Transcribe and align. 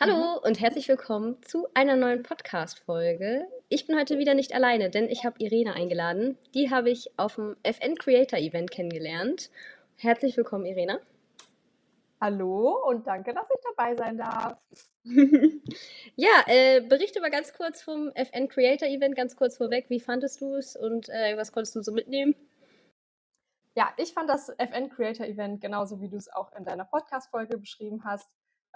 Hallo 0.00 0.14
Mhm. 0.36 0.38
und 0.44 0.60
herzlich 0.60 0.86
willkommen 0.88 1.42
zu 1.42 1.66
einer 1.74 1.96
neuen 1.96 2.22
Podcast-Folge. 2.22 3.48
Ich 3.68 3.86
bin 3.86 3.98
heute 3.98 4.18
wieder 4.18 4.34
nicht 4.34 4.54
alleine, 4.54 4.90
denn 4.90 5.08
ich 5.08 5.24
habe 5.24 5.42
Irene 5.42 5.74
eingeladen. 5.74 6.38
Die 6.54 6.70
habe 6.70 6.90
ich 6.90 7.10
auf 7.18 7.34
dem 7.34 7.56
FN 7.64 7.96
Creator 7.96 8.38
Event 8.38 8.70
kennengelernt. 8.70 9.50
Herzlich 9.96 10.36
willkommen, 10.36 10.66
Irene. 10.66 11.00
Hallo 12.20 12.84
und 12.88 13.06
danke, 13.06 13.32
dass 13.34 13.48
ich 13.50 13.60
dabei 13.64 13.96
sein 13.96 14.18
darf. 14.18 14.58
ja, 16.16 16.44
äh, 16.46 16.80
berichte 16.80 17.20
mal 17.20 17.30
ganz 17.30 17.52
kurz 17.52 17.82
vom 17.82 18.10
FN 18.14 18.48
Creator 18.48 18.88
Event, 18.88 19.16
ganz 19.16 19.36
kurz 19.36 19.56
vorweg. 19.56 19.86
Wie 19.88 20.00
fandest 20.00 20.40
du 20.40 20.54
es 20.54 20.76
und 20.76 21.08
äh, 21.08 21.36
was 21.36 21.52
konntest 21.52 21.76
du 21.76 21.82
so 21.82 21.92
mitnehmen? 21.92 22.34
Ja, 23.74 23.92
ich 23.96 24.12
fand 24.12 24.28
das 24.28 24.48
FN 24.58 24.90
Creator 24.90 25.26
Event 25.26 25.60
genauso, 25.60 26.00
wie 26.00 26.08
du 26.08 26.16
es 26.16 26.28
auch 26.32 26.52
in 26.56 26.64
deiner 26.64 26.84
Podcast-Folge 26.84 27.58
beschrieben 27.58 28.02
hast. 28.04 28.28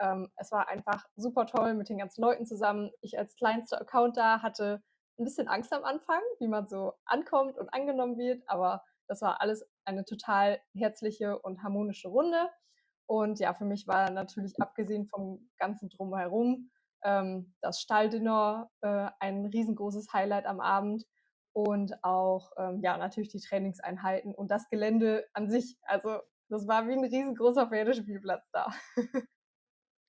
Ähm, 0.03 0.29
es 0.37 0.51
war 0.51 0.69
einfach 0.69 1.07
super 1.17 1.47
toll 1.47 1.75
mit 1.75 1.89
den 1.89 1.99
ganzen 1.99 2.23
Leuten 2.23 2.45
zusammen. 2.45 2.91
Ich 3.01 3.19
als 3.19 3.37
kleinster 3.37 3.81
Account 3.81 4.17
da 4.17 4.43
hatte 4.43 4.83
ein 5.19 5.25
bisschen 5.25 5.49
Angst 5.49 5.73
am 5.73 5.85
Anfang, 5.85 6.21
wie 6.41 6.49
man 6.49 6.67
so 6.67 6.95
ankommt 7.05 7.57
und 7.57 7.73
angenommen 7.73 8.19
wird, 8.19 8.43
aber 8.47 8.83
das 9.07 9.23
war 9.23 9.41
alles 9.41 9.65
eine 9.85 10.05
total 10.05 10.61
herzliche 10.75 11.39
und 11.39 11.63
harmonische 11.63 12.09
Runde. 12.09 12.51
Und 13.07 13.39
ja, 13.39 13.55
für 13.55 13.65
mich 13.65 13.87
war 13.87 14.11
natürlich 14.11 14.55
abgesehen 14.61 15.07
vom 15.07 15.49
ganzen 15.59 15.89
Drumherum 15.89 16.71
ähm, 17.05 17.55
das 17.61 17.81
Stalldinner 17.81 18.71
äh, 18.81 19.09
ein 19.21 19.47
riesengroßes 19.47 20.13
Highlight 20.13 20.47
am 20.47 20.61
Abend 20.61 21.05
und 21.53 22.03
auch 22.03 22.51
ähm, 22.57 22.81
ja 22.83 22.97
natürlich 22.97 23.29
die 23.29 23.41
Trainingseinheiten 23.41 24.35
und 24.35 24.51
das 24.51 24.69
Gelände 24.69 25.27
an 25.35 25.51
sich. 25.51 25.77
Also 25.83 26.21
das 26.49 26.67
war 26.67 26.89
wie 26.89 26.93
ein 26.93 27.05
riesengroßer 27.05 27.69
Pferdespielplatz 27.69 28.51
da. 28.53 28.73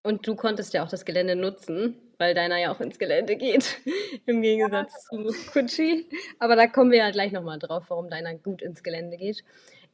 Und 0.04 0.28
du 0.28 0.36
konntest 0.36 0.74
ja 0.74 0.84
auch 0.84 0.90
das 0.90 1.06
Gelände 1.06 1.36
nutzen, 1.36 1.96
weil 2.18 2.34
deiner 2.34 2.58
ja 2.58 2.74
auch 2.74 2.82
ins 2.82 3.00
Gelände 3.00 3.38
geht, 3.38 3.82
im 4.26 4.42
Gegensatz 4.42 5.08
ja. 5.12 5.24
zu 5.24 5.52
Kutschi. 5.52 6.10
Aber 6.40 6.56
da 6.58 6.68
kommen 6.68 6.92
wir 6.92 7.00
ja 7.00 7.12
gleich 7.12 7.32
nochmal 7.32 7.58
drauf, 7.58 7.86
warum 7.88 8.10
deiner 8.10 8.36
gut 8.36 8.62
ins 8.62 8.84
Gelände 8.84 9.18
geht. 9.18 9.44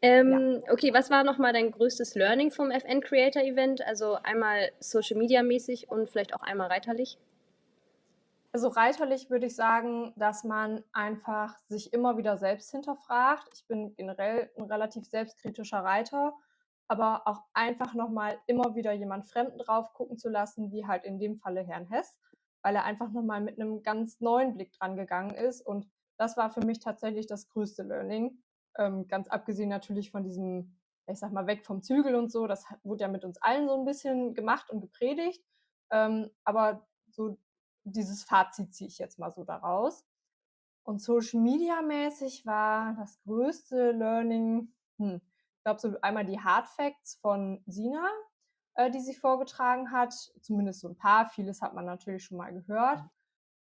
Ähm, 0.02 0.62
ja. 0.66 0.74
Okay, 0.74 0.94
was 0.94 1.10
war 1.12 1.24
nochmal 1.24 1.54
dein 1.54 1.72
größtes 1.72 2.16
Learning 2.16 2.52
vom 2.52 2.72
FN 2.72 3.02
Creator 3.02 3.44
Event? 3.44 3.86
Also 3.86 4.16
einmal 4.24 4.72
Social 4.80 5.18
Media 5.18 5.44
mäßig 5.44 5.90
und 5.90 6.10
vielleicht 6.10 6.34
auch 6.34 6.42
einmal 6.42 6.68
reiterlich? 6.68 7.18
Also 8.52 8.70
reiterlich 8.70 9.30
würde 9.30 9.46
ich 9.46 9.56
sagen, 9.56 10.12
dass 10.16 10.44
man 10.44 10.84
einfach 10.92 11.56
sich 11.68 11.94
immer 11.94 12.18
wieder 12.18 12.38
selbst 12.38 12.72
hinterfragt. 12.72 13.50
Ich 13.54 13.66
bin 13.66 13.96
generell 13.96 14.50
ein 14.58 14.64
relativ 14.64 15.06
selbstkritischer 15.06 15.80
Reiter, 15.80 16.34
aber 16.90 17.28
auch 17.28 17.44
einfach 17.54 17.94
nochmal 17.94 18.40
immer 18.48 18.76
wieder 18.76 18.92
jemand 18.92 19.28
Fremden 19.28 19.60
drauf 19.60 19.94
gucken 19.94 20.18
zu 20.18 20.28
lassen, 20.28 20.72
wie 20.72 20.88
halt 20.88 21.06
in 21.06 21.20
dem 21.20 21.38
Falle 21.38 21.64
Herrn 21.64 21.88
Hess, 21.88 22.18
weil 22.64 22.76
er 22.76 22.84
einfach 22.84 23.12
nochmal 23.12 23.42
mit 23.42 23.60
einem 23.60 23.84
ganz 23.84 24.20
neuen 24.20 24.56
Blick 24.56 24.74
dran 24.74 24.98
gegangen 24.98 25.36
ist. 25.36 25.62
Und 25.62 25.88
das 26.18 26.36
war 26.36 26.50
für 26.50 26.66
mich 26.66 26.80
tatsächlich 26.80 27.28
das 27.28 27.48
größte 27.48 27.84
Learning. 27.84 28.42
Ähm, 28.78 29.08
ganz 29.08 29.28
abgesehen 29.28 29.70
natürlich 29.70 30.10
von 30.10 30.24
diesem, 30.24 30.80
ich 31.08 31.20
sag 31.20 31.32
mal, 31.32 31.46
weg 31.46 31.64
vom 31.64 31.84
Zügel 31.84 32.16
und 32.16 32.32
so. 32.32 32.48
Das 32.48 32.66
wurde 32.84 33.04
ja 33.04 33.08
mit 33.08 33.24
uns 33.24 33.38
allen 33.38 33.68
so 33.68 33.78
ein 33.78 33.86
bisschen 33.86 34.34
gemacht 34.34 34.72
und 34.72 34.82
gepredigt. 34.82 35.46
Ähm, 35.92 36.32
aber 36.44 36.88
so 37.12 37.38
dieses 37.84 38.24
Fazit 38.24 38.74
ziehe 38.74 38.88
ich 38.88 38.98
jetzt 38.98 39.20
mal 39.20 39.32
so 39.32 39.44
daraus. 39.44 40.06
Und 40.84 41.04
Social 41.04 41.40
Media 41.40 41.84
mäßig 41.84 42.48
war 42.48 42.96
das 42.96 43.20
größte 43.22 43.92
Learning, 43.92 44.74
hm, 44.98 45.22
ich 45.60 45.64
glaube, 45.66 45.80
so 45.82 45.94
einmal 46.02 46.26
die 46.26 46.40
Hard 46.40 46.70
Facts 46.70 47.20
von 47.22 47.62
Sina, 47.68 48.08
äh, 48.76 48.90
die 48.90 49.02
sie 49.02 49.14
vorgetragen 49.14 49.92
hat. 49.92 50.14
Zumindest 50.42 50.80
so 50.80 50.88
ein 50.88 50.96
paar. 50.96 51.28
Vieles 51.28 51.62
hat 51.62 51.74
man 51.74 51.86
natürlich 51.86 52.24
schon 52.24 52.38
mal 52.38 52.54
gehört. 52.54 53.02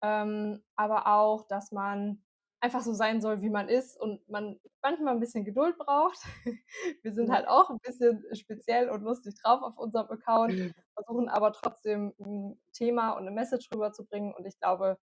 Ähm, 0.00 0.62
aber 0.76 1.08
auch, 1.08 1.48
dass 1.48 1.72
man 1.72 2.22
einfach 2.60 2.82
so 2.82 2.92
sein 2.92 3.20
soll, 3.20 3.42
wie 3.42 3.50
man 3.50 3.68
ist 3.68 4.00
und 4.00 4.26
man 4.28 4.60
manchmal 4.80 5.14
ein 5.14 5.20
bisschen 5.20 5.44
Geduld 5.44 5.76
braucht. 5.76 6.20
Wir 7.02 7.12
sind 7.12 7.32
halt 7.32 7.48
auch 7.48 7.68
ein 7.68 7.78
bisschen 7.80 8.24
speziell 8.32 8.90
und 8.90 9.02
lustig 9.02 9.34
drauf 9.42 9.62
auf 9.62 9.76
unserem 9.76 10.08
Account, 10.08 10.72
versuchen 10.94 11.28
aber 11.28 11.52
trotzdem 11.52 12.14
ein 12.20 12.60
Thema 12.72 13.10
und 13.10 13.22
eine 13.22 13.32
Message 13.32 13.68
rüberzubringen. 13.74 14.32
Und 14.34 14.46
ich 14.46 14.56
glaube, 14.60 14.98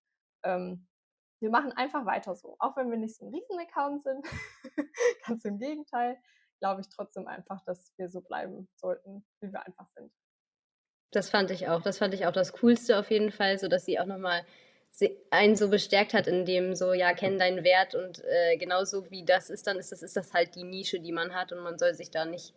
ähm, 0.44 0.87
wir 1.41 1.50
machen 1.50 1.72
einfach 1.72 2.06
weiter 2.06 2.37
so. 2.37 2.54
Auch 2.60 2.77
wenn 2.77 2.91
wir 2.91 2.99
nicht 2.99 3.16
so 3.16 3.27
ein 3.27 3.34
Riesen-Account 3.34 4.03
sind, 4.03 4.27
ganz 5.27 5.44
im 5.44 5.59
Gegenteil, 5.59 6.19
glaube 6.65 6.81
ich 6.81 6.89
trotzdem 6.89 7.27
einfach, 7.29 7.63
dass 7.67 7.93
wir 7.99 8.09
so 8.09 8.23
bleiben 8.23 8.67
sollten, 8.77 9.23
wie 9.41 9.53
wir 9.53 9.67
einfach 9.67 9.87
sind. 9.95 10.11
Das 11.13 11.29
fand 11.29 11.51
ich 11.51 11.69
auch. 11.69 11.83
Das 11.83 11.99
fand 11.99 12.15
ich 12.15 12.25
auch 12.25 12.33
das 12.33 12.55
Coolste 12.55 12.99
auf 12.99 13.11
jeden 13.11 13.31
Fall, 13.31 13.59
so 13.59 13.69
dass 13.69 13.85
sie 13.85 14.01
auch 14.01 14.07
nochmal 14.07 14.47
einen 15.31 15.57
so 15.57 15.69
bestärkt 15.69 16.15
hat, 16.15 16.27
in 16.27 16.47
dem 16.47 16.75
so, 16.75 16.95
ja, 16.95 17.13
kenn 17.13 17.39
deinen 17.39 17.65
Wert 17.65 17.95
und 17.95 18.25
äh, 18.25 18.57
genauso 18.57 19.11
wie 19.11 19.27
das 19.27 19.51
ist, 19.51 19.67
dann 19.67 19.77
ist 19.77 19.93
das, 19.93 20.03
ist 20.03 20.17
das 20.17 20.33
halt 20.33 20.55
die 20.55 20.65
Nische, 20.65 21.01
die 21.01 21.13
man 21.13 21.35
hat 21.35 21.53
und 21.53 21.59
man 21.59 21.79
soll 21.79 21.93
sich 21.95 22.11
da 22.11 22.25
nicht 22.25 22.55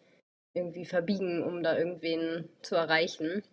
irgendwie 0.53 0.85
verbiegen, 0.85 1.43
um 1.43 1.61
da 1.61 1.77
irgendwen 1.77 2.47
zu 2.61 2.75
erreichen. 2.75 3.43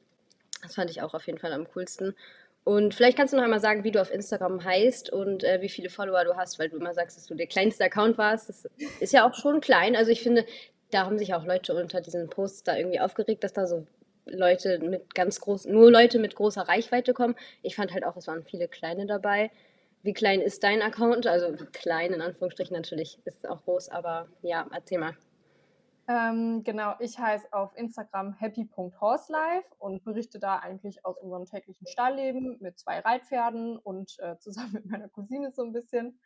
Das 0.63 0.77
fand 0.77 0.91
ich 0.91 1.03
auch 1.03 1.15
auf 1.15 1.27
jeden 1.27 1.39
Fall 1.39 1.53
am 1.53 1.67
coolsten. 1.73 2.15
Und 2.65 2.95
vielleicht 2.95 3.19
kannst 3.19 3.33
du 3.33 3.37
noch 3.37 3.45
einmal 3.45 3.61
sagen, 3.61 3.85
wie 3.85 3.91
du 3.91 4.01
auf 4.01 4.11
Instagram 4.11 4.65
heißt 4.65 5.11
und 5.11 5.45
äh, 5.45 5.61
wie 5.61 5.69
viele 5.69 5.91
Follower 5.91 6.25
du 6.25 6.35
hast, 6.35 6.59
weil 6.59 6.71
du 6.71 6.79
immer 6.79 6.95
sagst, 6.95 7.19
dass 7.19 7.27
du 7.27 7.35
der 7.35 7.47
kleinste 7.47 7.85
Account 7.85 8.17
warst. 8.17 8.49
Das 8.49 8.67
ist 9.01 9.13
ja 9.13 9.29
auch 9.29 9.35
schon 9.35 9.61
klein. 9.61 9.95
Also 9.95 10.11
ich 10.11 10.23
finde, 10.23 10.47
da 10.91 11.05
haben 11.05 11.19
sich 11.19 11.35
auch 11.35 11.45
Leute 11.45 11.75
unter 11.75 12.01
diesen 12.01 12.31
Posts 12.31 12.65
da 12.65 12.77
irgendwie 12.77 13.01
aufgeregt, 13.01 13.45
dass 13.45 13.53
da 13.53 13.67
so 13.67 13.87
Leute 14.25 14.79
mit 14.79 15.15
ganz 15.15 15.41
groß, 15.41 15.67
nur 15.67 15.91
Leute 15.91 16.19
mit 16.19 16.35
großer 16.35 16.63
Reichweite 16.63 17.13
kommen. 17.13 17.37
Ich 17.63 17.77
fand 17.77 17.93
halt 17.93 18.05
auch, 18.05 18.17
es 18.17 18.27
waren 18.27 18.45
viele 18.45 18.69
kleine 18.69 19.05
dabei. 19.05 19.51
Wie 20.03 20.15
klein 20.15 20.41
ist 20.41 20.63
dein 20.65 20.81
Account? 20.81 21.27
Also 21.27 21.55
klein 21.73 22.15
in 22.15 22.23
Anführungsstrichen 22.23 22.75
natürlich, 22.75 23.19
ist 23.27 23.47
auch 23.47 23.63
groß, 23.65 23.91
aber 23.91 24.29
ja, 24.43 24.67
erzähl 24.73 24.99
mal. 24.99 25.15
Ähm, 26.07 26.65
genau, 26.65 26.95
ich 26.99 27.19
heiße 27.19 27.53
auf 27.53 27.75
Instagram 27.77 28.35
happy.horselife 28.35 29.75
und 29.79 30.05
berichte 30.05 30.39
da 30.39 30.59
eigentlich 30.59 31.05
aus 31.05 31.19
unserem 31.19 31.47
täglichen 31.47 31.87
Stallleben 31.87 32.59
mit 32.61 32.79
zwei 32.79 33.01
Reitpferden 33.01 33.79
und 33.79 34.17
äh, 34.19 34.37
zusammen 34.39 34.73
mit 34.75 34.87
meiner 34.87 35.09
Cousine 35.09 35.51
so 35.51 35.63
ein 35.63 35.73
bisschen. 35.73 36.19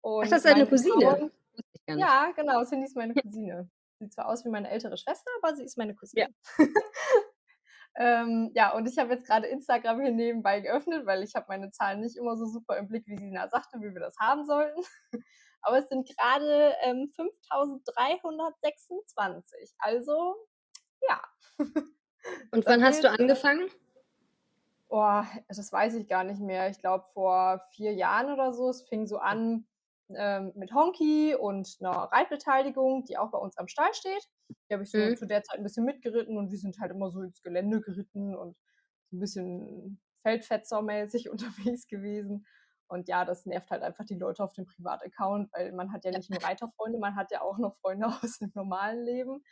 Und 0.00 0.26
Ach, 0.26 0.30
das 0.30 0.44
ist 0.44 0.46
deine 0.46 0.66
Cousine? 0.66 1.30
Ja, 1.86 2.32
genau, 2.36 2.64
Cindy 2.64 2.86
ist 2.86 2.96
meine 2.96 3.14
Cousine. 3.14 3.68
Sieht 3.98 4.12
zwar 4.12 4.28
aus 4.28 4.44
wie 4.44 4.50
meine 4.50 4.70
ältere 4.70 4.96
Schwester, 4.96 5.30
aber 5.42 5.54
sie 5.56 5.64
ist 5.64 5.76
meine 5.78 5.94
Cousine. 5.94 6.28
Ja. 6.58 6.66
ähm, 8.22 8.50
ja, 8.54 8.72
und 8.74 8.86
ich 8.86 8.98
habe 8.98 9.12
jetzt 9.12 9.26
gerade 9.26 9.46
Instagram 9.46 10.00
hier 10.00 10.12
nebenbei 10.12 10.60
geöffnet, 10.60 11.06
weil 11.06 11.22
ich 11.22 11.34
habe 11.34 11.46
meine 11.48 11.70
Zahlen 11.70 12.00
nicht 12.00 12.16
immer 12.16 12.36
so 12.36 12.46
super 12.46 12.76
im 12.78 12.88
Blick, 12.88 13.06
wie 13.06 13.18
Sina 13.18 13.48
sagte, 13.48 13.80
wie 13.80 13.92
wir 13.92 14.00
das 14.00 14.16
haben 14.18 14.44
sollten. 14.44 14.80
Aber 15.64 15.78
es 15.78 15.88
sind 15.88 16.08
gerade 16.08 16.74
ähm, 16.82 17.10
5326. 17.16 19.74
Also, 19.78 20.36
ja. 21.08 21.20
Und 22.50 22.66
wann 22.66 22.84
hast 22.84 23.04
du 23.04 23.10
angefangen? 23.10 23.70
Oh, 24.88 25.22
das 25.48 25.72
weiß 25.72 25.94
ich 25.94 26.06
gar 26.06 26.24
nicht 26.24 26.40
mehr. 26.40 26.70
Ich 26.70 26.78
glaube, 26.78 27.04
vor 27.12 27.60
vier 27.72 27.94
Jahren 27.94 28.32
oder 28.32 28.52
so. 28.52 28.68
Es 28.68 28.86
fing 28.88 29.06
so 29.06 29.18
an 29.18 29.66
ähm, 30.10 30.52
mit 30.54 30.72
Honky 30.72 31.34
und 31.34 31.76
einer 31.80 32.10
Reitbeteiligung, 32.12 33.04
die 33.06 33.16
auch 33.16 33.30
bei 33.30 33.38
uns 33.38 33.56
am 33.56 33.68
Stall 33.68 33.92
steht. 33.94 34.28
Die 34.68 34.74
habe 34.74 34.84
ich 34.84 34.90
so 34.90 34.98
mhm. 34.98 35.16
zu 35.16 35.26
der 35.26 35.42
Zeit 35.42 35.58
ein 35.58 35.64
bisschen 35.64 35.84
mitgeritten 35.84 36.36
und 36.36 36.50
wir 36.50 36.58
sind 36.58 36.78
halt 36.78 36.92
immer 36.92 37.10
so 37.10 37.22
ins 37.22 37.42
Gelände 37.42 37.80
geritten 37.80 38.34
und 38.34 38.56
so 39.10 39.16
ein 39.16 39.20
bisschen 39.20 40.00
Feldfetzermäßig 40.22 41.28
unterwegs 41.30 41.86
gewesen. 41.86 42.46
Und 42.88 43.08
ja, 43.08 43.24
das 43.24 43.46
nervt 43.46 43.70
halt 43.70 43.82
einfach 43.82 44.04
die 44.04 44.16
Leute 44.16 44.42
auf 44.44 44.52
dem 44.52 44.66
Privataccount, 44.66 45.52
weil 45.52 45.72
man 45.72 45.92
hat 45.92 46.04
ja 46.04 46.10
nicht 46.10 46.30
nur 46.30 46.42
Reiterfreunde, 46.42 46.98
man 46.98 47.16
hat 47.16 47.30
ja 47.30 47.40
auch 47.42 47.58
noch 47.58 47.74
Freunde 47.76 48.06
aus 48.22 48.38
dem 48.38 48.52
normalen 48.54 49.04
Leben. 49.04 49.44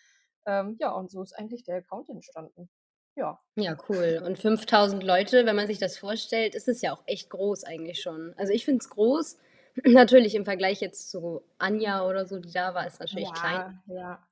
Ähm, 0.47 0.77
ja, 0.81 0.93
und 0.93 1.11
so 1.11 1.23
ist 1.23 1.33
eigentlich 1.33 1.63
der 1.65 1.77
Account 1.77 2.09
entstanden. 2.09 2.69
Ja. 3.15 3.41
Ja, 3.57 3.77
cool. 3.89 4.23
Und 4.25 4.39
5000 4.39 5.03
Leute, 5.03 5.45
wenn 5.45 5.57
man 5.57 5.67
sich 5.67 5.79
das 5.79 5.99
vorstellt, 5.99 6.55
ist 6.55 6.69
es 6.69 6.81
ja 6.81 6.93
auch 6.93 7.03
echt 7.07 7.31
groß 7.31 7.65
eigentlich 7.65 8.01
schon. 8.01 8.35
Also 8.37 8.53
ich 8.53 8.65
finde 8.65 8.81
es 8.83 8.91
groß. 8.91 9.39
Natürlich 9.85 10.35
im 10.35 10.45
Vergleich 10.45 10.81
jetzt 10.81 11.11
zu 11.11 11.43
Anja 11.59 12.07
oder 12.07 12.27
so, 12.27 12.39
die 12.39 12.53
da 12.53 12.75
war, 12.75 12.87
ist 12.87 13.01
natürlich 13.01 13.29
ja, 13.29 13.35
klein. 13.35 13.83
Ja. 13.87 14.29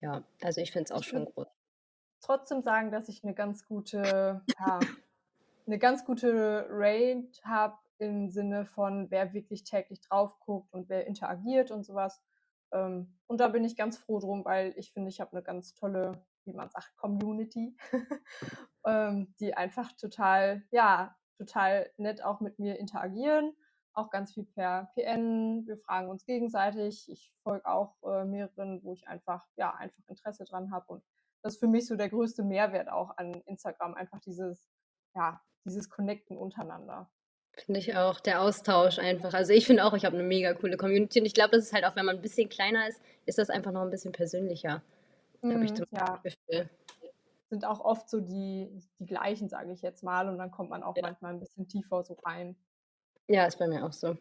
Ja, 0.00 0.24
also 0.42 0.60
ich 0.60 0.72
finde 0.72 0.84
es 0.84 0.92
auch 0.92 1.00
Ich 1.00 1.08
schon 1.08 1.24
groß. 1.24 1.46
trotzdem 2.20 2.62
sagen, 2.62 2.90
dass 2.90 3.08
ich 3.08 3.24
eine 3.24 3.34
ganz 3.34 3.66
gute, 3.66 4.42
ja, 4.58 4.80
eine 5.66 5.78
ganz 5.78 6.04
gute 6.04 6.66
Range 6.70 7.28
habe 7.44 7.78
im 7.98 8.30
Sinne 8.30 8.66
von, 8.66 9.10
wer 9.10 9.32
wirklich 9.32 9.64
täglich 9.64 10.00
drauf 10.00 10.38
guckt 10.40 10.72
und 10.72 10.88
wer 10.88 11.06
interagiert 11.06 11.70
und 11.70 11.84
sowas. 11.84 12.22
Ähm, 12.72 13.18
und 13.26 13.40
da 13.40 13.48
bin 13.48 13.64
ich 13.64 13.76
ganz 13.76 13.96
froh 13.98 14.18
drum, 14.18 14.44
weil 14.44 14.74
ich 14.76 14.92
finde, 14.92 15.08
ich 15.08 15.20
habe 15.20 15.32
eine 15.32 15.42
ganz 15.42 15.74
tolle, 15.74 16.24
wie 16.44 16.52
man 16.52 16.70
sagt, 16.70 16.96
Community, 16.96 17.76
ähm, 18.86 19.34
die 19.40 19.54
einfach 19.54 19.92
total, 19.92 20.62
ja, 20.70 21.16
total 21.38 21.90
nett 21.96 22.22
auch 22.22 22.40
mit 22.40 22.58
mir 22.58 22.78
interagieren. 22.78 23.54
Auch 23.92 24.10
ganz 24.10 24.34
viel 24.34 24.44
per 24.44 24.90
PN. 24.94 25.66
Wir 25.66 25.78
fragen 25.78 26.10
uns 26.10 26.26
gegenseitig. 26.26 27.10
Ich 27.10 27.32
folge 27.42 27.66
auch 27.66 27.96
äh, 28.02 28.24
mehreren, 28.24 28.82
wo 28.82 28.92
ich 28.92 29.08
einfach, 29.08 29.46
ja, 29.56 29.74
einfach 29.74 30.02
Interesse 30.06 30.44
dran 30.44 30.70
habe. 30.70 30.86
Und 30.92 31.04
das 31.42 31.54
ist 31.54 31.60
für 31.60 31.68
mich 31.68 31.86
so 31.86 31.96
der 31.96 32.10
größte 32.10 32.42
Mehrwert 32.42 32.90
auch 32.90 33.16
an 33.16 33.34
Instagram. 33.46 33.94
Einfach 33.94 34.20
dieses, 34.20 34.68
ja, 35.14 35.40
dieses 35.64 35.88
Connecten 35.88 36.36
untereinander. 36.36 37.10
Finde 37.64 37.80
ich 37.80 37.96
auch, 37.96 38.20
der 38.20 38.42
Austausch 38.42 38.98
einfach. 38.98 39.32
Also 39.32 39.52
ich 39.52 39.66
finde 39.66 39.84
auch, 39.84 39.94
ich 39.94 40.04
habe 40.04 40.14
eine 40.16 40.26
mega 40.26 40.52
coole 40.52 40.76
Community 40.76 41.20
und 41.20 41.26
ich 41.26 41.32
glaube, 41.34 41.52
das 41.56 41.64
ist 41.64 41.72
halt 41.72 41.84
auch, 41.84 41.96
wenn 41.96 42.04
man 42.04 42.16
ein 42.16 42.22
bisschen 42.22 42.48
kleiner 42.50 42.86
ist, 42.88 43.00
ist 43.24 43.38
das 43.38 43.48
einfach 43.50 43.72
noch 43.72 43.80
ein 43.82 43.90
bisschen 43.90 44.12
persönlicher. 44.12 44.82
Ich 45.60 45.74
Mhm, 45.74 45.74
zum 45.74 45.86
ja. 45.90 46.24
Gefühl. 46.24 46.70
Sind 47.52 47.64
auch 47.64 47.78
oft 47.80 48.08
so 48.10 48.20
die 48.20 48.68
die 48.98 49.06
gleichen, 49.06 49.48
sage 49.48 49.70
ich 49.72 49.80
jetzt 49.82 50.02
mal, 50.02 50.28
und 50.28 50.36
dann 50.38 50.50
kommt 50.50 50.70
man 50.70 50.82
auch 50.82 50.96
Ja. 50.96 51.02
manchmal 51.02 51.32
ein 51.32 51.38
bisschen 51.40 51.68
tiefer 51.68 52.02
so 52.02 52.14
rein. 52.24 52.56
Ja, 53.28 53.44
ist 53.46 53.58
bei 53.58 53.66
mir 53.66 53.84
auch 53.84 53.92
so. 53.92 54.16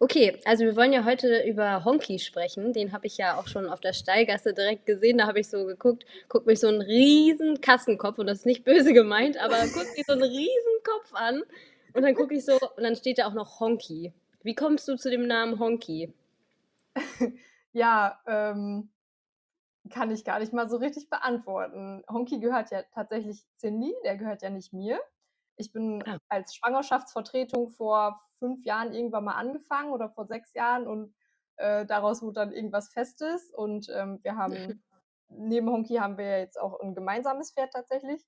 Okay, 0.00 0.40
also 0.44 0.64
wir 0.64 0.74
wollen 0.74 0.92
ja 0.92 1.04
heute 1.04 1.44
über 1.46 1.84
Honky 1.84 2.18
sprechen. 2.18 2.72
Den 2.72 2.92
habe 2.92 3.06
ich 3.06 3.16
ja 3.16 3.38
auch 3.38 3.46
schon 3.46 3.68
auf 3.68 3.78
der 3.80 3.92
Steigasse 3.92 4.52
direkt 4.52 4.84
gesehen. 4.84 5.18
Da 5.18 5.28
habe 5.28 5.38
ich 5.38 5.48
so 5.48 5.64
geguckt, 5.64 6.04
guckt 6.28 6.46
mich 6.46 6.58
so 6.58 6.66
'n 6.66 6.80
riesen 6.82 7.60
Kassenkopf 7.60 8.18
und 8.18 8.26
das 8.26 8.38
ist 8.38 8.46
nicht 8.46 8.64
böse 8.64 8.92
gemeint, 8.92 9.36
aber 9.38 9.68
guckt 9.68 9.96
mich 9.96 10.04
so 10.08 10.14
'n 10.14 10.22
Riesenkopf 10.24 11.12
an 11.14 11.44
und 11.94 12.02
dann 12.02 12.14
gucke 12.14 12.34
ich 12.34 12.44
so 12.44 12.58
und 12.60 12.82
dann 12.82 12.96
steht 12.96 13.18
da 13.18 13.26
auch 13.28 13.34
noch 13.34 13.60
Honky. 13.60 14.12
Wie 14.42 14.54
kommst 14.54 14.88
du 14.88 14.96
zu 14.96 15.10
dem 15.10 15.26
Namen 15.26 15.58
Honky? 15.58 16.12
Ja, 17.72 18.20
ähm 18.26 18.90
kann 19.90 20.10
ich 20.10 20.24
gar 20.24 20.38
nicht 20.38 20.52
mal 20.52 20.68
so 20.68 20.76
richtig 20.76 21.08
beantworten. 21.08 22.02
Honky 22.10 22.40
gehört 22.40 22.70
ja 22.70 22.82
tatsächlich 22.92 23.46
Cindy, 23.56 23.94
der 24.04 24.16
gehört 24.18 24.42
ja 24.42 24.50
nicht 24.50 24.72
mir. 24.72 25.00
Ich 25.56 25.72
bin 25.72 26.04
Ah. 26.04 26.18
als 26.28 26.54
Schwangerschaftsvertretung 26.54 27.70
vor 27.70 28.20
5 28.38 28.64
Jahren 28.64 28.92
irgendwann 28.92 29.24
mal 29.24 29.34
angefangen 29.36 29.92
oder 29.92 30.10
vor 30.10 30.26
6 30.26 30.52
Jahren 30.54 30.86
und, 30.86 31.14
äh, 31.56 31.86
daraus 31.86 32.22
wurde 32.22 32.34
dann 32.34 32.52
irgendwas 32.52 32.90
Festes 32.92 33.50
und, 33.52 33.88
ähm, 33.94 34.20
wir 34.22 34.36
haben 34.36 34.82
neben 35.30 35.70
Honky 35.70 35.96
haben 35.96 36.18
wir 36.18 36.26
ja 36.26 36.38
jetzt 36.38 36.60
auch 36.60 36.80
'n 36.80 36.94
gemeinsames 36.94 37.52
Pferd 37.52 37.72
tatsächlich. 37.72 38.26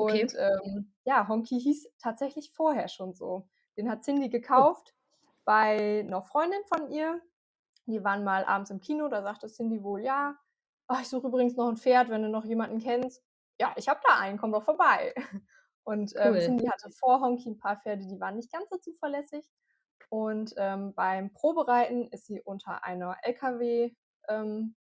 Okay. 0.00 0.26
Und, 0.26 0.34
ähm, 0.38 0.94
ja, 1.04 1.28
Honky 1.28 1.60
hieß 1.60 1.88
tatsächlich 1.98 2.52
vorher 2.52 2.88
schon 2.88 3.14
so. 3.14 3.48
Den 3.76 3.90
hat 3.90 4.04
Cindy 4.04 4.28
gekauft 4.28 4.94
bei 5.44 6.02
'ner 6.06 6.22
Freundin 6.22 6.62
von 6.68 6.90
ihr. 6.90 7.22
Die 7.86 8.04
waren 8.04 8.24
mal 8.24 8.44
abends 8.44 8.70
im 8.70 8.80
Kino, 8.80 9.08
da 9.08 9.22
sagte 9.22 9.48
Cindy 9.48 9.82
wohl: 9.84 10.02
„Ja, 10.02 10.38
ach, 10.88 11.02
ich 11.02 11.08
suche 11.08 11.28
übrigens 11.28 11.56
noch 11.56 11.68
'n 11.68 11.76
Pferd, 11.78 12.10
wenn 12.10 12.22
du 12.22 12.28
noch 12.30 12.44
jemanden 12.44 12.80
kennst.“ 12.80 13.24
„Ja, 13.60 13.74
ich 13.76 13.88
habe 13.88 14.00
da 14.06 14.18
einen, 14.20 14.38
komm 14.38 14.52
doch 14.52 14.64
vorbei.“ 14.64 15.14
Und, 15.84 16.14
ähm, 16.16 16.38
Cool. 16.38 16.40
Cindy 16.40 16.66
hatte 16.68 16.90
vor 16.92 17.20
Honky 17.20 17.48
'n 17.50 17.58
paar 17.58 17.80
Pferde, 17.80 18.06
die 18.06 18.20
waren 18.20 18.36
nicht 18.36 18.52
ganz 18.52 18.68
so 18.70 18.78
zuverlässig. 18.78 19.48
Und, 20.10 20.54
ähm, 20.58 20.94
beim 20.94 21.32
Probereiten 21.34 22.08
ist 22.10 22.26
sie 22.26 22.40
unter 22.42 22.84
einer 22.84 23.16
LKW 23.24 23.94
ähm, 24.28 24.76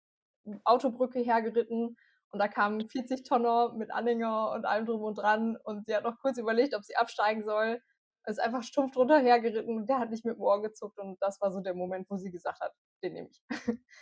hergeritten 1.23 1.97
und 2.31 2.39
da 2.39 2.47
kam 2.47 2.79
'n 2.79 2.89
40 2.89 3.23
Tonner 3.23 3.73
mit 3.73 3.91
Anhänger 3.91 4.51
und 4.51 4.65
allem 4.65 4.85
drum 4.85 5.01
und 5.03 5.15
dran 5.17 5.57
und 5.63 5.85
sie 5.87 5.95
hat 5.95 6.03
noch 6.03 6.19
kurz 6.19 6.37
überlegt, 6.37 6.75
ob 6.75 6.83
sie 6.85 6.95
absteigen 6.97 7.43
soll, 7.43 7.81
ist 8.25 8.39
einfach 8.39 8.63
stumpf 8.63 8.93
drunter 8.93 9.19
hergeritten 9.19 9.77
und 9.77 9.87
der 9.89 9.99
hat 9.99 10.11
nicht 10.11 10.25
mit 10.25 10.35
dem 10.37 10.41
Ohr 10.41 10.61
gezuckt 10.61 10.99
und 10.99 11.21
das 11.21 11.41
war 11.41 11.51
so 11.51 11.61
der 11.61 11.73
Moment, 11.75 12.09
wo 12.09 12.17
sie 12.17 12.31
gesagt 12.31 12.61
hat: 12.61 12.73
„Den 13.03 13.13
nehme 13.13 13.29
ich.“ 13.29 13.43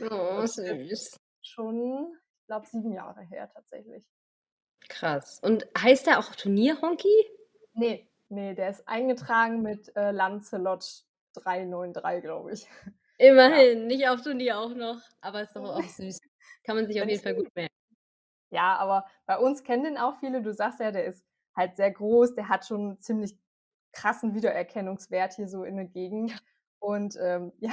Oh, 0.01 0.45
süß. 0.47 1.19
schon, 1.41 2.13
ich 2.41 2.47
glaube, 2.47 2.67
7 2.67 2.93
Jahre 2.93 3.21
her 3.23 3.49
tatsächlich. 3.53 4.05
Krass. 4.89 5.39
Und 5.41 5.65
heißt 5.77 6.07
der 6.07 6.19
auch 6.19 6.35
Turnier 6.35 6.81
Honky? 6.81 7.07
Ne, 7.73 8.07
ne, 8.29 8.55
der 8.55 8.69
ist 8.69 8.87
eingetragen 8.87 9.61
mit, 9.61 9.95
äh, 9.95 10.11
Lancelot 10.11 11.03
393, 11.33 12.21
glaube 12.21 12.53
ich. 12.53 12.67
Ja. 13.45 13.61
Immerhin, 13.61 13.87
nicht 13.87 14.07
auf 14.07 14.21
Turnier 14.21 14.57
auch 14.59 14.73
noch, 14.73 15.01
aber 15.21 15.41
ist 15.43 15.55
doch 15.55 15.63
auch 15.63 15.87
süß. 15.89 16.19
Kann 16.63 16.75
man 16.77 16.87
sich 16.87 17.01
auf 17.01 17.07
jeden 17.09 17.21
Fall 17.21 17.35
gut 17.35 17.53
merken. 17.55 17.73
Ja, 18.51 18.77
aber 18.77 19.05
bei 19.25 19.37
uns 19.37 19.63
kennen 19.63 19.83
den 19.83 19.97
auch 19.97 20.15
viele. 20.19 20.41
Du 20.41 20.53
sagst 20.53 20.79
ja, 20.79 20.91
der 20.91 21.05
ist 21.05 21.25
halt 21.55 21.75
sehr 21.75 21.91
groß, 21.91 22.35
der 22.35 22.49
hat 22.49 22.65
schon 22.65 22.91
'n 22.93 22.99
ziemlich 22.99 23.37
krassen 23.93 24.33
Wiedererkennungswert 24.33 25.33
hier 25.33 25.47
so 25.47 25.63
in 25.63 25.75
der 25.75 25.85
Gegend. 25.85 26.31
Ja. 26.31 26.39
Und, 26.79 27.15
ähm, 27.21 27.51
ja, 27.59 27.71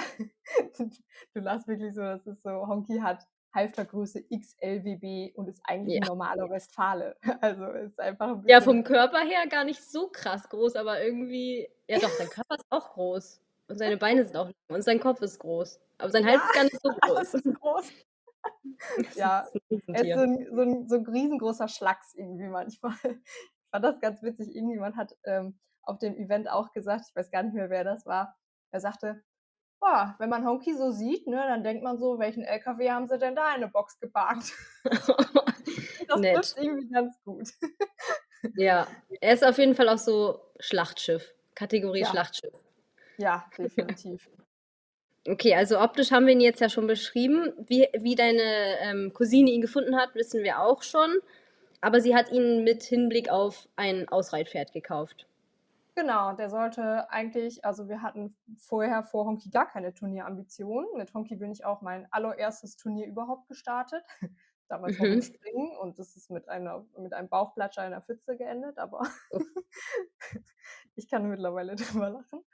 du 1.34 1.40
lachst 1.40 1.69
wirklich 1.69 1.94
so, 1.94 2.02
das 2.02 2.26
ist 2.26 2.43
so 2.43 2.50
Honky 2.67 2.99
hat 3.00 3.26
Halftergröße 3.55 4.23
XLWB 4.31 5.32
und 5.37 5.49
ist 5.49 5.61
eigentlich 5.64 6.00
Ja. 6.00 6.00
normaler 6.00 6.50
Westfale. 6.50 7.17
Also, 7.40 7.67
ist 7.70 7.99
einfach 8.00 8.28
'n 8.44 8.44
Ja, 8.49 8.61
vom 8.61 8.84
Körper 8.84 9.19
her 9.20 9.49
gar 9.49 9.64
nicht 9.64 9.82
so 9.82 10.08
krass 10.08 10.49
groß, 10.49 10.76
aber 10.76 11.02
irgendwie 11.02 11.69
ja 11.88 11.99
doch, 11.99 12.12
sein 12.12 12.28
Körper 12.28 12.55
ist 12.55 12.64
auch 12.70 12.93
groß 12.93 13.40
und 13.69 13.76
seine 13.78 13.96
Beine 13.96 14.25
sind 14.25 14.37
auch 14.37 14.44
lang 14.46 14.55
und 14.69 14.82
sein 14.84 15.00
Kopf 15.00 15.20
ist 15.20 15.40
groß, 15.40 15.81
aber 15.99 16.11
sein 16.12 16.25
Hals 16.25 16.44
Ja, 16.44 16.44
ist 16.44 16.52
gar 16.52 16.62
nicht 16.62 16.81
so 16.81 16.93
groß. 16.93 17.32
ist 17.34 17.55
groß. 17.61 17.93
Ja, 19.14 19.50
er 19.93 20.02
ist 20.02 20.12
so 20.14 20.20
Riesentier. 20.20 20.22
'n 20.22 20.46
so 20.54 20.62
'n 20.62 20.88
so 20.88 20.96
'n 20.96 21.06
riesengroßer 21.06 21.69
Schlacks 21.69 22.14
irgendwie 22.14 22.48
manchmal. 22.48 22.94
Ich 23.69 23.70
fand 23.72 23.84
das 23.84 24.00
ganz 24.00 24.22
witzig. 24.22 24.54
Irgendjemand 24.56 24.96
hat, 24.96 25.16
ähm, 25.25 25.58
auf 25.82 25.98
dem 25.98 26.16
Event 26.16 26.48
auch 26.50 26.72
gesagt, 26.72 27.06
ich 27.10 27.16
weiß 27.16 27.31
gar 27.32 27.43
nicht 27.43 27.54
mehr, 27.54 27.70
wer 27.70 27.84
das 27.84 28.06
war. 28.06 28.37
Er 28.70 28.81
sagte: 28.81 29.25
„Boah, 29.81 30.16
wenn 30.20 30.31
man 30.31 30.46
Honky 30.46 30.75
so 30.76 30.90
sieht, 30.93 31.26
ne, 31.28 31.37
dann 31.38 31.64
denkt 31.64 31.84
man 31.84 31.98
so, 31.98 32.19
welchen 32.20 32.44
LKW 32.44 32.90
haben 32.93 33.08
sie 33.08 33.19
denn 33.19 33.37
da 33.37 33.54
in 33.54 33.60
'ne 33.62 33.69
Box 33.69 33.98
geparkt?“ 34.00 34.52
Das 36.08 36.22
Nett. 36.22 36.54
trifft's 36.54 36.56
irgendwie 36.58 36.88
ganz 36.90 37.16
gut. 37.25 37.50
Ja, 38.54 38.88
er 39.20 39.34
ist 39.34 39.44
auf 39.44 39.58
jeden 39.58 39.75
Fall 39.75 39.88
auch 39.88 39.99
so 39.99 40.40
Schlachtschiff, 40.60 41.34
Kategorie 41.54 42.04
Ja. 42.04 42.06
Schlachtschiff. 42.06 42.54
Ja, 43.19 43.52
definitiv. 43.58 44.28
Okay, 45.28 45.55
also 45.55 45.81
optisch 45.81 46.12
haben 46.12 46.26
wir 46.26 46.32
ihn 46.32 46.40
jetzt 46.40 46.61
ja 46.61 46.69
schon 46.69 46.87
beschrieben. 46.87 47.52
Wie 47.58 47.88
wie 47.99 48.14
deine, 48.14 48.78
ähm, 48.81 49.12
Cousine 49.12 49.50
ihn 49.50 49.61
gefunden 49.61 49.96
hat, 49.96 50.14
wissen 50.14 50.43
wir 50.43 50.61
auch 50.61 50.82
schon, 50.82 51.19
aber 51.81 52.00
sie 52.00 52.14
hat 52.14 52.31
ihn 52.31 52.64
mit 52.64 52.82
Hinblick 52.84 53.28
auf 53.28 53.69
ein 53.76 54.08
Ausreitpferd 54.08 54.73
gekauft. 54.73 55.26
Genau, 55.96 56.34
der 56.34 56.50
sollte 56.50 57.11
eigentlich 57.11 57.64
also, 57.64 57.88
wir 57.88 58.02
hatten 58.02 58.37
vorher 58.58 59.02
vor 59.02 59.25
Honky 59.25 59.49
gar 59.49 59.67
keine 59.67 59.94
Turnierambitionen. 59.94 60.90
Mit 60.96 61.14
Honky 61.14 61.37
bin 61.37 61.50
ich 61.50 61.64
auch 61.64 61.81
mein 61.81 62.06
allererstes 62.12 62.76
Turnier 62.76 63.06
überhaupt 63.06 63.49
gestartet. 63.49 64.05
Damals 64.68 64.98
Mhm. 64.98 65.22
Springen 65.22 65.76
und 65.76 65.98
das 65.98 66.16
ist 66.16 66.30
mit 66.30 66.48
einer 66.48 66.86
mit 66.98 67.12
einem 67.12 67.28
Bauchplatscher 67.28 67.84
in 67.84 67.92
der 67.92 68.02
Pfütze 68.02 68.36
geendet, 68.36 68.78
aber 68.78 69.06
ich 70.96 71.08
kann 71.08 71.28
mittlerweile 71.28 71.76
drüber 71.76 72.10
lachen. 72.10 72.44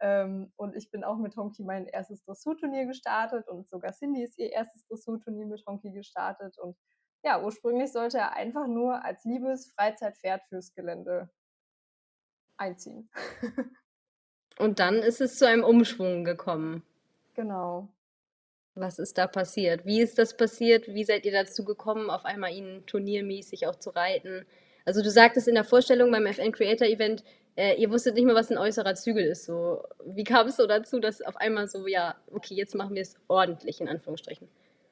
Ähm, 0.00 0.52
und 0.56 0.76
ich 0.76 0.90
bin 0.90 1.04
auch 1.04 1.16
mit 1.16 1.36
Honky 1.36 1.64
mein 1.64 1.86
erstes 1.86 2.22
Dressurturnier 2.24 2.86
gestartet 2.86 3.48
und 3.48 3.68
sogar 3.68 3.92
Cindy 3.92 4.22
ist 4.22 4.38
ihr 4.38 4.52
erstes 4.52 4.86
Dressurturnier 4.86 5.46
mit 5.46 5.64
Honky 5.66 5.92
gestartet 5.92 6.58
und 6.58 6.76
ja, 7.24 7.42
ursprünglich 7.42 7.92
sollte 7.92 8.18
er 8.18 8.32
einfach 8.34 8.66
nur 8.66 9.04
als 9.04 9.24
liebes 9.24 9.72
Freizeitpferd 9.72 10.42
fürs 10.48 10.74
Gelände 10.74 11.30
einziehen. 12.56 13.10
Und 14.58 14.78
dann 14.78 14.94
ist 14.96 15.20
es 15.20 15.36
zu 15.36 15.46
einem 15.46 15.62
Umschwung 15.62 16.24
gekommen. 16.24 16.82
Genau. 17.34 17.94
Was 18.76 18.98
ist 18.98 19.18
da 19.18 19.26
passiert? 19.26 19.84
Wie 19.84 20.00
ist 20.00 20.18
das 20.18 20.34
passiert? 20.36 20.88
Wie 20.88 21.04
seid 21.04 21.26
ihr 21.26 21.32
dazu 21.32 21.62
gekommen, 21.64 22.08
auf 22.08 22.24
einmal 22.24 22.52
ihn 22.54 22.84
turniermäßig 22.86 23.66
auch 23.66 23.76
zu 23.76 23.90
reiten? 23.90 24.46
Also, 24.86 25.02
du 25.02 25.10
sagtest 25.10 25.46
in 25.46 25.54
der 25.54 25.64
Vorstellung 25.64 26.10
beim 26.10 26.24
FN 26.26 26.52
Creator 26.52 26.86
Event, 26.88 27.22
äh, 27.54 27.74
ihr 27.76 27.90
wusstet 27.90 28.14
nicht 28.14 28.24
mal, 28.24 28.34
was 28.34 28.50
'n 28.50 28.56
äußerer 28.58 28.94
Zügel 28.94 29.24
ist 29.26 29.44
so. 29.44 29.82
Wie 30.06 30.24
kam 30.24 30.46
es 30.48 30.56
so 30.56 30.66
dazu, 30.66 31.00
dass 31.00 31.20
auf 31.20 31.36
einmal 31.36 31.68
so: 31.68 31.86
„Ja, 31.86 32.16
okay, 32.32 32.54
jetzt 32.54 32.74
machen 32.74 32.94
wir's 32.96 33.14
ordentlich“, 33.28 33.80
in 33.82 33.88
Anführungsstrichen? 33.88 34.48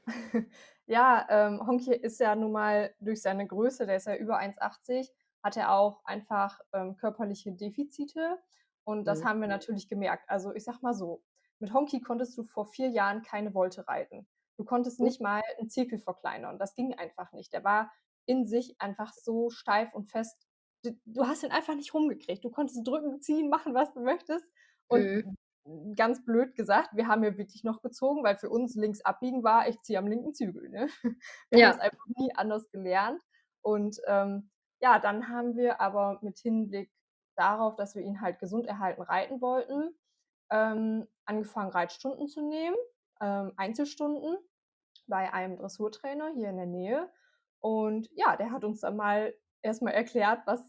Ja, 0.87 1.27
ähm, 1.31 1.67
Honky 1.67 1.93
ist 1.95 2.19
ja 2.21 2.35
nun 2.35 2.53
mal 2.53 2.93
durch 3.01 3.23
seine 3.23 3.47
Größe, 3.47 3.87
der 3.87 3.97
ist 3.97 4.07
ja 4.07 4.17
über 4.17 4.39
1,80, 4.39 5.13
hat 5.43 5.57
er 5.57 5.73
auch 5.73 6.05
einfach, 6.05 6.61
ähm, 6.73 6.97
körperliche 6.97 7.53
Defizite 7.53 8.39
und 8.85 9.05
das 9.05 9.23
Mhm. 9.23 9.25
haben 9.25 9.41
wir 9.41 9.49
natürlich 9.49 9.89
gemerkt. 9.89 10.29
Also, 10.29 10.53
ich 10.55 10.65
sage 10.65 10.79
mal 10.83 10.95
so, 10.95 11.23
mit 11.61 11.73
Honky 11.75 12.01
konntest 12.01 12.37
du 12.39 12.45
vor 12.45 12.67
4 12.67 12.89
Jahren 12.89 13.23
keine 13.23 13.53
Volte 13.53 13.87
reiten. 13.89 14.27
Du 14.59 14.65
konntest 14.65 15.01
Oh. 15.01 15.05
nicht 15.05 15.21
mal 15.21 15.43
'n 15.61 15.69
Zirkel 15.71 15.99
verkleinern. 15.99 16.59
Das 16.59 16.75
ging 16.75 16.95
einfach 16.95 17.33
nicht. 17.33 17.53
Der 17.53 17.65
war 17.65 17.93
in 18.27 18.47
sich 18.47 18.77
einfach 18.81 19.13
so 19.15 19.51
steif 19.51 19.95
und 19.95 20.09
fest. 20.11 20.47
D 20.85 20.99
du 21.07 21.27
hast 21.27 21.43
ihn 21.45 21.53
einfach 21.53 21.75
nicht 21.77 21.95
rumgekriegt. 21.95 22.45
Du 22.45 22.51
konntest 22.51 22.87
drücken, 22.87 23.21
ziehen, 23.23 23.49
machen, 23.51 23.75
was 23.75 23.93
du 23.95 24.01
möchtest. 24.01 24.47
Mhm. 24.93 25.31
Und 25.65 25.97
ganz 25.97 26.25
blöd 26.25 26.55
gesagt, 26.57 26.91
wir 26.97 27.07
haben 27.09 27.23
ja 27.25 27.37
wirklich 27.39 27.65
noch 27.65 27.83
gezogen, 27.83 28.25
weil 28.25 28.37
für 28.37 28.51
uns 28.51 28.75
links 28.77 29.03
abbiegen 29.03 29.45
war, 29.45 29.69
ich 29.69 29.81
ziehe 29.83 29.99
am 29.99 30.07
linken 30.09 30.35
Zügel, 30.35 30.69
ne? 30.71 30.89
Wir 31.51 31.59
Ja. 31.59 31.81
einfach 31.81 32.07
nie 32.19 32.33
anders 32.37 32.71
gelernt. 32.71 33.23
Und, 33.63 34.01
ähm, 34.07 34.51
ja, 34.83 34.99
dann 34.99 35.29
haben 35.29 35.57
wir 35.57 35.81
aber 35.81 36.19
mit 36.23 36.39
Hinblick 36.41 36.91
darauf, 37.37 37.77
dass 37.77 37.95
wir 37.95 38.03
ihn 38.03 38.21
halt 38.23 38.39
gesund 38.41 38.67
erhalten 38.67 39.03
reiten 39.03 39.41
wollten, 39.43 39.95
ähm, 40.51 41.07
angefangen, 41.25 41.71
Reitstunden 41.71 42.29
zu 42.29 42.43
nehmen, 42.43 42.77
ähm, 43.21 43.53
Einzelstunden 43.57 44.37
bei 45.07 45.33
einem 45.33 45.57
Dressurtrainer 45.57 46.31
hier 46.35 46.51
in 46.51 46.57
der 46.57 46.67
Nähe. 46.67 47.11
Und 47.61 48.09
ja, 48.15 48.37
der 48.37 48.53
hat 48.53 48.65
uns 48.65 48.81
dann 48.81 48.97
mal 48.97 49.35
erst 49.63 49.83
mal 49.83 49.91
erklärt, 49.91 50.41
was 50.47 50.61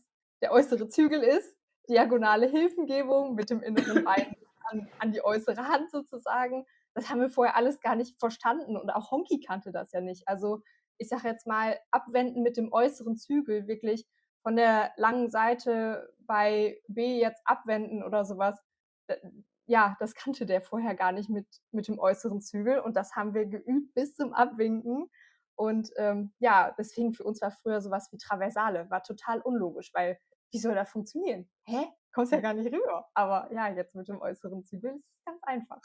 der 0.42 0.52
äußere 0.52 0.88
Zügel 0.88 1.22
ist, 1.24 1.56
diagonale 1.90 2.48
Hilfengebung 2.48 3.36
mit 3.36 3.50
dem 3.50 3.62
inneren 3.62 4.04
Bein 4.04 4.36
an 4.70 4.90
an 5.00 5.12
die 5.12 5.24
äußere 5.24 5.68
Hand 5.68 5.92
sozusagen. 5.92 6.66
Das 6.94 7.10
haben 7.10 7.22
wir 7.22 7.30
vorher 7.30 7.56
alles 7.56 7.80
gar 7.80 7.96
nicht 7.96 8.20
verstanden 8.20 8.76
und 8.78 8.90
auch 8.90 9.12
Honky 9.12 9.40
kannte 9.40 9.72
das 9.72 9.92
ja 9.92 10.02
nicht. 10.02 10.28
Also, 10.28 10.62
ich 10.98 11.08
sage 11.08 11.28
jetzt 11.30 11.48
mal, 11.48 11.80
abwenden 11.92 12.44
mit 12.44 12.58
dem 12.58 12.72
äußeren 12.72 13.18
Zügel, 13.18 13.68
wirklich 13.68 14.06
von 14.44 14.56
der 14.56 14.92
langen 14.98 15.30
Seite 15.30 16.14
bei 16.20 16.80
B 16.88 17.20
jetzt 17.20 17.42
abwenden 17.46 18.04
oder 18.04 18.26
sowas. 18.26 18.60
Ja, 19.72 19.96
das 20.02 20.16
kannte 20.16 20.46
der 20.46 20.62
vorher 20.62 20.96
gar 20.96 21.14
nicht 21.14 21.30
mit, 21.30 21.48
mit 21.72 21.88
dem 21.88 21.98
äußeren 21.98 22.42
Zügel 22.42 22.80
und 22.80 22.98
das 22.98 23.16
haben 23.16 23.34
wir 23.34 23.46
geübt 23.46 23.94
bis 23.94 24.16
zum 24.16 24.34
Abwinken. 24.34 25.10
Und 25.56 25.92
ähm, 25.96 26.34
ja, 26.40 26.76
deswegen 26.78 27.14
für 27.14 27.24
uns 27.24 27.42
war 27.42 27.52
früher 27.52 27.80
sowas 27.80 28.10
wie 28.12 28.18
Traversale, 28.18 28.90
war 28.90 29.02
total 29.02 29.40
unlogisch, 29.40 29.94
weil 29.94 30.20
wie 30.52 30.60
soll 30.60 30.76
das 30.76 30.90
funktionieren? 30.90 31.50
Hä? 31.64 31.88
Kommst 32.12 32.34
ja 32.34 32.42
gar 32.42 32.54
nicht 32.54 32.70
rüber. 32.70 33.08
Aber 33.14 33.50
ja, 33.54 33.70
jetzt 33.70 33.96
mit 33.96 34.10
dem 34.10 34.20
äußeren 34.20 34.62
Zügel 34.66 34.98
ist 34.98 35.10
es 35.10 35.24
ganz 35.24 35.42
einfach. 35.44 35.80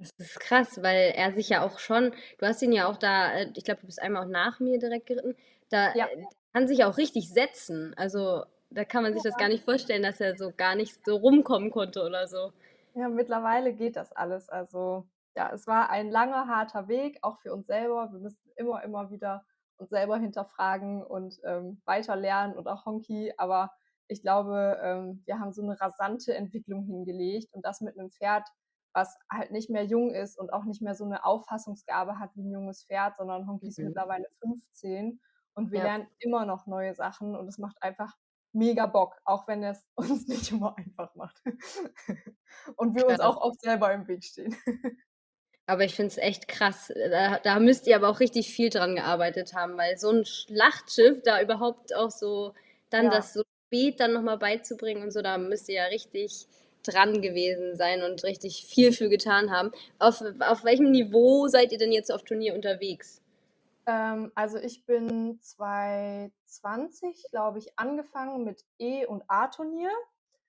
Das 0.00 0.10
ist 0.18 0.40
krass, 0.40 0.82
weil 0.82 1.12
er 1.14 1.30
sich 1.30 1.48
ja 1.48 1.64
auch 1.64 1.78
schon, 1.78 2.12
du 2.38 2.46
hast 2.46 2.60
ihn 2.60 2.72
ja 2.72 2.88
auch 2.88 2.96
da, 2.96 3.34
äh, 3.34 3.52
ich 3.54 3.62
glaube, 3.62 3.82
du 3.82 3.86
bist 3.86 4.02
einmal 4.02 4.24
auch 4.24 4.28
nach 4.28 4.58
mir 4.58 4.80
direkt 4.80 5.06
geritten, 5.06 5.36
da 5.70 5.94
ja. 5.94 6.06
Äh, 6.06 6.24
kann 6.52 6.66
sich 6.66 6.84
auch 6.84 6.96
richtig 6.96 7.32
setzen. 7.32 7.94
Also 7.96 8.42
da 8.70 8.84
kann 8.84 9.04
man 9.04 9.14
sich 9.14 9.22
ja. 9.22 9.30
das 9.30 9.38
gar 9.38 9.48
nicht 9.48 9.62
vorstellen, 9.62 10.02
dass 10.02 10.20
er 10.20 10.34
so 10.34 10.52
gar 10.56 10.74
nicht 10.74 11.04
so 11.04 11.14
rumkommen 11.14 11.70
konnte 11.70 12.02
oder 12.02 12.26
so. 12.26 12.52
Ja, 12.94 13.08
mittlerweile 13.08 13.72
geht 13.74 13.96
das 13.96 14.12
alles. 14.12 14.48
Also 14.48 15.08
ja, 15.34 15.50
es 15.52 15.66
war 15.66 15.90
ein 15.90 16.10
langer, 16.10 16.46
harter 16.46 16.88
Weg, 16.88 17.18
auch 17.22 17.38
für 17.38 17.52
uns 17.52 17.66
selber. 17.66 18.12
Wir 18.12 18.20
müssen 18.20 18.50
immer, 18.56 18.82
immer 18.82 19.10
wieder 19.10 19.44
uns 19.78 19.90
selber 19.90 20.18
hinterfragen 20.18 21.02
und 21.02 21.40
ähm, 21.44 21.80
weiter 21.84 22.16
lernen 22.16 22.54
und 22.54 22.68
auch 22.68 22.84
Honky. 22.84 23.32
Aber 23.36 23.72
ich 24.08 24.22
glaube, 24.22 24.78
ähm, 24.82 25.22
wir 25.24 25.38
haben 25.38 25.52
so 25.52 25.62
eine 25.62 25.80
rasante 25.80 26.34
Entwicklung 26.34 26.84
hingelegt 26.84 27.52
und 27.52 27.64
das 27.64 27.80
mit 27.80 27.98
einem 27.98 28.10
Pferd, 28.10 28.46
was 28.92 29.16
halt 29.30 29.50
nicht 29.50 29.70
mehr 29.70 29.84
jung 29.84 30.12
ist 30.12 30.38
und 30.38 30.52
auch 30.52 30.64
nicht 30.64 30.82
mehr 30.82 30.94
so 30.94 31.04
eine 31.04 31.24
Auffassungsgabe 31.24 32.18
hat 32.18 32.30
wie 32.36 32.42
ein 32.42 32.50
junges 32.50 32.84
Pferd, 32.84 33.16
sondern 33.16 33.46
Honky 33.48 33.68
ist 33.68 33.78
mhm. 33.78 33.86
mittlerweile 33.86 34.26
15 34.40 35.18
und 35.54 35.70
wir 35.70 35.78
ja. 35.78 35.84
lernen 35.84 36.06
immer 36.18 36.44
noch 36.44 36.66
neue 36.66 36.94
Sachen 36.94 37.34
und 37.34 37.48
es 37.48 37.58
macht 37.58 37.82
einfach 37.82 38.14
mega 38.52 38.86
Bock, 38.86 39.20
auch 39.24 39.46
wenn 39.48 39.62
es 39.64 39.84
uns 39.94 40.28
nicht 40.28 40.50
immer 40.50 40.76
einfach 40.76 41.14
macht. 41.14 41.36
und 42.76 42.94
wir 42.94 43.06
uns 43.06 43.20
auch 43.20 43.38
oft 43.38 43.60
selber 43.60 43.92
im 43.92 44.06
Weg 44.08 44.24
stehen. 44.24 44.56
Aber 45.66 45.84
ich 45.84 45.94
finde 45.94 46.08
es 46.08 46.18
echt 46.18 46.48
krass. 46.48 46.92
Da, 47.10 47.38
da, 47.38 47.60
müsst 47.60 47.86
ihr 47.86 47.94
aber 47.94 48.08
auch 48.08 48.18
richtig 48.18 48.52
viel 48.52 48.68
dran 48.68 48.96
gearbeitet 48.96 49.54
haben, 49.54 49.78
weil 49.78 49.96
so 49.96 50.10
ein 50.10 50.26
Schlachtschiff 50.26 51.22
da 51.22 51.40
überhaupt 51.40 51.94
auch 51.94 52.10
so 52.10 52.52
dann 52.90 53.06
ja. 53.06 53.10
das 53.12 53.32
so 53.32 53.42
spät 53.66 54.00
dann 54.00 54.12
nochmal 54.12 54.38
beizubringen 54.38 55.04
und 55.04 55.12
so, 55.12 55.22
da 55.22 55.38
müsst 55.38 55.68
ihr 55.68 55.76
ja 55.76 55.84
richtig 55.84 56.46
dran 56.82 57.22
gewesen 57.22 57.76
sein 57.76 58.02
und 58.02 58.24
richtig 58.24 58.66
viel 58.66 58.92
für 58.92 59.08
getan 59.08 59.50
haben. 59.50 59.70
Auf, 59.98 60.22
auf 60.40 60.64
welchem 60.64 60.90
Niveau 60.90 61.46
seid 61.46 61.72
ihr 61.72 61.78
denn 61.78 61.92
jetzt 61.92 62.12
auf 62.12 62.24
Turnier 62.24 62.54
unterwegs? 62.54 63.22
Ähm, 63.86 64.32
also 64.34 64.58
ich 64.58 64.84
bin 64.84 65.38
2020, 66.52 67.30
glaube 67.30 67.58
ich, 67.58 67.78
angefangen 67.78 68.44
mit 68.44 68.64
E- 68.78 69.06
und 69.06 69.24
A-Turnier. 69.28 69.90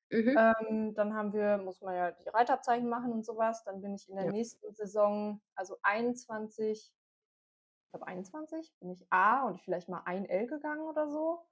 Mhm. 0.10 0.38
Ähm, 0.38 0.94
dann 0.94 1.14
haben 1.16 1.34
wir, 1.34 1.58
muss 1.58 1.82
man 1.82 1.96
ja 1.96 2.12
die 2.12 2.30
Reitabzeichen 2.30 2.88
machen 2.88 3.12
und 3.12 3.26
sowas. 3.26 3.64
Dann 3.64 3.82
bin 3.82 3.96
ich 3.96 4.10
in 4.10 4.16
der 4.16 4.26
ja. 4.26 4.32
nächsten 4.32 4.74
Saison, 4.74 5.42
also 5.56 5.78
21, 5.82 6.94
ich 7.86 7.92
glaube 7.92 8.08
21, 8.08 8.74
bin 8.80 8.92
ich 8.92 9.06
A 9.10 9.48
und 9.48 9.62
vielleicht 9.62 9.90
mal 9.90 10.04
ein 10.06 10.26
L 10.26 10.48
gegangen 10.48 10.82
oder 10.82 11.10
so. 11.10 11.46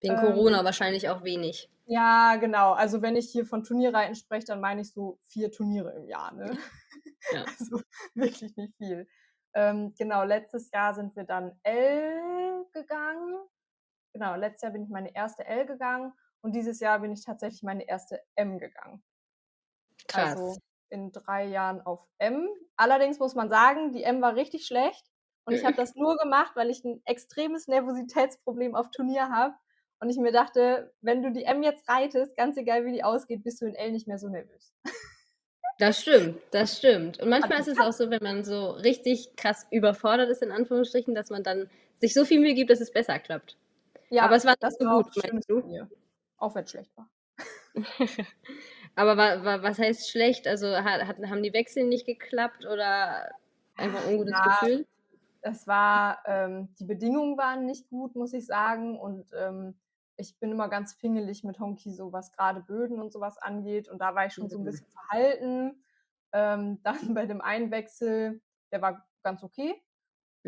Wegen 0.00 0.14
ähm, 0.14 0.20
Corona 0.20 0.64
wahrscheinlich 0.64 1.08
auch 1.08 1.22
wenig. 1.22 1.70
Ja, 1.86 2.36
genau. 2.36 2.72
Also 2.72 3.02
wenn 3.02 3.16
ich 3.16 3.30
hier 3.30 3.46
von 3.46 3.64
Turnierreiten 3.64 4.14
spreche, 4.14 4.46
dann 4.46 4.60
meine 4.60 4.82
ich 4.82 4.92
so 4.92 5.18
vier 5.22 5.50
Turniere 5.50 5.92
im 5.92 6.06
Jahr. 6.06 6.32
Ne? 6.34 6.56
Ja. 7.32 7.44
Also 7.58 7.82
wirklich 8.14 8.56
nicht 8.56 8.74
viel. 8.76 9.06
Ähm, 9.54 9.92
genau, 9.98 10.22
letztes 10.22 10.70
Jahr 10.70 10.94
sind 10.94 11.16
wir 11.16 11.24
dann 11.24 11.58
L 11.62 12.64
gegangen. 12.72 13.36
Genau, 14.18 14.34
letztes 14.34 14.62
Jahr 14.62 14.72
bin 14.72 14.82
ich 14.82 14.90
meine 14.90 15.14
erste 15.14 15.46
L 15.46 15.64
gegangen 15.64 16.12
und 16.40 16.56
dieses 16.56 16.80
Jahr 16.80 16.98
bin 16.98 17.12
ich 17.12 17.24
tatsächlich 17.24 17.62
meine 17.62 17.88
erste 17.88 18.20
M 18.34 18.58
gegangen. 18.58 19.00
Krass. 20.08 20.32
Also 20.32 20.58
in 20.90 21.12
drei 21.12 21.44
Jahren 21.44 21.80
auf 21.82 22.04
M. 22.18 22.48
Allerdings 22.76 23.20
muss 23.20 23.36
man 23.36 23.48
sagen, 23.48 23.92
die 23.92 24.02
M 24.02 24.20
war 24.20 24.34
richtig 24.34 24.66
schlecht. 24.66 25.06
Und 25.44 25.54
ich 25.54 25.64
habe 25.64 25.76
das 25.76 25.94
nur 25.94 26.16
gemacht, 26.22 26.56
weil 26.56 26.68
ich 26.68 26.82
ein 26.84 27.00
extremes 27.04 27.68
Nervositätsproblem 27.68 28.74
auf 28.74 28.90
Turnier 28.90 29.28
habe. 29.30 29.54
Und 30.00 30.10
ich 30.10 30.16
mir 30.16 30.32
dachte, 30.32 30.92
wenn 31.00 31.22
du 31.22 31.30
die 31.30 31.44
M 31.44 31.62
jetzt 31.62 31.88
reitest, 31.88 32.36
ganz 32.36 32.56
egal 32.56 32.84
wie 32.86 32.92
die 32.92 33.04
ausgeht, 33.04 33.44
bist 33.44 33.62
du 33.62 33.66
in 33.66 33.76
L 33.76 33.92
nicht 33.92 34.08
mehr 34.08 34.18
so 34.18 34.28
nervös. 34.28 34.74
Das 35.78 36.00
stimmt, 36.00 36.40
das 36.50 36.76
stimmt. 36.76 37.20
Und 37.20 37.28
manchmal 37.28 37.60
ist 37.60 37.68
es 37.68 37.78
auch 37.78 37.92
so, 37.92 38.10
wenn 38.10 38.22
man 38.22 38.44
so 38.44 38.70
richtig 38.70 39.36
krass 39.36 39.64
überfordert 39.70 40.28
ist, 40.28 40.42
in 40.42 40.50
Anführungsstrichen, 40.50 41.14
dass 41.14 41.30
man 41.30 41.44
dann 41.44 41.70
sich 41.94 42.14
so 42.14 42.24
viel 42.24 42.40
Mühe 42.40 42.54
gibt, 42.54 42.70
dass 42.70 42.80
es 42.80 42.90
besser 42.90 43.20
klappt. 43.20 43.56
Ja, 44.10 44.24
aber 44.24 44.36
es 44.36 44.44
war 44.44 44.54
das 44.58 44.76
so 44.78 44.86
gut, 44.86 45.06
meinst 45.22 45.50
du? 45.50 45.62
Auch 46.38 46.54
wenn 46.54 46.64
es 46.64 46.70
schlecht 46.70 46.96
war. 46.96 47.10
aber 48.94 49.16
wa, 49.16 49.44
wa, 49.44 49.62
was 49.62 49.78
heißt 49.78 50.10
schlecht? 50.10 50.46
Also 50.46 50.68
hat, 50.68 51.06
haben 51.08 51.42
die 51.42 51.52
Wechsel 51.52 51.84
nicht 51.84 52.06
geklappt 52.06 52.66
oder 52.66 53.30
einfach 53.76 54.04
ein 54.04 54.14
ungutes 54.14 54.34
ja, 54.34 54.58
Gefühl? 54.60 54.86
Es 55.40 55.66
war, 55.66 56.22
ähm, 56.26 56.68
die 56.78 56.84
Bedingungen 56.84 57.36
waren 57.36 57.66
nicht 57.66 57.88
gut, 57.88 58.16
muss 58.16 58.32
ich 58.32 58.46
sagen. 58.46 58.98
Und 58.98 59.30
ähm, 59.36 59.78
ich 60.16 60.36
bin 60.38 60.50
immer 60.50 60.68
ganz 60.68 60.96
pingelig 60.96 61.44
mit 61.44 61.60
Honky, 61.60 61.92
so 61.92 62.12
was 62.12 62.32
gerade 62.32 62.60
Böden 62.60 63.00
und 63.00 63.12
sowas 63.12 63.38
angeht. 63.38 63.88
Und 63.88 63.98
da 64.00 64.14
war 64.14 64.26
ich 64.26 64.32
schon 64.32 64.48
so 64.48 64.58
ein 64.58 64.62
mhm. 64.62 64.66
bisschen 64.66 64.88
verhalten. 64.88 65.82
Ähm, 66.32 66.80
dann 66.82 67.14
bei 67.14 67.26
dem 67.26 67.40
einen 67.40 67.70
Wechsel, 67.70 68.40
der 68.72 68.82
war 68.82 69.06
ganz 69.22 69.42
okay. 69.42 69.80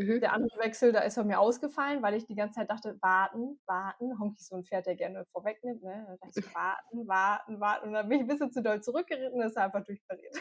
Mhm. 0.01 0.21
Der 0.21 0.33
andere 0.33 0.59
Wechsel, 0.59 0.93
da 0.93 1.01
ist 1.01 1.19
er 1.19 1.25
mir 1.25 1.39
ausgefallen, 1.39 2.03
weil 2.03 2.15
ich 2.15 2.25
die 2.27 2.35
ganze 2.35 2.57
Zeit 2.57 2.71
dachte, 2.71 2.97
warten, 3.03 3.61
warten. 3.67 4.19
Honky 4.19 4.39
ist 4.39 4.49
so 4.49 4.57
ein 4.57 4.65
Pferd, 4.65 4.87
der 4.87 4.97
gerne 4.97 5.27
vorwegnimmt. 5.33 5.83
Ne? 5.83 6.07
Da 6.09 6.27
dachte 6.27 6.41
ich, 6.41 6.55
warten, 6.55 7.07
warten, 7.07 7.61
warten. 7.61 7.89
Und 7.89 7.93
dann 7.95 8.09
bin 8.09 8.19
ich 8.19 8.25
ein 8.25 8.29
bisschen 8.29 8.51
zu 8.51 8.63
doll 8.63 8.83
zurückgeritten 8.83 9.41
und 9.41 9.47
ist 9.47 9.59
einfach 9.59 9.85
durchpariert. 9.85 10.35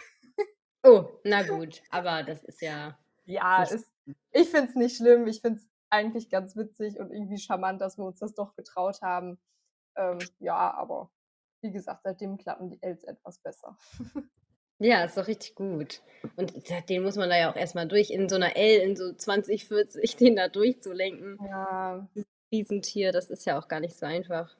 Oh, 0.83 1.09
na 1.25 1.43
gut. 1.43 1.81
Aber 1.89 2.23
das 2.23 2.41
ist 2.43 2.61
ja. 2.61 2.97
Ja, 3.25 3.63
ist, 3.63 3.93
ich 4.31 4.49
finde 4.49 4.69
es 4.69 4.75
nicht 4.75 4.95
schlimm. 4.95 5.27
Ich 5.27 5.41
finde 5.41 5.59
es 5.59 5.67
eigentlich 5.89 6.29
ganz 6.29 6.55
witzig 6.55 6.97
und 6.97 7.11
irgendwie 7.11 7.37
charmant, 7.37 7.81
dass 7.81 7.97
wir 7.97 8.05
uns 8.05 8.19
das 8.19 8.33
doch 8.33 8.55
getraut 8.55 9.01
haben. 9.01 9.39
Ähm, 9.97 10.19
ja, 10.39 10.73
aber 10.73 11.11
wie 11.61 11.71
gesagt, 11.71 12.03
seitdem 12.03 12.37
klappen 12.37 12.69
die 12.69 12.81
Els 12.81 13.03
etwas 13.03 13.39
besser. 13.39 13.77
Ja, 14.79 15.03
ist 15.03 15.17
doch 15.17 15.27
richtig 15.27 15.55
gut. 15.55 16.01
Und 16.35 16.53
den 16.89 17.03
muss 17.03 17.15
man 17.15 17.29
da 17.29 17.37
ja 17.37 17.51
auch 17.51 17.55
erstmal 17.55 17.87
durch, 17.87 18.09
in 18.09 18.27
so 18.27 18.35
einer 18.35 18.55
L, 18.55 18.81
in 18.81 18.95
so 18.95 19.13
20, 19.13 19.65
40, 19.65 20.15
den 20.17 20.35
da 20.35 20.47
durchzulenken. 20.47 21.37
Ja. 21.45 22.07
Riesentier, 22.51 23.11
das 23.11 23.29
ist 23.29 23.45
ja 23.45 23.59
auch 23.59 23.67
gar 23.67 23.79
nicht 23.79 23.95
so 23.95 24.05
einfach. 24.05 24.55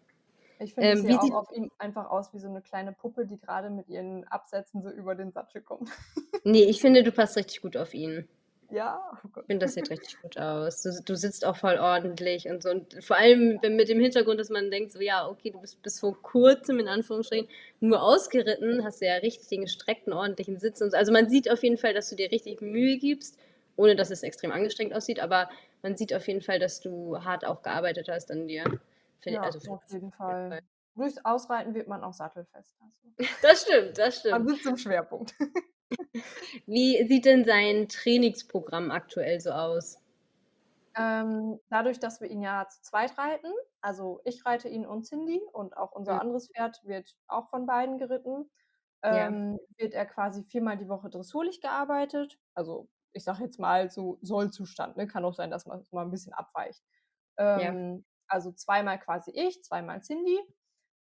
Ich 0.59 0.73
finde, 0.73 0.89
ähm, 0.89 0.97
sieht 0.97 1.31
auch 1.31 1.31
auf 1.31 1.51
ihm 1.55 1.71
einfach 1.77 2.09
aus 2.09 2.33
wie 2.33 2.39
so 2.39 2.49
eine 2.49 2.61
kleine 2.61 2.91
Puppe, 2.91 3.25
die 3.25 3.39
gerade 3.39 3.69
mit 3.69 3.88
ihren 3.88 4.25
Absätzen 4.25 4.81
so 4.81 4.89
über 4.89 5.15
den 5.15 5.31
Sattel 5.31 5.61
kommt. 5.61 5.89
nee, 6.43 6.63
ich 6.63 6.81
finde, 6.81 7.03
du 7.03 7.11
passt 7.11 7.38
richtig 7.38 7.61
gut 7.61 7.77
auf 7.77 7.93
ihn. 7.93 8.27
Ja, 8.71 9.01
oh 9.11 9.27
ich 9.39 9.45
finde, 9.47 9.65
das 9.65 9.73
sieht 9.73 9.89
richtig 9.89 10.21
gut 10.21 10.38
aus. 10.38 10.83
Du, 10.83 10.91
du, 11.03 11.15
sitzt 11.15 11.43
auch 11.45 11.55
voll 11.55 11.77
ordentlich 11.77 12.47
und 12.47 12.61
so. 12.61 12.69
Und 12.69 13.03
vor 13.03 13.17
allem 13.17 13.59
mit 13.61 13.89
dem 13.89 13.99
Hintergrund, 13.99 14.39
dass 14.39 14.49
man 14.49 14.69
denkt, 14.69 14.91
so, 14.91 15.01
ja, 15.01 15.27
okay, 15.27 15.49
du 15.49 15.59
bist 15.59 15.81
bis 15.81 15.99
vor 15.99 16.21
kurzem 16.21 16.79
in 16.79 16.88
Anführungsstrichen 16.88 17.47
nur 17.79 18.01
ausgeritten, 18.01 18.83
hast 18.83 19.01
du 19.01 19.07
ja 19.07 19.15
richtig 19.15 19.47
den 19.47 19.61
gestreckten, 19.61 20.13
ordentlichen 20.13 20.59
Sitz 20.59 20.81
und 20.81 20.91
so. 20.91 20.97
Also 20.97 21.11
man 21.11 21.29
sieht 21.29 21.51
auf 21.51 21.63
jeden 21.63 21.77
Fall, 21.77 21.93
dass 21.93 22.09
du 22.09 22.15
dir 22.15 22.31
richtig 22.31 22.61
Mühe 22.61 22.97
gibst, 22.97 23.39
ohne 23.75 23.95
dass 23.95 24.11
es 24.11 24.21
extrem 24.21 24.51
angestrengt 24.51 24.93
aussieht, 24.93 25.19
aber 25.19 25.49
man 25.81 25.97
sieht 25.97 26.13
auf 26.13 26.27
jeden 26.27 26.41
Fall, 26.41 26.59
dass 26.59 26.79
du 26.79 27.23
hart 27.23 27.45
auch 27.45 27.63
gearbeitet 27.63 28.07
hast 28.07 28.29
an 28.31 28.47
dir. 28.47 28.63
Find, 29.21 29.35
ja, 29.35 29.41
also 29.41 29.71
auf 29.71 29.83
jeden 29.91 30.11
Fall. 30.11 30.49
Fall. 30.49 30.61
Durchs 30.95 31.23
Ausreiten 31.23 31.73
wird 31.73 31.88
man 31.88 32.03
auch 32.03 32.13
sattelfest. 32.13 32.75
Also. 32.81 33.31
Das 33.41 33.61
stimmt, 33.63 33.97
das 33.97 34.19
stimmt. 34.19 34.31
Man 34.33 34.47
sitzt 34.47 34.65
im 34.65 34.77
Schwerpunkt. 34.77 35.33
Wie 36.65 37.05
sieht 37.08 37.25
denn 37.25 37.46
sein 37.46 37.88
Trainingsprogramm 37.88 38.91
aktuell 38.91 39.39
so 39.39 39.51
aus? 39.51 40.01
Ähm, 40.96 41.60
dadurch, 41.69 42.00
dass 42.00 42.19
wir 42.19 42.29
ihn 42.29 42.41
ja 42.41 42.67
zu 42.67 42.81
zweit 42.81 43.17
reiten, 43.17 43.51
also 43.81 44.22
ich 44.25 44.46
reite 44.46 44.67
ihn 44.67 44.86
und 44.86 45.03
Cindy 45.03 45.41
und 45.53 45.77
auch 45.77 45.91
unser 45.91 46.15
mhm. 46.15 46.19
anderes 46.22 46.50
Pferd 46.50 46.81
wird 46.84 47.15
auch 47.27 47.50
von 47.50 47.65
beiden 47.65 47.98
geritten, 47.98 48.50
ähm, 49.03 49.53
ja. 49.53 49.84
wird 49.84 49.93
er 49.93 50.05
quasi 50.05 50.43
viermal 50.43 50.77
die 50.77 50.89
Woche 50.89 51.10
dressurlich 51.10 51.62
gearbeitet. 51.62 52.38
Also 52.53 52.89
ich 53.13 53.24
sage 53.24 53.43
jetzt 53.43 53.60
mal 53.60 53.89
so 53.89 54.17
Sollzustand, 54.22 54.98
ne? 54.98 55.08
kann 55.08 55.24
auch 55.25 55.34
sein, 55.34 55.51
dass 55.51 55.65
man 55.65 55.86
mal 55.91 56.03
ein 56.03 56.12
bisschen 56.12 56.34
abweicht. 56.34 56.84
Ähm, 57.38 57.96
ja. 57.96 58.03
Also 58.27 58.51
zweimal 58.51 59.00
quasi 59.00 59.31
ich, 59.31 59.63
zweimal 59.63 60.01
Cindy. 60.01 60.38
Mhm. 60.38 60.53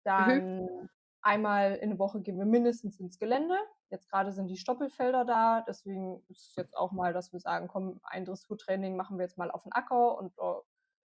Dann 0.04 0.62
mhm. 0.62 0.88
Einmal 1.26 1.74
in 1.74 1.90
der 1.90 1.98
Woche 1.98 2.22
gehen 2.22 2.38
wir 2.38 2.46
mindestens 2.46 3.00
ins 3.00 3.18
Gelände. 3.18 3.56
Jetzt 3.90 4.08
gerade 4.08 4.32
sind 4.32 4.46
die 4.46 4.56
Stoppelfelder 4.56 5.24
da, 5.24 5.62
deswegen 5.62 6.22
ist 6.28 6.50
es 6.50 6.56
jetzt 6.56 6.76
auch 6.76 6.92
mal, 6.92 7.12
dass 7.12 7.32
wir 7.32 7.40
sagen, 7.40 7.68
komm, 7.68 8.00
ein 8.04 8.24
Dressurtraining 8.24 8.96
machen 8.96 9.18
wir 9.18 9.24
jetzt 9.24 9.36
mal 9.36 9.50
auf 9.50 9.64
den 9.64 9.72
Acker 9.72 10.16
und 10.18 10.32
oh, 10.38 10.62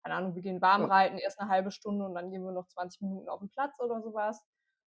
keine 0.03 0.15
Ahnung, 0.15 0.35
wir 0.35 0.41
gehen 0.41 0.61
warm 0.61 0.85
reiten, 0.85 1.17
erst 1.17 1.39
eine 1.39 1.49
halbe 1.49 1.71
Stunde 1.71 2.05
und 2.05 2.13
dann 2.13 2.29
gehen 2.29 2.43
wir 2.43 2.51
noch 2.51 2.67
20 2.67 3.01
Minuten 3.01 3.29
auf 3.29 3.39
den 3.39 3.49
Platz 3.49 3.79
oder 3.79 4.01
sowas. 4.01 4.45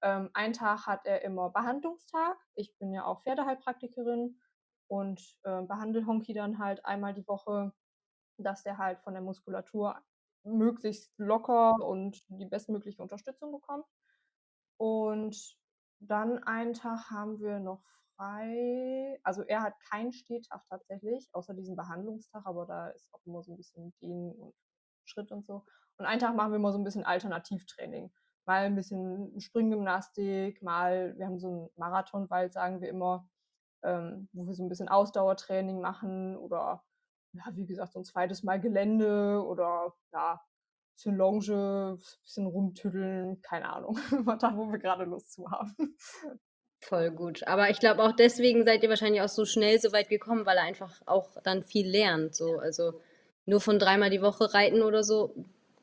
Ähm, 0.03 0.31
einen 0.35 0.53
Tag 0.53 0.87
hat 0.87 1.07
er 1.07 1.23
immer 1.23 1.51
Behandlungstag. 1.51 2.37
Ich 2.55 2.77
bin 2.79 2.93
ja 2.93 3.05
auch 3.07 3.23
Pferdeheilpraktikerin 3.23 4.39
und 4.89 5.21
äh, 5.45 5.63
behandle 5.63 6.07
Honky 6.07 6.35
dann 6.35 6.59
halt 6.59 6.85
einmal 6.85 7.15
die 7.15 7.27
Woche, 7.27 7.73
dass 8.37 8.65
der 8.65 8.77
halt 8.79 9.01
von 9.01 9.15
der 9.15 9.23
Muskulatur 9.23 9.99
möglichst 10.45 11.19
locker 11.19 11.75
und 11.83 12.23
die 12.29 12.47
bestmögliche 12.47 13.01
Unterstützung 13.01 13.53
bekommt. 13.53 13.87
Und 14.79 15.57
dann 16.01 16.43
einen 16.45 16.75
Tag 16.75 17.11
haben 17.11 17.41
wir 17.41 17.59
noch 17.59 17.83
frei. 18.17 19.19
Also 19.23 19.43
er 19.43 19.63
hat 19.63 19.75
keinen 19.91 20.13
Stehtag 20.13 20.63
tatsächlich, 20.69 21.29
außer 21.33 21.55
diesen 21.55 21.77
Behandlungstag, 21.77 22.45
aber 22.47 22.67
da 22.67 22.89
ist 22.89 23.09
auch 23.13 23.25
immer 23.25 23.43
so 23.43 23.53
ein 23.53 23.57
bisschen 23.57 23.95
Gehen 23.99 24.33
und 24.33 24.55
Schritt 25.05 25.33
und 25.33 25.45
so. 25.47 25.65
Und 25.99 26.07
einen 26.07 26.21
Tag 26.21 26.35
machen 26.35 26.53
wir 26.53 26.57
immer 26.57 26.73
so 26.73 26.79
ein 26.79 26.85
bisschen 26.85 27.05
Alternativtraining. 27.05 28.13
Mal 28.47 28.65
ein 28.65 28.77
bisschen 28.77 29.41
Springgymnastik, 29.41 30.63
mal, 30.63 31.17
wir 31.19 31.27
haben 31.27 31.39
so 31.39 31.49
einen 31.49 31.69
Marathonwald, 31.77 32.53
sagen 32.53 32.81
wir 32.81 32.89
immer, 32.89 33.29
ähm, 33.83 34.29
wo 34.33 34.47
wir 34.47 34.55
so 34.55 34.65
ein 34.65 34.69
bisschen 34.69 34.89
Ausdauertraining 34.89 35.81
machen 35.81 36.37
oder 36.37 36.85
ja, 37.33 37.45
wie 37.55 37.67
gesagt, 37.67 37.93
so 37.93 38.01
ein 38.01 38.05
zweites 38.05 38.43
Mal 38.43 38.61
Gelände 38.61 39.45
oder 39.45 39.95
ja, 40.13 40.41
bisschen 40.97 41.17
Longe, 41.17 41.99
bisschen 42.23 42.47
rumtüddeln, 42.47 43.41
keine 43.43 43.73
Ahnung, 43.73 43.99
da, 44.41 44.57
wo 44.57 44.71
wir 44.71 44.79
gerade 44.79 45.05
Lust 45.05 45.33
zu 45.33 45.51
haben. 45.51 45.97
Voll 46.81 47.11
gut. 47.11 47.47
Aber 47.47 47.71
ich 47.71 47.81
glaube 47.81 48.03
auch 48.03 48.13
deswegen 48.13 48.65
seid 48.65 48.83
ihr 48.83 48.89
wahrscheinlich 48.89 49.21
auch 49.21 49.29
so 49.29 49.45
schnell 49.45 49.81
so 49.81 49.93
weit 49.93 50.09
gekommen, 50.09 50.47
weil 50.47 50.57
er 50.57 50.65
einfach 50.65 51.03
auch 51.07 51.29
dann 51.43 51.63
viel 51.63 51.89
lernt. 51.89 52.35
So. 52.35 52.59
Also 52.59 53.01
nur 53.45 53.61
von 53.61 53.79
dreimal 53.79 54.11
die 54.11 54.23
Woche 54.23 54.55
reiten 54.55 54.83
oder 54.83 55.03
so 55.03 55.35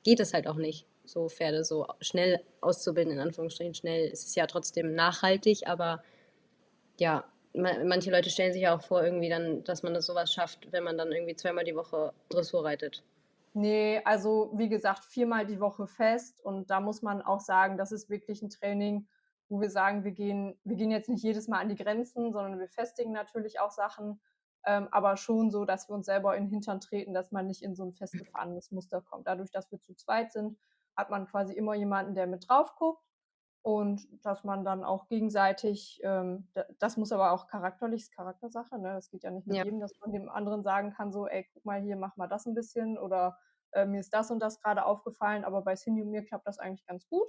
geht 0.03 0.19
es 0.19 0.33
halt 0.33 0.47
auch 0.47 0.55
nicht, 0.55 0.85
so 1.05 1.29
Pferde 1.29 1.63
so 1.63 1.87
schnell 2.01 2.41
auszubilden, 2.61 3.13
in 3.13 3.19
Anführungsstrichen 3.19 3.73
schnell. 3.73 4.09
Es 4.11 4.25
ist 4.25 4.35
ja 4.35 4.47
trotzdem 4.47 4.95
nachhaltig, 4.95 5.67
aber 5.67 6.03
ja, 6.97 7.23
manche 7.53 8.11
Leute 8.11 8.29
stellen 8.29 8.53
sich 8.53 8.63
ja 8.63 8.75
auch 8.75 8.81
vor, 8.81 9.03
irgendwie 9.03 9.29
dann, 9.29 9.63
dass 9.63 9.83
man 9.83 9.93
das 9.93 10.05
sowas 10.05 10.33
schafft, 10.33 10.71
wenn 10.71 10.83
man 10.83 10.97
dann 10.97 11.11
irgendwie 11.11 11.35
zweimal 11.35 11.63
die 11.63 11.75
Woche 11.75 12.13
Dressur 12.29 12.65
reitet. 12.65 13.03
Nee, 13.55 14.01
also 14.03 14.51
wie 14.55 14.67
gesagt, 14.67 15.05
viermal 15.05 15.45
die 15.45 15.59
Woche 15.59 15.85
fest 15.85 16.41
und 16.41 16.71
da 16.71 16.79
muss 16.79 17.03
man 17.03 17.21
auch 17.21 17.39
sagen, 17.39 17.77
das 17.77 17.91
ist 17.91 18.09
wirklich 18.09 18.41
ein 18.41 18.49
Training, 18.49 19.07
wo 19.47 19.61
wir 19.61 19.69
sagen, 19.69 20.03
wir 20.03 20.11
gehen, 20.11 20.59
wir 20.63 20.75
gehen 20.75 20.89
jetzt 20.89 21.07
nicht 21.07 21.23
jedes 21.23 21.47
Mal 21.47 21.59
an 21.59 21.69
die 21.69 21.75
Grenzen, 21.75 22.31
sondern 22.33 22.59
wir 22.59 22.67
festigen 22.67 23.11
natürlich 23.11 23.59
auch 23.59 23.69
Sachen, 23.69 24.19
ähm, 24.65 24.87
aber 24.91 25.17
schon 25.17 25.51
so, 25.51 25.65
dass 25.65 25.87
wir 25.87 25.93
uns 25.93 26.07
selber 26.07 26.35
in 26.35 26.45
den 26.45 26.49
Hintern 26.49 26.79
treten, 26.81 27.13
dass 27.13 27.31
man 27.31 27.45
nicht 27.45 27.61
in 27.61 27.75
so 27.75 27.83
ein 27.83 27.93
festgefahrenes 27.93 28.71
Muster 28.71 29.01
kommt. 29.01 29.27
Dadurch, 29.27 29.51
dass 29.51 29.71
wir 29.71 29.79
zu 29.79 29.93
zweit 29.93 30.31
sind, 30.31 30.57
hat 30.95 31.11
man 31.11 31.27
quasi 31.27 31.53
immer 31.53 31.75
jemanden, 31.75 32.15
der 32.15 32.25
mit 32.25 32.49
drauf 32.49 32.73
guckt 32.75 33.03
und 33.63 34.05
dass 34.25 34.43
man 34.43 34.65
dann 34.65 34.83
auch 34.83 35.07
gegenseitig, 35.07 36.01
ähm, 36.03 36.49
das 36.79 36.97
muss 36.97 37.13
aber 37.13 37.31
auch 37.31 37.47
charakterlich, 37.47 38.11
Charaktersache, 38.11 38.77
ne? 38.77 38.93
Das 38.93 39.09
geht 39.09 39.23
ja 39.23 39.31
nicht 39.31 39.47
mit 39.47 39.55
ja. 39.55 39.63
jedem, 39.63 39.79
dass 39.79 39.97
man 40.01 40.11
dem 40.11 40.29
anderen 40.29 40.63
sagen 40.63 40.91
kann, 40.91 41.13
so, 41.13 41.27
ey, 41.27 41.47
guck 41.53 41.63
mal 41.63 41.81
hier, 41.81 41.95
mach 41.95 42.17
mal 42.17 42.27
das 42.27 42.45
ein 42.45 42.55
bisschen 42.55 42.97
oder 42.97 43.37
äh, 43.71 43.85
mir 43.85 44.01
ist 44.01 44.13
das 44.13 44.31
und 44.31 44.39
das 44.39 44.59
gerade 44.59 44.85
aufgefallen, 44.85 45.45
aber 45.45 45.61
bei 45.61 45.75
Cindy 45.75 46.01
und 46.01 46.09
mir 46.09 46.25
klappt 46.25 46.45
das 46.45 46.59
eigentlich 46.59 46.85
ganz 46.85 47.07
gut. 47.07 47.27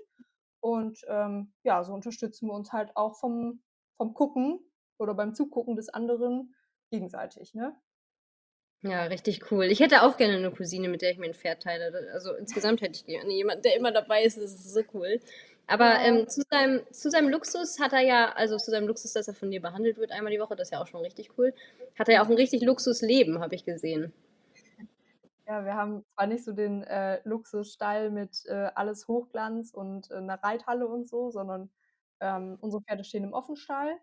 Und 0.58 0.98
ähm, 1.08 1.54
ja, 1.62 1.84
so 1.84 1.94
unterstützen 1.94 2.48
wir 2.48 2.54
uns 2.54 2.72
halt 2.72 2.96
auch 2.96 3.14
vom, 3.14 3.62
vom 3.96 4.12
Gucken 4.12 4.58
oder 4.98 5.14
beim 5.14 5.34
Zugucken 5.34 5.76
des 5.76 5.88
anderen 5.88 6.52
gegenseitig, 6.90 7.54
ne? 7.54 7.76
Ja, 8.82 9.04
richtig 9.04 9.50
cool. 9.50 9.64
Ich 9.64 9.80
hätte 9.80 10.02
auch 10.02 10.18
gerne 10.18 10.36
eine 10.36 10.50
Cousine, 10.50 10.88
mit 10.88 11.00
der 11.00 11.10
ich 11.10 11.18
mir 11.18 11.26
ein 11.26 11.34
Pferd 11.34 11.62
teile. 11.62 11.90
Also 12.12 12.34
insgesamt 12.34 12.82
hätte 12.82 12.96
ich 12.96 13.06
gerne 13.06 13.32
jemanden, 13.32 13.62
der 13.62 13.76
immer 13.76 13.92
dabei 13.92 14.24
ist. 14.24 14.36
Das 14.36 14.52
ist 14.52 14.74
so 14.74 14.82
cool. 14.92 15.20
Aber 15.66 15.98
ähm, 16.00 16.28
zu, 16.28 16.42
seinem, 16.50 16.82
zu 16.90 17.10
seinem 17.10 17.30
Luxus 17.30 17.80
hat 17.80 17.92
er 17.92 18.00
ja, 18.00 18.32
also 18.32 18.58
zu 18.58 18.70
seinem 18.70 18.86
Luxus, 18.86 19.14
dass 19.14 19.28
er 19.28 19.34
von 19.34 19.50
dir 19.50 19.62
behandelt 19.62 19.96
wird 19.96 20.12
einmal 20.12 20.32
die 20.32 20.40
Woche, 20.40 20.56
das 20.56 20.68
ist 20.68 20.72
ja 20.72 20.82
auch 20.82 20.86
schon 20.86 21.00
richtig 21.00 21.38
cool, 21.38 21.54
hat 21.98 22.08
er 22.08 22.16
ja 22.16 22.22
auch 22.22 22.28
ein 22.28 22.36
richtig 22.36 22.62
Luxusleben, 22.62 23.40
habe 23.40 23.54
ich 23.54 23.64
gesehen. 23.64 24.12
Ja, 25.46 25.64
wir 25.64 25.74
haben 25.74 26.04
zwar 26.14 26.26
nicht 26.26 26.44
so 26.44 26.52
den 26.52 26.82
äh, 26.84 27.20
Luxusstall 27.24 28.10
mit 28.10 28.44
äh, 28.46 28.70
alles 28.74 29.08
Hochglanz 29.08 29.72
und 29.72 30.10
äh, 30.10 30.14
einer 30.14 30.42
Reithalle 30.42 30.86
und 30.86 31.06
so, 31.06 31.30
sondern 31.30 31.70
ähm, 32.20 32.56
unsere 32.60 32.82
Pferde 32.82 33.04
stehen 33.04 33.24
im 33.24 33.34
Offenstall. 33.34 33.98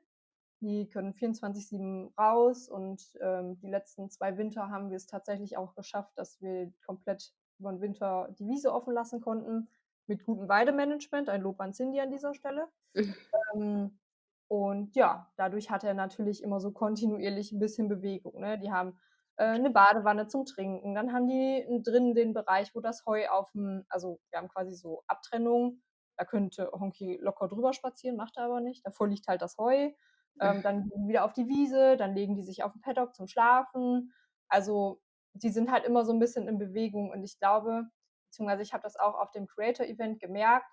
Die 0.61 0.87
können 0.87 1.13
24-7 1.13 2.15
raus 2.15 2.69
und 2.69 3.01
ähm, 3.21 3.59
die 3.59 3.69
letzten 3.69 4.11
zwei 4.11 4.37
Winter 4.37 4.69
haben 4.69 4.91
wir 4.91 4.97
es 4.97 5.07
tatsächlich 5.07 5.57
auch 5.57 5.73
geschafft, 5.73 6.11
dass 6.15 6.39
wir 6.41 6.71
komplett 6.85 7.33
über 7.57 7.71
den 7.71 7.81
Winter 7.81 8.29
die 8.37 8.47
Wiese 8.47 8.71
offen 8.71 8.93
lassen 8.93 9.21
konnten 9.21 9.67
mit 10.07 10.23
gutem 10.25 10.47
Weidemanagement. 10.47 11.29
Ein 11.29 11.41
Lob 11.41 11.59
an 11.59 11.73
Cindy 11.73 11.99
an 11.99 12.11
dieser 12.11 12.33
Stelle. 12.33 12.67
Mhm. 12.93 13.15
Ähm, 13.53 13.99
und 14.47 14.95
ja, 14.95 15.31
dadurch 15.37 15.69
hat 15.71 15.83
er 15.83 15.93
natürlich 15.93 16.43
immer 16.43 16.59
so 16.59 16.71
kontinuierlich 16.71 17.51
ein 17.51 17.59
bisschen 17.59 17.87
Bewegung. 17.87 18.41
Ne? 18.41 18.59
Die 18.59 18.71
haben 18.71 18.99
äh, 19.37 19.45
eine 19.45 19.69
Badewanne 19.69 20.27
zum 20.27 20.45
Trinken. 20.45 20.93
Dann 20.93 21.13
haben 21.13 21.27
die 21.27 21.65
drinnen 21.83 22.15
den 22.15 22.33
Bereich, 22.33 22.75
wo 22.75 22.81
das 22.81 23.05
Heu 23.05 23.27
auf 23.29 23.51
dem, 23.51 23.85
also 23.89 24.19
wir 24.29 24.39
haben 24.39 24.49
quasi 24.49 24.75
so 24.75 25.03
Abtrennung. 25.07 25.81
Da 26.17 26.25
könnte 26.25 26.69
Honky 26.73 27.17
locker 27.21 27.47
drüber 27.47 27.73
spazieren, 27.73 28.17
macht 28.17 28.37
er 28.37 28.43
aber 28.43 28.59
nicht. 28.59 28.85
Davor 28.85 29.07
liegt 29.07 29.27
halt 29.27 29.41
das 29.41 29.57
Heu. 29.57 29.91
Ähm, 30.39 30.61
dann 30.61 30.83
gehen 30.83 31.03
die 31.03 31.09
wieder 31.09 31.25
auf 31.25 31.33
die 31.33 31.47
Wiese, 31.47 31.97
dann 31.97 32.15
legen 32.15 32.35
die 32.35 32.43
sich 32.43 32.63
auf 32.63 32.73
den 32.73 32.81
Paddock 32.81 33.15
zum 33.15 33.27
Schlafen. 33.27 34.13
Also 34.47 35.01
die 35.33 35.49
sind 35.49 35.71
halt 35.71 35.85
immer 35.85 36.05
so 36.05 36.13
ein 36.13 36.19
bisschen 36.19 36.47
in 36.47 36.57
Bewegung 36.57 37.11
und 37.11 37.23
ich 37.23 37.39
glaube, 37.39 37.85
beziehungsweise 38.31 38.63
ich 38.63 38.73
habe 38.73 38.83
das 38.83 38.95
auch 38.95 39.15
auf 39.15 39.31
dem 39.31 39.45
Creator-Event 39.45 40.19
gemerkt, 40.19 40.65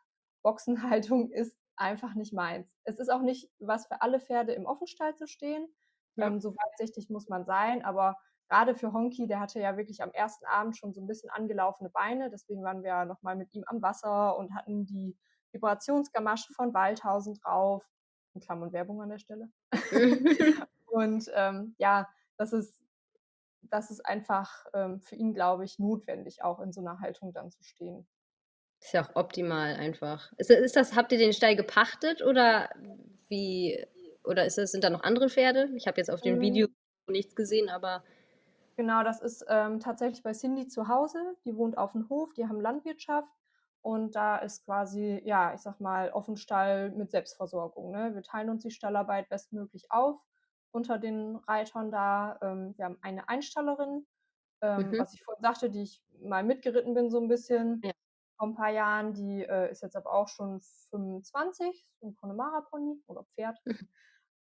Boxenhaltung 0.43 1.31
ist 1.33 1.57
einfach 1.77 2.15
nicht 2.15 2.33
meins. 2.33 2.75
Es 2.85 2.99
ist 2.99 3.11
auch 3.11 3.23
nicht 3.23 3.51
was 3.59 3.87
für 3.87 4.01
alle 4.01 4.21
Pferde 4.21 4.53
im 4.53 4.67
Offenstall 4.67 5.15
zu 5.17 5.27
stehen. 5.27 5.69
Ja. 6.17 6.27
Ähm, 6.27 6.41
so 6.41 6.55
weitsichtig 6.55 7.11
muss 7.11 7.29
man 7.29 7.45
sein, 7.45 7.85
aber 7.85 8.17
gerade 8.49 8.75
für 8.75 8.93
Honky, 8.93 9.27
der 9.27 9.41
hatte 9.41 9.61
ja 9.61 9.77
wirklich 9.77 10.03
am 10.03 10.11
ersten 10.11 10.47
Abend 10.47 10.77
schon 10.77 10.93
so 10.93 11.01
ein 11.01 11.07
bisschen 11.07 11.31
angelaufene 11.31 11.91
Beine, 11.91 12.31
deswegen 12.31 12.63
waren 12.63 12.83
wir 12.83 13.05
nochmal 13.05 13.37
mit 13.37 13.53
ihm 13.55 13.65
am 13.67 13.83
Wasser 13.83 14.37
und 14.37 14.55
hatten 14.55 14.87
die 14.87 15.17
Vibrationsgamasche 15.53 16.53
von 16.55 16.75
Waldhausen 16.75 17.35
drauf. 17.35 17.89
In 18.35 18.41
Klammern 18.41 18.73
Werbung 18.73 19.01
an 19.01 19.11
der 19.11 19.19
Stelle. 19.19 19.49
und 20.87 21.31
ähm, 21.35 21.75
ja, 21.79 22.09
das 22.37 22.53
ist 22.53 22.85
das 23.71 23.91
ist 23.91 24.05
einfach 24.05 24.67
ähm, 24.75 25.01
für 25.01 25.17
ihn, 25.17 25.35
glaube 25.35 25.65
ich, 25.65 25.79
notwendig, 25.79 26.43
auch 26.43 26.61
in 26.61 26.73
so 26.73 26.81
einer 26.81 27.01
Haltung 27.01 27.33
dann 27.33 27.51
zu 27.51 27.63
stehen. 27.63 28.07
Ist 28.81 28.93
ja 28.93 29.05
auch 29.05 29.17
optimal 29.17 29.75
einfach. 29.75 30.33
Ist, 30.37 30.51
ist 30.51 30.77
das, 30.77 30.95
habt 30.95 31.13
ihr 31.13 31.19
den 31.19 31.33
Stall 31.33 31.57
gepachtet 31.57 32.23
oder 32.23 32.71
wie, 33.29 33.85
oder 34.25 34.47
ist 34.47 34.59
das, 34.59 34.71
sind 34.71 34.85
da 34.85 34.91
noch 34.91 35.03
andere 35.03 35.29
Pferde? 35.29 35.69
Ich 35.75 35.87
habe 35.87 35.99
jetzt 35.99 36.11
auf 36.11 36.21
dem 36.21 36.37
mhm. 36.37 36.41
Video 36.41 36.69
nichts 37.09 37.35
gesehen, 37.35 37.69
aber. 37.69 38.05
Genau, 38.77 39.03
das 39.03 39.21
ist 39.21 39.45
ähm, 39.49 39.81
tatsächlich 39.81 40.23
bei 40.23 40.33
Cindy 40.33 40.69
zu 40.69 40.87
Hause. 40.87 41.19
Die 41.45 41.57
wohnt 41.57 41.77
auf 41.77 41.93
dem 41.93 42.09
Hof, 42.09 42.33
die 42.35 42.47
haben 42.47 42.61
Landwirtschaft 42.61 43.33
und 43.83 44.15
da 44.15 44.37
ist 44.37 44.65
quasi, 44.65 45.21
ja, 45.25 45.55
ich 45.55 45.61
sag 45.61 45.81
mal, 45.81 46.11
Offenstall 46.11 46.91
mit 46.91 47.11
Selbstversorgung. 47.11 47.91
Ne? 47.91 48.15
Wir 48.15 48.23
teilen 48.23 48.51
uns 48.51 48.63
die 48.63 48.71
Stallarbeit 48.71 49.29
bestmöglich 49.29 49.91
auf 49.91 50.21
unter 50.79 50.99
den 50.99 51.37
Reitern 51.49 51.91
da. 51.91 52.39
Ähm, 52.41 52.75
wir 52.77 52.85
haben 52.85 52.99
eine 53.03 53.29
Einstallerin, 53.29 54.07
ähm, 54.63 54.91
mhm. 54.91 54.99
was 54.99 55.13
ich 55.13 55.25
vorhin 55.25 55.43
sagte, 55.43 55.71
die 55.71 55.83
ich 55.83 56.01
mal 56.21 56.45
mitgeritten 56.45 56.95
bin, 56.95 57.11
so 57.11 57.21
ein 57.21 57.27
bisschen 57.27 57.81
ja. 57.83 57.91
vor 58.37 58.49
ein 58.49 58.55
paar 58.55 58.71
Jahren. 58.71 59.13
Die 59.13 59.45
äh, 59.45 59.71
ist 59.73 59.83
jetzt 59.83 59.97
aber 59.97 60.13
auch 60.13 60.29
schon 60.29 60.61
25, 60.91 61.85
so 62.01 62.07
ein 62.07 62.15
Connemara-Pony 62.15 63.03
oder 63.09 63.25
Pferd. 63.35 63.59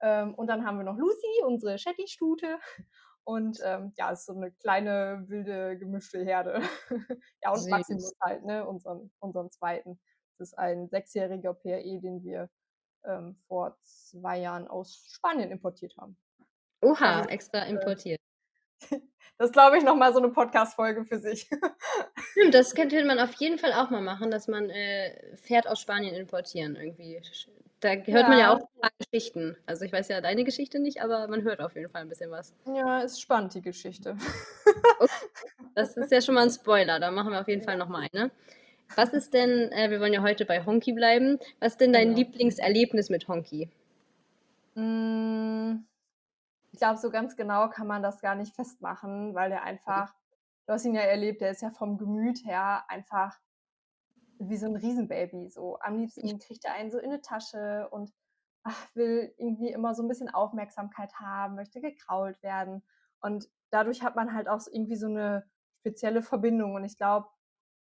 ähm, 0.00 0.34
und 0.36 0.46
dann 0.46 0.64
haben 0.64 0.78
wir 0.78 0.84
noch 0.84 0.96
Lucy, 0.96 1.42
unsere 1.44 1.76
Shetty-Stute. 1.76 2.58
Und 3.24 3.58
ähm, 3.64 3.92
ja, 3.96 4.10
ist 4.12 4.26
so 4.26 4.32
eine 4.32 4.52
kleine, 4.52 5.24
wilde, 5.26 5.76
gemischte 5.76 6.24
Herde. 6.24 6.62
ja, 7.42 7.50
und 7.50 7.58
Süß. 7.58 7.68
Maximus 7.68 8.14
halt, 8.22 8.44
ne, 8.44 8.64
unseren, 8.64 9.10
unseren 9.18 9.50
zweiten. 9.50 10.00
Das 10.38 10.50
ist 10.50 10.54
ein 10.58 10.88
sechsjähriger 10.88 11.52
PRE, 11.52 12.00
den 12.00 12.22
wir 12.22 12.48
ähm, 13.04 13.36
vor 13.46 13.76
zwei 13.80 14.38
Jahren 14.38 14.68
aus 14.68 15.04
Spanien 15.10 15.50
importiert 15.50 15.96
haben. 15.96 16.16
Oha, 16.80 17.18
also, 17.18 17.30
extra 17.30 17.64
äh, 17.64 17.70
importiert. 17.70 18.20
Das 19.40 19.52
glaube 19.52 19.78
ich 19.78 19.84
nochmal 19.84 20.12
so 20.12 20.18
eine 20.18 20.30
Podcast-Folge 20.30 21.04
für 21.04 21.20
sich. 21.20 21.48
Stimmt, 22.32 22.54
das 22.54 22.74
könnte 22.74 23.04
man 23.04 23.20
auf 23.20 23.34
jeden 23.34 23.56
Fall 23.56 23.72
auch 23.72 23.88
mal 23.88 24.02
machen, 24.02 24.32
dass 24.32 24.48
man 24.48 24.68
äh, 24.68 25.36
Pferd 25.36 25.68
aus 25.68 25.80
Spanien 25.80 26.16
importieren 26.16 26.74
irgendwie. 26.74 27.22
Da 27.78 27.90
hört 27.90 28.06
ja. 28.08 28.28
man 28.28 28.38
ja 28.38 28.52
auch 28.52 28.58
ein 28.58 28.80
paar 28.80 28.90
Geschichten. 28.98 29.56
Also 29.64 29.84
ich 29.84 29.92
weiß 29.92 30.08
ja 30.08 30.20
deine 30.20 30.42
Geschichte 30.42 30.80
nicht, 30.80 31.02
aber 31.02 31.28
man 31.28 31.42
hört 31.42 31.60
auf 31.60 31.76
jeden 31.76 31.88
Fall 31.88 32.02
ein 32.02 32.08
bisschen 32.08 32.32
was. 32.32 32.52
Ja, 32.66 32.98
ist 33.00 33.20
spannend, 33.20 33.54
die 33.54 33.62
Geschichte. 33.62 34.16
Okay. 34.98 35.12
Das 35.76 35.96
ist 35.96 36.10
ja 36.10 36.20
schon 36.20 36.34
mal 36.34 36.42
ein 36.42 36.50
Spoiler, 36.50 36.98
da 36.98 37.12
machen 37.12 37.30
wir 37.30 37.40
auf 37.40 37.46
jeden 37.46 37.62
Fall 37.62 37.76
nochmal 37.76 38.08
eine. 38.12 38.32
Was 38.96 39.12
ist 39.12 39.32
denn, 39.32 39.70
äh, 39.70 39.90
wir 39.90 40.00
wollen 40.00 40.12
ja 40.12 40.22
heute 40.22 40.44
bei 40.44 40.64
Honky 40.64 40.92
bleiben, 40.92 41.38
was 41.60 41.72
ist 41.74 41.80
denn 41.80 41.92
dein 41.92 42.14
genau. 42.14 42.18
Lieblingserlebnis 42.18 43.10
mit 43.10 43.28
Honky? 43.28 43.68
Hm, 44.74 45.84
ich 46.78 46.80
glaube, 46.80 47.00
so 47.00 47.10
ganz 47.10 47.34
genau 47.34 47.68
kann 47.68 47.88
man 47.88 48.04
das 48.04 48.20
gar 48.20 48.36
nicht 48.36 48.54
festmachen, 48.54 49.34
weil 49.34 49.50
der 49.50 49.64
einfach, 49.64 50.14
du 50.64 50.74
hast 50.74 50.84
ihn 50.84 50.94
ja 50.94 51.00
erlebt, 51.00 51.40
der 51.40 51.50
ist 51.50 51.60
ja 51.60 51.70
vom 51.70 51.98
Gemüt 51.98 52.44
her 52.44 52.84
einfach 52.86 53.36
wie 54.38 54.56
so 54.56 54.66
ein 54.66 54.76
Riesenbaby. 54.76 55.50
So 55.50 55.80
am 55.80 55.96
liebsten 55.96 56.38
kriegt 56.38 56.64
er 56.64 56.74
einen 56.74 56.92
so 56.92 56.98
in 56.98 57.10
eine 57.10 57.20
Tasche 57.20 57.88
und 57.90 58.14
ach, 58.62 58.94
will 58.94 59.34
irgendwie 59.38 59.72
immer 59.72 59.92
so 59.96 60.04
ein 60.04 60.08
bisschen 60.08 60.32
Aufmerksamkeit 60.32 61.12
haben, 61.18 61.56
möchte 61.56 61.80
gekrault 61.80 62.40
werden. 62.44 62.84
Und 63.20 63.48
dadurch 63.70 64.04
hat 64.04 64.14
man 64.14 64.32
halt 64.32 64.46
auch 64.46 64.60
irgendwie 64.70 64.94
so 64.94 65.08
eine 65.08 65.50
spezielle 65.80 66.22
Verbindung. 66.22 66.76
Und 66.76 66.84
ich 66.84 66.96
glaube, 66.96 67.26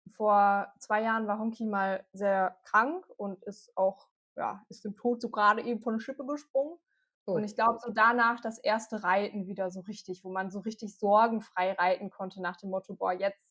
vor 0.08 0.72
zwei 0.78 1.02
Jahren 1.02 1.26
war 1.26 1.38
Honky 1.38 1.66
mal 1.66 2.06
sehr 2.14 2.56
krank 2.64 3.04
und 3.18 3.44
ist 3.44 3.76
auch 3.76 4.08
ja, 4.36 4.64
ist 4.70 4.86
dem 4.86 4.96
Tod 4.96 5.20
so 5.20 5.28
gerade 5.28 5.60
eben 5.60 5.82
von 5.82 5.96
der 5.96 6.00
Schippe 6.00 6.24
gesprungen. 6.24 6.78
Oh. 7.26 7.32
Und 7.32 7.44
ich 7.44 7.56
glaube, 7.56 7.78
so 7.80 7.90
danach 7.92 8.40
das 8.40 8.58
erste 8.58 9.02
Reiten 9.02 9.46
wieder 9.46 9.70
so 9.70 9.80
richtig, 9.80 10.22
wo 10.24 10.30
man 10.30 10.50
so 10.50 10.60
richtig 10.60 10.96
sorgenfrei 10.96 11.72
reiten 11.72 12.08
konnte 12.08 12.40
nach 12.40 12.56
dem 12.56 12.70
Motto, 12.70 12.94
boah, 12.94 13.12
jetzt, 13.12 13.48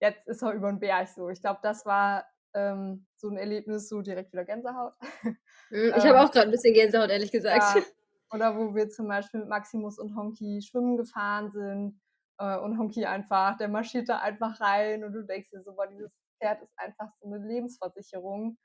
jetzt 0.00 0.26
ist 0.26 0.42
er 0.42 0.52
über 0.52 0.70
den 0.70 0.80
Berg 0.80 1.08
so. 1.08 1.28
Ich 1.28 1.42
glaube, 1.42 1.60
das 1.62 1.84
war 1.84 2.24
ähm, 2.54 3.06
so 3.16 3.28
ein 3.28 3.36
Erlebnis, 3.36 3.88
so 3.88 4.00
direkt 4.00 4.32
wieder 4.32 4.44
Gänsehaut. 4.44 4.94
Hm, 5.20 5.36
ich 5.96 6.04
habe 6.04 6.20
auch 6.20 6.30
gerade 6.30 6.46
ein 6.46 6.50
bisschen 6.50 6.74
Gänsehaut, 6.74 7.10
ehrlich 7.10 7.30
gesagt. 7.30 7.76
Ja, 7.76 7.82
oder 8.32 8.56
wo 8.56 8.74
wir 8.74 8.88
zum 8.88 9.08
Beispiel 9.08 9.40
mit 9.40 9.48
Maximus 9.50 9.98
und 9.98 10.16
Honky 10.16 10.62
schwimmen 10.62 10.96
gefahren 10.96 11.50
sind 11.50 12.00
äh, 12.38 12.56
und 12.56 12.78
Honky 12.78 13.04
einfach, 13.04 13.58
der 13.58 13.68
marschiert 13.68 14.08
da 14.08 14.20
einfach 14.20 14.58
rein 14.60 15.04
und 15.04 15.12
du 15.12 15.22
denkst 15.22 15.50
dir 15.50 15.60
so, 15.60 15.74
boah, 15.74 15.86
dieses 15.86 16.18
Pferd 16.38 16.62
ist 16.62 16.72
einfach 16.78 17.10
so 17.20 17.26
eine 17.26 17.46
Lebensversicherung. 17.46 18.58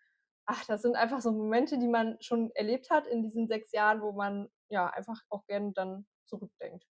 Ach, 0.48 0.64
das 0.66 0.82
sind 0.82 0.96
einfach 0.96 1.20
so 1.20 1.32
Momente, 1.32 1.78
die 1.78 1.88
man 1.88 2.18
schon 2.22 2.52
erlebt 2.56 2.90
hat 2.90 3.06
in 3.06 3.22
diesen 3.22 3.48
sechs 3.48 3.74
Jahren, 3.74 4.02
wo 4.02 4.14
man 4.14 4.50
ja 4.70 4.88
einfach 4.88 5.22
auch 5.30 5.46
gerne 5.46 5.74
dann 5.74 6.06
zurückdenkt. 6.26 6.86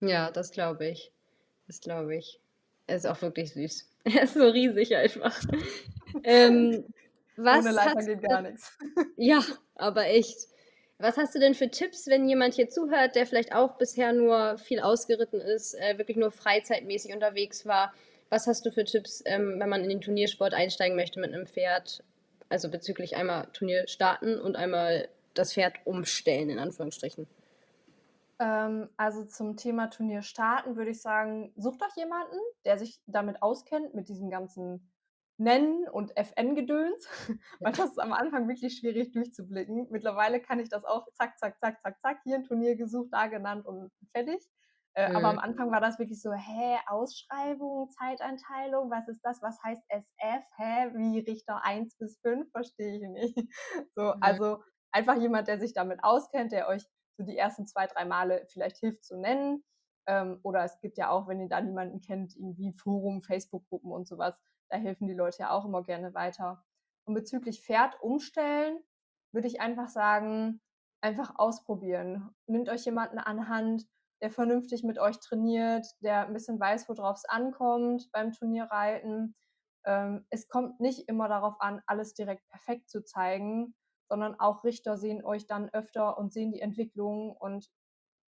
Ja, 0.00 0.30
das 0.32 0.50
glaube 0.50 0.88
ich. 0.88 1.12
Das 1.68 1.80
glaube 1.80 2.16
ich. 2.16 2.40
Er 2.88 2.96
ist 2.96 3.06
auch 3.06 3.22
wirklich 3.22 3.52
süß. 3.54 3.88
Er 4.04 4.22
ist 4.22 4.34
so 4.34 4.48
riesig 4.48 4.96
einfach. 4.96 5.38
ähm, 6.24 6.86
was 7.36 7.64
Ohne 7.64 7.72
Leiter 7.72 8.04
geht 8.04 8.22
gar 8.22 8.42
nichts. 8.42 8.76
Ja, 9.16 9.44
aber 9.74 10.06
echt. 10.06 10.48
Was 10.98 11.16
hast 11.16 11.34
du 11.34 11.38
denn 11.38 11.54
für 11.54 11.70
Tipps, 11.70 12.06
wenn 12.06 12.28
jemand 12.28 12.54
hier 12.54 12.68
zuhört, 12.68 13.14
der 13.14 13.26
vielleicht 13.26 13.54
auch 13.54 13.76
bisher 13.76 14.12
nur 14.12 14.56
viel 14.58 14.80
ausgeritten 14.80 15.40
ist, 15.40 15.74
äh, 15.74 15.98
wirklich 15.98 16.16
nur 16.16 16.32
freizeitmäßig 16.32 17.12
unterwegs 17.12 17.66
war? 17.66 17.92
Was 18.30 18.46
hast 18.46 18.64
du 18.66 18.72
für 18.72 18.84
Tipps, 18.84 19.22
ähm, 19.26 19.60
wenn 19.60 19.68
man 19.68 19.84
in 19.84 19.90
den 19.90 20.00
Turniersport 20.00 20.54
einsteigen 20.54 20.96
möchte 20.96 21.20
mit 21.20 21.32
einem 21.32 21.46
Pferd? 21.46 22.02
Also 22.48 22.70
bezüglich 22.70 23.16
einmal 23.16 23.48
Turnier 23.52 23.86
starten 23.88 24.40
und 24.40 24.56
einmal 24.56 25.08
das 25.34 25.52
Pferd 25.52 25.74
umstellen, 25.84 26.50
in 26.50 26.58
Anführungsstrichen. 26.58 27.26
Ähm, 28.38 28.88
also 28.96 29.24
zum 29.24 29.56
Thema 29.56 29.88
Turnier 29.88 30.22
starten 30.22 30.76
würde 30.76 30.90
ich 30.90 31.02
sagen, 31.02 31.52
sucht 31.56 31.82
euch 31.82 31.96
jemanden, 31.96 32.36
der 32.64 32.78
sich 32.78 33.00
damit 33.06 33.42
auskennt, 33.42 33.94
mit 33.94 34.08
diesem 34.08 34.30
ganzen 34.30 34.88
Nennen 35.40 35.86
und 35.88 36.16
FN-Gedöns, 36.16 37.08
weil 37.60 37.72
das 37.72 37.90
ist 37.90 38.00
am 38.00 38.12
Anfang 38.12 38.48
wirklich 38.48 38.76
schwierig 38.76 39.12
durchzublicken. 39.12 39.86
Mittlerweile 39.90 40.40
kann 40.40 40.58
ich 40.58 40.68
das 40.68 40.84
auch 40.84 41.06
zack, 41.12 41.38
zack, 41.38 41.58
zack, 41.60 41.80
zack, 41.80 42.00
zack, 42.00 42.18
hier 42.24 42.36
ein 42.36 42.44
Turnier 42.44 42.74
gesucht, 42.74 43.08
da 43.12 43.26
genannt 43.28 43.66
und 43.66 43.90
fertig. 44.12 44.40
Äh, 44.94 45.10
Aber 45.14 45.28
am 45.28 45.38
Mhm. 45.38 45.38
Anfang 45.38 45.70
war 45.70 45.80
das 45.80 45.98
wirklich 45.98 46.20
so, 46.22 46.32
hä, 46.32 46.78
Ausschreibung, 46.86 47.88
Zeiteinteilung, 47.90 48.90
was 48.90 49.08
ist 49.08 49.20
das? 49.24 49.40
Was 49.42 49.58
heißt 49.62 49.84
SF? 49.90 50.44
Hä, 50.56 50.90
wie 50.96 51.20
Richter 51.20 51.64
1 51.64 51.96
bis 51.96 52.18
5? 52.20 52.50
Verstehe 52.52 52.96
ich 52.96 53.08
nicht. 53.08 53.36
So, 53.94 54.12
Mhm. 54.14 54.20
also 54.20 54.62
einfach 54.92 55.16
jemand, 55.16 55.48
der 55.48 55.58
sich 55.60 55.72
damit 55.74 56.02
auskennt, 56.02 56.52
der 56.52 56.68
euch 56.68 56.84
so 57.16 57.24
die 57.24 57.36
ersten 57.36 57.66
zwei, 57.66 57.86
drei 57.86 58.04
Male 58.04 58.46
vielleicht 58.48 58.78
hilft 58.78 59.04
zu 59.04 59.16
nennen. 59.18 59.64
Ähm, 60.06 60.40
oder 60.42 60.64
es 60.64 60.80
gibt 60.80 60.96
ja 60.98 61.10
auch, 61.10 61.28
wenn 61.28 61.40
ihr 61.40 61.48
da 61.48 61.60
niemanden 61.60 62.00
kennt, 62.00 62.34
irgendwie 62.36 62.72
Forum, 62.72 63.20
Facebook-Gruppen 63.22 63.92
und 63.92 64.06
sowas, 64.08 64.40
da 64.70 64.76
helfen 64.78 65.06
die 65.06 65.14
Leute 65.14 65.38
ja 65.40 65.50
auch 65.50 65.64
immer 65.64 65.82
gerne 65.82 66.14
weiter. 66.14 66.64
Und 67.04 67.14
bezüglich 67.14 67.62
Pferd 67.62 68.00
umstellen, 68.02 68.78
würde 69.32 69.48
ich 69.48 69.60
einfach 69.60 69.88
sagen, 69.88 70.60
einfach 71.00 71.34
ausprobieren. 71.38 72.30
Nehmt 72.46 72.68
euch 72.68 72.84
jemanden 72.84 73.18
an 73.18 73.48
Hand, 73.48 73.86
der 74.22 74.30
vernünftig 74.30 74.84
mit 74.84 74.98
euch 74.98 75.18
trainiert, 75.20 75.86
der 76.00 76.26
ein 76.26 76.32
bisschen 76.32 76.58
weiß, 76.60 76.88
worauf 76.88 77.16
es 77.16 77.24
ankommt 77.24 78.10
beim 78.12 78.32
Turnierreiten. 78.32 79.36
Ähm, 79.84 80.26
es 80.30 80.48
kommt 80.48 80.80
nicht 80.80 81.08
immer 81.08 81.28
darauf 81.28 81.60
an, 81.60 81.82
alles 81.86 82.14
direkt 82.14 82.48
perfekt 82.48 82.90
zu 82.90 83.04
zeigen, 83.04 83.74
sondern 84.08 84.38
auch 84.40 84.64
Richter 84.64 84.96
sehen 84.96 85.24
euch 85.24 85.46
dann 85.46 85.68
öfter 85.70 86.18
und 86.18 86.32
sehen 86.32 86.52
die 86.52 86.60
Entwicklung 86.60 87.36
und 87.36 87.68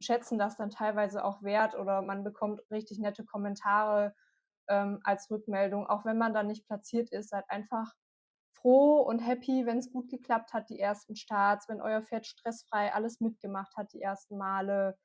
schätzen 0.02 0.38
das 0.38 0.58
dann 0.58 0.70
teilweise 0.70 1.24
auch 1.24 1.44
wert 1.44 1.76
oder 1.76 2.02
man 2.02 2.24
bekommt 2.24 2.62
richtig 2.72 3.00
nette 3.00 3.26
Kommentare 3.26 4.16
ähm, 4.70 5.00
als 5.04 5.30
Rückmeldung, 5.30 5.88
auch 5.88 6.06
wenn 6.06 6.18
man 6.18 6.34
dann 6.34 6.48
nicht 6.48 6.66
platziert 6.66 7.10
ist, 7.12 7.30
seid 7.30 7.50
einfach 7.50 7.94
froh 8.54 9.02
und 9.02 9.20
happy, 9.20 9.66
wenn 9.66 9.78
es 9.80 9.92
gut 9.92 10.10
geklappt 10.10 10.54
hat, 10.54 10.70
die 10.70 10.80
ersten 10.80 11.16
Starts, 11.16 11.68
wenn 11.70 11.82
euer 11.82 12.02
Pferd 12.02 12.26
stressfrei 12.26 12.94
alles 12.94 13.20
mitgemacht 13.20 13.76
hat, 13.78 13.94
die 13.94 14.02
ersten 14.02 14.38
Male. 14.38 14.98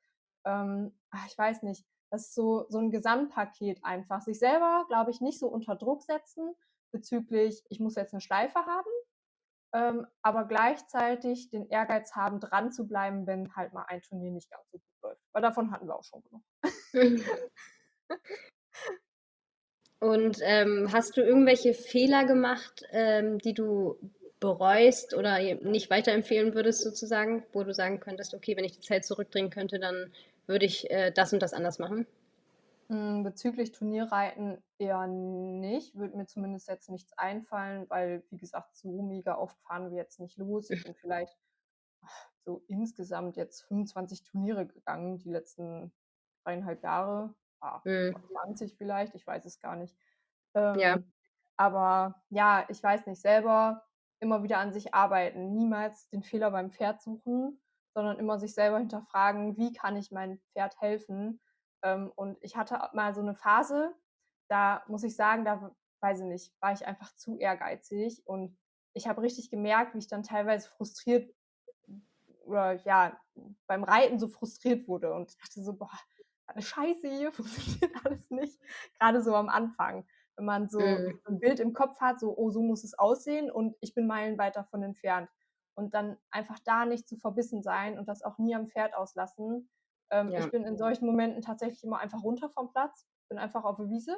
Ähm, 0.45 0.93
ach, 1.09 1.25
ich 1.27 1.37
weiß 1.37 1.63
nicht, 1.63 1.85
das 2.11 2.27
ist 2.27 2.35
so, 2.35 2.65
so 2.69 2.79
ein 2.79 2.91
Gesamtpaket 2.91 3.83
einfach. 3.83 4.21
Sich 4.21 4.39
selber, 4.39 4.85
glaube 4.87 5.11
ich, 5.11 5.21
nicht 5.21 5.39
so 5.39 5.47
unter 5.47 5.75
Druck 5.75 6.03
setzen 6.03 6.55
bezüglich, 6.91 7.63
ich 7.69 7.79
muss 7.79 7.95
jetzt 7.95 8.13
eine 8.13 8.21
Schleife 8.21 8.59
haben, 8.59 8.89
ähm, 9.73 10.07
aber 10.21 10.45
gleichzeitig 10.45 11.49
den 11.49 11.67
Ehrgeiz 11.67 12.15
haben, 12.15 12.39
dran 12.39 12.71
zu 12.71 12.87
bleiben, 12.87 13.27
wenn 13.27 13.53
halt 13.55 13.73
mal 13.73 13.85
ein 13.87 14.01
Turnier 14.01 14.31
nicht 14.31 14.49
ganz 14.49 14.63
so 14.71 14.77
gut 14.77 15.01
läuft. 15.03 15.21
Weil 15.33 15.41
davon 15.41 15.71
hatten 15.71 15.87
wir 15.87 15.95
auch 15.95 16.03
schon 16.03 16.23
genug. 16.23 16.43
Und 19.99 20.39
ähm, 20.43 20.89
hast 20.91 21.17
du 21.17 21.21
irgendwelche 21.21 21.73
Fehler 21.73 22.25
gemacht, 22.25 22.83
ähm, 22.91 23.39
die 23.39 23.53
du 23.53 23.97
bereust 24.39 25.15
oder 25.15 25.39
nicht 25.39 25.89
weiterempfehlen 25.89 26.53
würdest, 26.53 26.83
sozusagen, 26.83 27.43
wo 27.53 27.63
du 27.63 27.73
sagen 27.73 27.99
könntest, 27.99 28.33
okay, 28.33 28.55
wenn 28.55 28.65
ich 28.65 28.73
die 28.73 28.85
Zeit 28.85 29.05
zurückdrehen 29.05 29.49
könnte, 29.49 29.79
dann 29.79 30.11
würde 30.47 30.65
ich 30.65 30.89
äh, 30.91 31.11
das 31.11 31.33
und 31.33 31.41
das 31.41 31.53
anders 31.53 31.79
machen? 31.79 32.07
Mm, 32.89 33.23
Bezüglich 33.23 33.71
Turnierreiten 33.71 34.63
eher 34.79 35.05
nicht, 35.07 35.95
würde 35.95 36.17
mir 36.17 36.25
zumindest 36.27 36.67
jetzt 36.67 36.89
nichts 36.89 37.13
einfallen, 37.13 37.87
weil, 37.89 38.23
wie 38.29 38.37
gesagt, 38.37 38.75
so 38.75 39.01
mega 39.03 39.37
oft 39.37 39.59
fahren 39.61 39.89
wir 39.91 39.97
jetzt 39.97 40.19
nicht 40.19 40.37
los. 40.37 40.69
Ich 40.71 40.81
bin 40.83 40.93
vielleicht 40.95 41.37
so 42.45 42.63
insgesamt 42.67 43.37
jetzt 43.37 43.63
25 43.63 44.23
Turniere 44.23 44.67
gegangen, 44.67 45.17
die 45.17 45.29
letzten 45.29 45.93
dreieinhalb 46.43 46.83
Jahre. 46.83 47.35
Ah, 47.59 47.83
Mhm. 47.85 48.15
20 48.31 48.75
vielleicht, 48.77 49.15
ich 49.15 49.25
weiß 49.25 49.45
es 49.45 49.59
gar 49.59 49.75
nicht. 49.75 49.97
Ja, 50.73 50.97
Ähm, 50.99 51.13
aber 51.57 52.23
ja, 52.29 52.65
ich 52.69 52.81
weiß 52.83 53.07
nicht, 53.07 53.21
selber 53.21 53.85
immer 54.19 54.43
wieder 54.43 54.59
an 54.59 54.73
sich 54.73 54.93
arbeiten, 54.93 55.53
niemals 55.53 56.09
den 56.09 56.23
Fehler 56.23 56.51
beim 56.51 56.71
Pferd 56.71 57.01
suchen, 57.01 57.61
sondern 57.95 58.19
immer 58.19 58.39
sich 58.39 58.53
selber 58.55 58.79
hinterfragen, 58.79 59.57
wie 59.57 59.73
kann 59.73 59.97
ich 59.97 60.11
meinem 60.11 60.39
Pferd 60.53 60.79
helfen. 60.81 61.41
Ähm, 61.83 62.11
und 62.15 62.37
ich 62.41 62.57
hatte 62.57 62.79
mal 62.93 63.15
so 63.15 63.21
eine 63.21 63.35
Phase, 63.35 63.95
da 64.49 64.83
muss 64.87 65.03
ich 65.03 65.15
sagen, 65.15 65.45
da 65.45 65.75
weiß 66.01 66.19
ich 66.21 66.25
nicht, 66.27 66.53
war 66.61 66.73
ich 66.73 66.85
einfach 66.87 67.15
zu 67.15 67.37
ehrgeizig 67.39 68.27
und 68.27 68.57
ich 68.93 69.07
habe 69.07 69.21
richtig 69.23 69.49
gemerkt, 69.49 69.95
wie 69.95 69.99
ich 69.99 70.07
dann 70.07 70.23
teilweise 70.23 70.69
frustriert 70.69 71.33
oder 72.45 72.73
ja, 72.85 73.19
beim 73.67 73.83
Reiten 73.83 74.19
so 74.19 74.27
frustriert 74.27 74.87
wurde 74.87 75.13
und 75.13 75.31
ich 75.31 75.37
dachte 75.37 75.63
so, 75.63 75.73
boah, 75.73 75.91
eine 76.47 76.61
Scheiße 76.61 77.09
hier, 77.09 77.31
funktioniert 77.33 78.05
alles 78.05 78.29
nicht. 78.29 78.59
Gerade 78.99 79.21
so 79.23 79.35
am 79.35 79.49
Anfang, 79.49 80.05
wenn 80.35 80.45
man 80.45 80.69
so 80.69 81.03
Mhm. 81.03 81.19
ein 81.27 81.39
Bild 81.39 81.59
im 81.59 81.73
Kopf 81.73 81.99
hat, 82.01 82.19
so, 82.19 82.37
oh, 82.37 82.51
so 82.51 82.61
muss 82.61 82.83
es 82.83 82.97
aussehen 82.97 83.49
und 83.51 83.75
ich 83.81 83.93
bin 83.95 84.07
meilenweit 84.07 84.55
davon 84.55 84.83
entfernt. 84.83 85.29
Und 85.75 85.93
dann 85.93 86.17
einfach 86.31 86.57
da 86.63 86.85
nicht 86.85 87.07
zu 87.07 87.17
verbissen 87.17 87.61
sein 87.61 87.99
und 87.99 88.07
das 88.07 88.23
auch 88.23 88.37
nie 88.37 88.55
am 88.55 88.67
Pferd 88.67 88.95
auslassen. 88.95 89.69
Ähm, 90.09 90.29
ja. 90.29 90.39
Ich 90.39 90.49
bin 90.49 90.63
in 90.63 90.77
solchen 90.77 91.05
Momenten 91.05 91.41
tatsächlich 91.41 91.83
immer 91.83 91.99
einfach 91.99 92.23
runter 92.23 92.49
vom 92.49 92.71
Platz, 92.71 93.05
bin 93.27 93.37
einfach 93.37 93.63
auf 93.63 93.77
der 93.77 93.89
Wiese. 93.89 94.17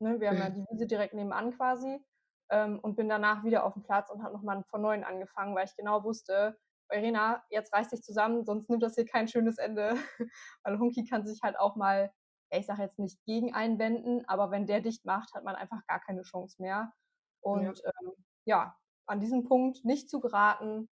Ne? 0.00 0.18
Wir 0.18 0.30
haben 0.30 0.38
ja 0.38 0.50
die 0.50 0.64
Wiese 0.70 0.86
direkt 0.86 1.14
nebenan 1.14 1.52
quasi. 1.52 2.04
Ähm, 2.52 2.80
und 2.80 2.96
bin 2.96 3.08
danach 3.08 3.44
wieder 3.44 3.64
auf 3.64 3.74
dem 3.74 3.84
Platz 3.84 4.10
und 4.10 4.24
habe 4.24 4.34
nochmal 4.34 4.64
von 4.64 4.82
neuem 4.82 5.04
angefangen, 5.04 5.54
weil 5.54 5.66
ich 5.66 5.76
genau 5.76 6.02
wusste, 6.02 6.58
Irena, 6.92 7.44
jetzt 7.50 7.72
reiß 7.72 7.90
dich 7.90 8.02
zusammen, 8.02 8.44
sonst 8.44 8.68
nimmt 8.68 8.82
das 8.82 8.94
hier 8.94 9.04
kein 9.04 9.28
schönes 9.28 9.58
Ende. 9.58 9.94
Weil 10.64 10.78
Hunky 10.78 11.04
kann 11.04 11.24
sich 11.24 11.40
halt 11.42 11.58
auch 11.58 11.76
mal, 11.76 12.12
ich 12.50 12.66
sage 12.66 12.82
jetzt 12.82 12.98
nicht 12.98 13.22
gegen 13.24 13.54
einwenden, 13.54 14.24
aber 14.26 14.50
wenn 14.50 14.66
der 14.66 14.80
dicht 14.80 15.04
macht, 15.04 15.32
hat 15.34 15.44
man 15.44 15.54
einfach 15.54 15.86
gar 15.86 16.00
keine 16.00 16.22
Chance 16.22 16.60
mehr. 16.60 16.92
Und 17.40 17.78
ja, 17.78 17.90
ähm, 18.02 18.12
ja 18.44 18.76
an 19.10 19.20
diesem 19.20 19.44
Punkt 19.44 19.84
nicht 19.84 20.08
zu 20.08 20.20
geraten, 20.20 20.88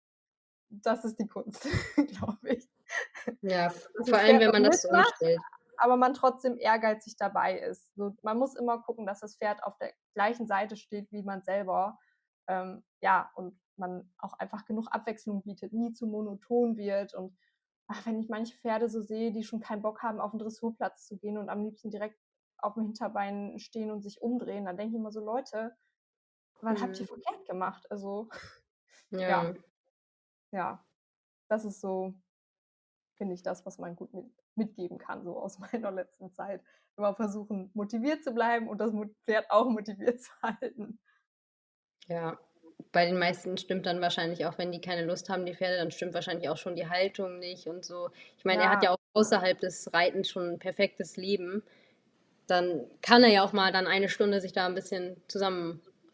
das 0.69 1.05
ist 1.05 1.19
die 1.19 1.27
Kunst, 1.27 1.63
glaube 1.95 2.49
ich. 2.49 2.67
Ja, 3.41 3.69
vor 3.69 4.17
allem, 4.17 4.39
wenn 4.39 4.51
man 4.51 4.63
das 4.63 4.81
so 4.83 4.89
umstellt. 4.89 5.39
aber 5.77 5.97
man 5.97 6.13
trotzdem 6.13 6.57
ehrgeizig 6.57 7.17
dabei 7.17 7.59
ist. 7.59 7.93
So, 7.95 8.15
man 8.23 8.37
muss 8.37 8.55
immer 8.55 8.81
gucken, 8.81 9.05
dass 9.05 9.19
das 9.19 9.37
Pferd 9.37 9.63
auf 9.63 9.77
der 9.77 9.93
gleichen 10.13 10.47
Seite 10.47 10.77
steht 10.77 11.11
wie 11.11 11.23
man 11.23 11.41
selber. 11.43 11.97
Ähm, 12.47 12.83
ja, 13.01 13.31
und 13.35 13.59
man 13.77 14.09
auch 14.19 14.33
einfach 14.33 14.65
genug 14.65 14.87
Abwechslung 14.91 15.41
bietet, 15.43 15.73
nie 15.73 15.91
zu 15.93 16.07
monoton 16.07 16.77
wird. 16.77 17.13
Und 17.13 17.37
ach, 17.87 18.05
wenn 18.05 18.19
ich 18.19 18.29
manche 18.29 18.57
Pferde 18.57 18.89
so 18.89 19.01
sehe, 19.01 19.31
die 19.31 19.43
schon 19.43 19.59
keinen 19.59 19.81
Bock 19.81 20.01
haben, 20.03 20.21
auf 20.21 20.31
den 20.31 20.39
Dressurplatz 20.39 21.05
zu 21.05 21.17
gehen 21.17 21.37
und 21.37 21.49
am 21.49 21.63
liebsten 21.63 21.91
direkt 21.91 22.19
auf 22.59 22.75
dem 22.75 22.83
Hinterbein 22.83 23.59
stehen 23.59 23.91
und 23.91 24.01
sich 24.01 24.21
umdrehen, 24.21 24.65
dann 24.65 24.77
denke 24.77 24.95
ich 24.95 24.99
immer 24.99 25.11
so, 25.11 25.23
Leute, 25.23 25.75
was 26.61 26.81
habt 26.81 26.99
ihr 26.99 27.05
Mhm. 27.05 27.07
verkehrt 27.07 27.45
gemacht? 27.47 27.89
Also, 27.91 28.29
ja, 29.11 29.27
Ja, 29.27 29.55
ja, 30.51 30.85
das 31.49 31.65
ist 31.65 31.81
so, 31.81 32.13
finde 33.15 33.33
ich, 33.35 33.43
das, 33.43 33.65
was 33.65 33.77
man 33.77 33.95
gut 33.95 34.13
mit, 34.13 34.25
mitgeben 34.55 34.97
kann, 34.97 35.23
so 35.23 35.39
aus 35.39 35.59
meiner 35.59 35.91
letzten 35.91 36.31
Zeit. 36.31 36.63
Immer 36.97 37.15
versuchen, 37.15 37.71
motiviert 37.73 38.23
zu 38.23 38.33
bleiben 38.33 38.69
und 38.69 38.79
das 38.79 38.91
Pferd 39.25 39.51
auch 39.51 39.69
motiviert 39.69 40.21
zu 40.23 40.31
halten. 40.41 40.99
ja. 42.07 42.37
bei 42.91 43.05
den 43.05 43.19
meisten 43.19 43.57
stimmt 43.57 43.85
dann 43.87 44.01
wahrscheinlich 44.01 44.45
auch, 44.45 44.57
wenn 44.57 44.71
die 44.71 44.81
keine 44.81 45.05
Lust 45.05 45.29
haben, 45.29 45.45
die 45.45 45.55
Pferde, 45.55 45.77
dann 45.77 45.91
stimmt 45.91 46.13
wahrscheinlich 46.13 46.49
auch 46.49 46.57
schon 46.57 46.75
die 46.75 46.89
Haltung 46.89 47.39
nicht 47.39 47.67
und 47.67 47.85
so. 47.85 48.09
Ich 48.37 48.45
meine, 48.45 48.63
er 48.63 48.71
hat 48.71 48.81
Ja. 48.81 48.83
ja 48.83 48.91
auch 48.91 48.97
außerhalb 49.13 49.59
des 49.59 49.93
Reitens 49.93 50.29
schon 50.29 50.49
ein 50.53 50.59
perfektes 50.59 51.17
Leben. 51.17 51.63
Dann 52.47 52.85
kann 53.01 53.23
er 53.23 53.29
ja 53.31 53.43
auch 53.45 53.53
mal 53.53 53.71
dann 53.73 53.87
eine 53.87 54.09
Stunde 54.09 54.41
sich 54.41 54.53
da 54.53 54.65
ein 54.67 54.75
bisschen 54.75 55.17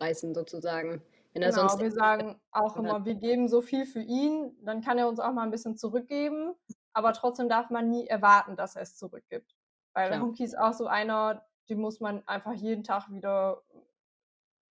zusammenreißen, 0.02 0.34
sozusagen. 0.34 1.02
Wenn 1.34 1.44
er 1.44 1.52
Genau, 1.52 1.68
sonst 1.70 1.80
wir 1.80 1.92
sagen 1.92 2.42
auch 2.52 2.76
hat. 2.76 2.84
immer, 2.84 3.06
wir 3.06 3.16
geben 3.16 3.48
so 3.48 3.62
viel 3.62 3.86
für 3.86 4.02
ihn, 4.02 4.58
dann 4.64 4.82
kann 4.82 4.98
er 4.98 5.08
uns 5.08 5.20
auch 5.20 5.32
mal 5.32 5.44
ein 5.44 5.52
bisschen 5.52 5.78
zurückgeben, 5.78 6.54
aber 6.94 7.14
trotzdem 7.14 7.48
darf 7.48 7.70
man 7.70 7.90
nie 7.90 8.08
erwarten, 8.08 8.58
dass 8.58 8.76
er 8.76 8.82
es 8.82 8.98
zurückgibt. 8.98 9.56
Weil 9.94 10.08
Klar. 10.10 10.22
Honky 10.22 10.44
ist 10.44 10.58
auch 10.58 10.74
so 10.74 10.88
einer, 10.88 11.46
den 11.70 11.80
muss 11.80 12.00
man 12.02 12.28
einfach 12.28 12.54
jeden 12.54 12.84
Tag 12.84 13.10
wieder 13.12 13.64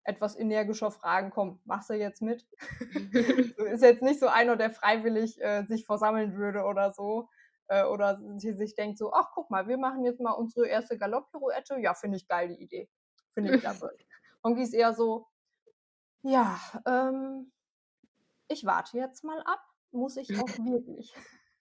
etwas 0.05 0.37
energischer 0.37 0.91
fragen, 0.91 1.31
komm, 1.31 1.61
machst 1.65 1.91
du 1.91 1.95
jetzt 1.95 2.23
mit? 2.23 2.47
Ist 3.13 3.83
jetzt 3.83 4.03
nicht 4.03 4.19
so 4.19 4.27
einer, 4.27 4.57
der 4.57 4.71
freiwillig 4.71 5.39
äh, 5.41 5.65
sich 5.65 5.85
versammeln 5.85 6.35
würde 6.35 6.65
oder 6.65 6.93
so. 6.93 7.29
Äh, 7.67 7.85
oder 7.85 8.19
sich 8.39 8.75
denkt 8.75 8.97
so, 8.97 9.13
ach 9.13 9.29
guck 9.35 9.51
mal, 9.51 9.69
wir 9.69 9.77
machen 9.77 10.05
jetzt 10.05 10.21
mal 10.21 10.33
unsere 10.33 10.67
erste 10.67 10.97
Galopp-Pirouette. 10.97 11.79
Ja, 11.81 11.93
finde 11.93 12.17
ich 12.17 12.27
geil, 12.27 12.49
die 12.49 12.63
Idee. 12.63 12.89
Finde 13.35 13.51
ich 13.51 13.61
klasse. 13.61 13.93
Honky 14.49 14.63
ist 14.63 14.73
eher 14.73 14.95
so, 14.95 15.27
ja, 16.23 16.59
ähm, 16.87 17.53
ich 18.49 18.65
warte 18.65 18.97
jetzt 18.97 19.25
mal 19.25 19.41
ab, 19.43 19.61
muss 19.91 20.17
ich 20.17 20.31
auch 20.41 20.49
wirklich. 20.65 21.15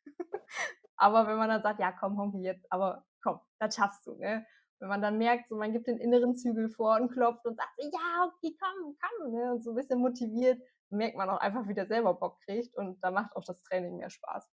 aber 0.96 1.28
wenn 1.28 1.38
man 1.38 1.50
dann 1.50 1.62
sagt, 1.62 1.82
ja 1.82 1.92
komm, 1.92 2.18
Honky, 2.18 2.42
jetzt, 2.42 2.66
aber 2.72 3.06
komm, 3.22 3.42
das 3.60 3.76
schaffst 3.76 4.08
du, 4.08 4.16
ne? 4.16 4.46
Wenn 4.80 4.90
man 4.90 5.02
dann 5.02 5.18
merkt, 5.18 5.50
so 5.50 5.58
man 5.58 5.74
gibt 5.74 5.88
den 5.88 5.98
inneren 5.98 6.36
Zügel 6.36 6.70
vor 6.70 6.96
und 6.96 7.12
klopft 7.12 7.46
und 7.46 7.58
sagt, 7.58 7.74
ja, 7.78 8.26
okay, 8.26 8.56
komm, 8.58 8.96
komm, 9.02 9.32
ne? 9.34 9.52
Und 9.52 9.64
so 9.64 9.72
ein 9.72 9.76
bisschen 9.76 10.00
motiviert, 10.00 10.62
merkt 10.90 11.18
man 11.18 11.30
auch 11.30 11.40
einfach, 11.40 11.68
wie 11.68 11.74
der 11.74 11.88
selber 11.88 12.14
Bock 12.14 12.40
kriegt 12.46 12.74
und 12.78 13.04
da 13.04 13.12
macht 13.12 13.36
auch 13.36 13.44
das 13.44 13.62
Training 13.64 13.98
mehr 13.98 14.10
Spaß. 14.10 14.50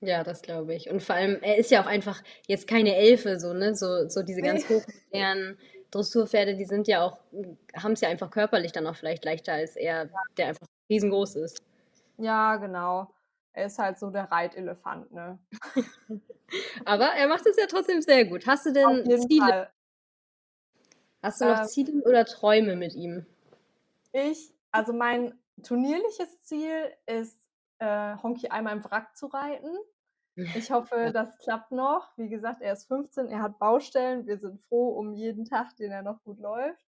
Ja, 0.00 0.22
das 0.22 0.42
glaube 0.42 0.74
ich. 0.74 0.88
Und 0.90 1.02
vor 1.02 1.16
allem, 1.16 1.38
er 1.42 1.56
ist 1.56 1.70
ja 1.70 1.82
auch 1.82 1.86
einfach 1.86 2.22
jetzt 2.46 2.68
keine 2.68 2.94
Elfe, 2.94 3.40
so, 3.40 3.54
ne? 3.54 3.74
So, 3.74 4.08
so 4.08 4.22
diese 4.22 4.42
ganz 4.42 4.68
hochmodernen 4.68 5.58
Dressurpferde, 5.94 6.56
die 6.56 6.64
sind 6.64 6.88
ja 6.88 7.02
auch, 7.02 7.18
haben 7.76 7.92
es 7.92 8.00
ja 8.00 8.08
einfach 8.08 8.30
körperlich 8.30 8.72
dann 8.72 8.86
auch 8.86 8.96
vielleicht 8.96 9.24
leichter 9.24 9.52
als 9.52 9.76
er, 9.76 10.08
der 10.36 10.48
einfach 10.48 10.66
riesengroß 10.90 11.36
ist. 11.36 11.62
Ja, 12.18 12.56
genau. 12.56 13.10
Er 13.52 13.66
ist 13.66 13.78
halt 13.78 13.98
so 13.98 14.10
der 14.10 14.30
Reitelefant, 14.30 15.12
ne? 15.12 15.38
Aber 16.84 17.06
er 17.06 17.28
macht 17.28 17.46
es 17.46 17.56
ja 17.56 17.66
trotzdem 17.66 18.02
sehr 18.02 18.24
gut. 18.24 18.46
Hast 18.46 18.66
du 18.66 18.72
denn 18.72 19.04
Ziele? 19.28 19.46
Fall. 19.46 19.70
Hast 21.22 21.40
du 21.40 21.46
noch 21.46 21.60
Ähm, 21.60 21.66
Ziele 21.66 22.02
oder 22.04 22.24
Träume 22.24 22.76
mit 22.76 22.94
ihm? 22.94 23.24
Ich, 24.12 24.52
also 24.72 24.92
mein 24.92 25.38
turnierliches 25.62 26.42
Ziel 26.42 26.92
ist, 27.06 27.38
äh, 27.78 28.16
Honky 28.22 28.48
einmal 28.48 28.76
im 28.76 28.84
Wrack 28.84 29.16
zu 29.16 29.26
reiten. 29.26 29.76
Ich 30.36 30.70
hoffe, 30.70 31.12
das 31.12 31.38
klappt 31.38 31.70
noch. 31.70 32.10
Wie 32.16 32.28
gesagt, 32.28 32.60
er 32.60 32.72
ist 32.72 32.86
15, 32.86 33.28
er 33.28 33.40
hat 33.42 33.58
Baustellen. 33.58 34.26
Wir 34.26 34.38
sind 34.38 34.60
froh 34.62 34.88
um 34.98 35.12
jeden 35.12 35.44
Tag, 35.44 35.76
den 35.76 35.92
er 35.92 36.02
noch 36.02 36.22
gut 36.24 36.38
läuft. 36.40 36.84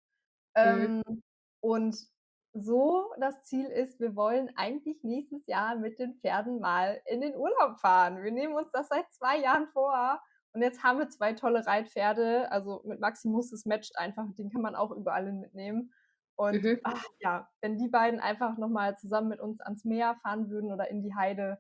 Mhm. 0.57 1.03
Ähm, 1.07 1.23
und 1.61 1.97
so 2.55 3.13
das 3.19 3.43
Ziel 3.43 3.67
ist, 3.67 3.99
wir 4.01 4.15
wollen 4.15 4.51
eigentlich 4.57 5.03
nächstes 5.03 5.47
Jahr 5.47 5.77
mit 5.77 5.99
den 5.99 6.15
Pferden 6.15 6.61
mal 6.61 7.01
in 7.07 7.21
den 7.21 7.35
Urlaub 7.37 7.81
fahren. 7.81 8.23
Wir 8.23 8.31
nehmen 8.31 8.55
uns 8.55 8.71
das 8.71 8.89
seit 8.89 9.11
zwei 9.13 9.39
Jahren 9.39 9.67
vor. 9.69 10.23
Und 10.53 10.63
jetzt 10.63 10.85
haben 10.85 11.01
wir 11.01 11.09
zwei 11.09 11.33
tolle 11.33 11.67
Reitpferde. 11.67 12.51
Also 12.53 12.83
mit 12.85 13.01
Maximus, 13.01 13.51
das 13.51 13.65
matcht 13.67 13.99
einfach. 13.99 14.25
Den 14.39 14.51
kann 14.51 14.63
man 14.63 14.77
auch 14.77 14.93
überall 14.93 15.33
mitnehmen. 15.33 15.93
Und 16.37 16.63
Mhm. 16.63 16.81
ach, 16.85 17.05
ja, 17.21 17.49
wenn 17.61 17.77
die 17.77 17.89
beiden 17.89 18.21
einfach 18.21 18.57
nochmal 18.57 18.97
zusammen 18.97 19.29
mit 19.29 19.41
uns 19.41 19.61
ans 19.61 19.85
Meer 19.85 20.17
fahren 20.23 20.49
würden 20.51 20.73
oder 20.73 20.89
in 20.91 21.03
die 21.03 21.15
Heide, 21.15 21.59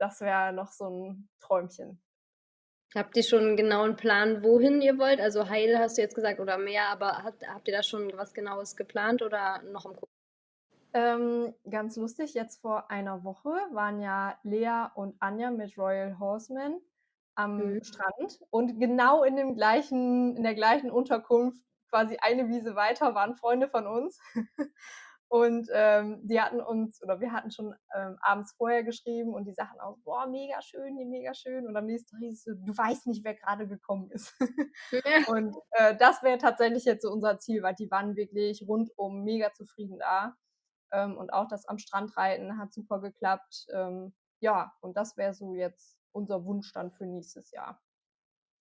das 0.00 0.20
wäre 0.20 0.52
noch 0.52 0.72
so 0.72 0.88
ein 0.88 1.28
Träumchen. 1.40 2.02
Habt 2.94 3.16
ihr 3.16 3.22
schon 3.22 3.40
einen 3.40 3.56
genauen 3.56 3.94
Plan, 3.96 4.42
wohin 4.42 4.80
ihr 4.82 4.98
wollt? 4.98 5.20
Also 5.20 5.48
Heide 5.48 5.78
hast 5.78 5.96
du 5.96 6.02
jetzt 6.02 6.14
gesagt 6.14 6.40
oder 6.40 6.58
Meer, 6.58 6.88
aber 6.88 7.22
habt, 7.22 7.46
habt 7.46 7.68
ihr 7.68 7.74
da 7.76 7.82
schon 7.84 8.10
was 8.16 8.34
Genaues 8.34 8.74
geplant 8.76 9.22
oder 9.22 9.62
noch 9.62 9.86
im 9.86 9.94
Kopf? 9.94 10.10
Ähm, 10.92 11.54
ganz 11.70 11.96
lustig, 11.96 12.34
jetzt 12.34 12.60
vor 12.60 12.90
einer 12.90 13.22
Woche 13.22 13.50
waren 13.70 14.00
ja 14.00 14.38
Lea 14.42 14.86
und 14.94 15.14
Anja 15.22 15.50
mit 15.52 15.78
Royal 15.78 16.18
Horseman 16.18 16.80
am 17.36 17.58
Mhm. 17.58 17.84
Strand 17.84 18.40
und 18.50 18.80
genau 18.80 19.22
in 19.22 19.36
dem 19.36 19.54
gleichen, 19.54 20.36
in 20.36 20.42
der 20.42 20.54
gleichen 20.54 20.90
Unterkunft, 20.90 21.62
quasi 21.90 22.16
eine 22.20 22.48
Wiese 22.48 22.74
weiter, 22.74 23.14
waren 23.14 23.36
Freunde 23.36 23.68
von 23.68 23.86
uns. 23.86 24.20
Und 25.30 25.68
ähm, 25.72 26.20
die 26.26 26.40
hatten 26.40 26.60
uns, 26.60 27.00
oder 27.04 27.20
wir 27.20 27.32
hatten 27.32 27.52
schon 27.52 27.74
ähm, 27.94 28.18
abends 28.20 28.52
vorher 28.56 28.82
geschrieben 28.82 29.32
und 29.32 29.44
die 29.46 29.54
sagten 29.54 29.80
auch, 29.80 29.96
boah, 30.04 30.26
mega 30.26 30.60
schön, 30.60 30.96
hier 30.96 31.06
mega 31.06 31.34
schön. 31.34 31.68
Und 31.68 31.76
am 31.76 31.86
nächsten 31.86 32.10
Tag 32.10 32.20
hieß 32.20 32.38
es 32.38 32.44
so, 32.44 32.52
du 32.54 32.76
weißt 32.76 33.06
nicht, 33.06 33.24
wer 33.24 33.34
gerade 33.36 33.68
gekommen 33.68 34.10
ist. 34.10 34.34
Und 35.26 35.56
äh, 35.72 35.96
das 35.96 36.22
wäre 36.24 36.38
tatsächlich 36.38 36.84
jetzt 36.84 37.02
so 37.02 37.12
unser 37.12 37.38
Ziel, 37.38 37.62
weil 37.62 37.74
die 37.76 37.90
waren 37.90 38.16
wirklich 38.16 38.64
rundum 38.66 39.22
mega 39.24 39.52
zufrieden 39.52 39.98
da. 40.00 40.34
Ähm, 40.92 41.16
und 41.18 41.32
auch 41.32 41.48
das 41.48 41.66
am 41.66 41.78
Strand 41.78 42.16
reiten 42.16 42.58
hat 42.58 42.72
super 42.72 43.00
geklappt. 43.00 43.66
Ähm, 43.72 44.14
ja, 44.40 44.72
und 44.80 44.96
das 44.96 45.16
wäre 45.16 45.34
so 45.34 45.54
jetzt 45.54 45.98
unser 46.12 46.44
Wunsch 46.44 46.72
dann 46.72 46.92
für 46.92 47.06
nächstes 47.06 47.52
Jahr. 47.52 47.80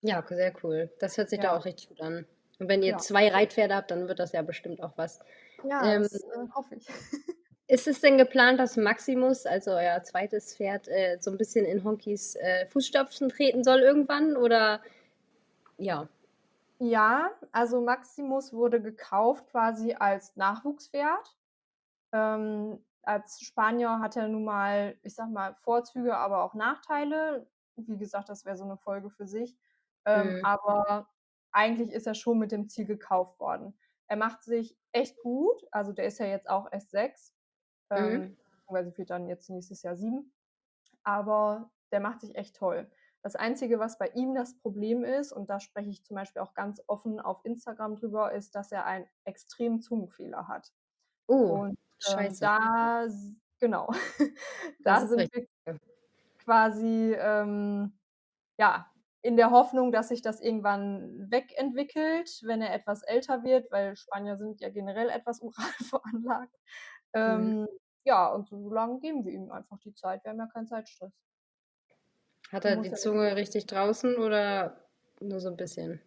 Ja, 0.02 0.24
sehr 0.28 0.54
cool. 0.64 0.92
Das 1.00 1.18
hört 1.18 1.30
sich 1.30 1.40
da 1.40 1.52
Ja. 1.52 1.58
auch 1.58 1.66
richtig 1.66 1.90
gut 1.90 2.02
an. 2.02 2.26
Und 2.60 2.68
wenn 2.70 2.84
ihr 2.84 2.92
Ja. 2.92 2.98
zwei 2.98 3.30
Reitpferde 3.30 3.76
habt, 3.76 3.92
dann 3.92 4.08
wird 4.08 4.20
das 4.20 4.32
ja 4.34 4.42
bestimmt 4.42 4.82
auch 4.82 4.98
was. 4.98 5.20
Ja, 5.63 5.93
Ähm, 5.95 6.08
das 6.10 6.22
äh, 6.24 6.48
hoffe 6.54 6.76
ich. 6.76 6.88
Ist 7.67 7.88
es 7.88 8.02
denn 8.02 8.17
geplant, 8.17 8.60
dass 8.60 8.76
Maximus, 8.78 9.45
also 9.45 9.72
euer 9.72 10.04
zweites 10.04 10.56
Pferd, 10.58 10.88
äh, 10.89 11.17
so 11.22 11.32
ein 11.32 11.38
bisschen 11.38 11.65
in 11.65 11.84
Honkys 11.86 12.36
äh, 12.36 12.65
Fußstapfen 12.65 13.30
treten 13.30 13.63
soll 13.63 13.80
irgendwann? 13.80 14.36
Oder 14.36 14.82
ja. 15.78 16.10
Ja, 16.82 17.32
also 17.52 17.82
Maximus 17.82 18.54
wurde 18.54 18.82
gekauft 18.82 19.48
quasi 19.48 19.93
als 19.95 20.36
Nachwuchspferd. 20.38 21.36
Ähm, 22.13 22.86
als 23.04 23.41
Spanier 23.41 24.00
hat 24.02 24.17
er 24.17 24.30
nun 24.30 24.45
mal, 24.45 24.98
ich 25.04 25.15
sag 25.15 25.30
mal, 25.32 25.56
Vorzüge, 25.56 26.17
aber 26.17 26.43
auch 26.43 26.56
Nachteile. 26.56 27.50
Wie 27.78 27.98
gesagt, 27.98 28.30
das 28.30 28.45
wäre 28.45 28.58
so 28.58 28.65
eine 28.65 28.78
Folge 28.78 29.12
für 29.12 29.28
sich. 29.28 29.58
Ähm, 30.06 30.32
Mhm. 30.32 30.43
aber 30.43 31.10
eigentlich 31.52 31.91
ist 31.93 32.08
er 32.08 32.15
schon 32.15 32.39
mit 32.39 32.52
dem 32.54 32.69
Ziel 32.69 32.86
gekauft 32.88 33.39
worden. 33.41 33.78
Er 34.08 34.17
macht 34.17 34.43
sich 34.43 34.79
echt 34.91 35.17
gut. 35.21 35.65
Also 35.71 35.91
der 35.93 36.06
ist 36.06 36.19
ja 36.19 36.25
jetzt 36.25 36.49
auch 36.49 36.71
erst 36.71 36.91
sechs. 36.91 37.34
Mhm. 37.89 37.97
Ähm, 37.97 38.38
beziehungsweise 38.38 38.97
wird 38.97 39.10
dann 39.10 39.28
jetzt 39.28 39.49
nächstes 39.49 39.84
Jahr 39.84 39.95
sieben. 39.95 40.34
Aber 41.04 41.71
der 41.91 41.99
macht 41.99 42.21
sich 42.21 42.36
echt 42.36 42.56
toll. 42.56 42.89
Das 43.21 43.36
Einzige, 43.36 43.80
was 43.80 43.97
bei 43.97 44.08
ihm 44.10 44.34
das 44.34 44.58
Problem 44.60 45.04
ist, 45.04 45.34
und 45.34 45.49
da 45.49 45.60
spreche 45.60 45.89
ich 45.89 46.06
zum 46.06 46.15
Beispiel 46.15 46.41
auch 46.41 46.54
ganz 46.54 46.82
offen 46.88 47.19
auf 47.19 47.43
Instagram 47.43 47.97
drüber, 47.97 48.32
ist, 48.32 48.56
dass 48.56 48.71
er 48.71 48.86
einen 48.86 49.08
extremen 49.25 49.82
Zungenfehler 49.82 50.47
hat. 50.47 50.71
Oh, 51.28 51.60
Und 51.62 51.69
ähm, 51.71 51.78
scheiße. 51.99 52.39
da, 52.39 53.08
genau, 53.60 53.89
Das 54.84 55.02
da 55.02 55.08
sind 55.08 55.19
richtig. 55.19 55.49
wir 55.65 55.78
quasi 56.39 57.13
ähm, 57.17 57.99
ja, 58.58 58.91
in 59.22 59.36
der 59.36 59.52
Hoffnung, 59.52 59.92
dass 59.92 60.08
sich 60.10 60.22
das 60.22 60.40
irgendwann 60.40 61.30
wegentwickelt, 61.30 62.42
wenn 62.44 62.62
er 62.62 62.74
etwas 62.74 63.04
älter 63.04 63.44
wird, 63.44 63.70
weil 63.72 63.96
Spanier 63.96 64.38
sind 64.38 64.62
ja 64.62 64.70
generell 64.70 65.10
etwas 65.10 65.42
oral 65.44 65.72
veranlagt. 65.90 66.56
Mhm. 67.14 67.20
Ähm, 67.22 67.68
ja, 68.06 68.28
und 68.28 68.48
so 68.48 68.70
lange 68.70 69.00
geben 69.00 69.26
wir 69.26 69.34
ihm 69.34 69.52
einfach 69.52 69.78
die 69.80 69.94
Zeit. 69.94 70.24
Wir 70.24 70.32
haben 70.32 70.40
ja 70.40 70.48
keinen 70.48 70.68
Zeitstress. 70.68 71.12
Hat 72.52 72.66
Er 72.66 72.78
die 72.78 72.94
Zunge 72.94 73.36
richtig 73.36 73.68
draußen 73.68 74.16
oder 74.16 74.86
nur 75.20 75.40
so 75.40 75.50
ein 75.50 75.58
bisschen? 75.58 76.02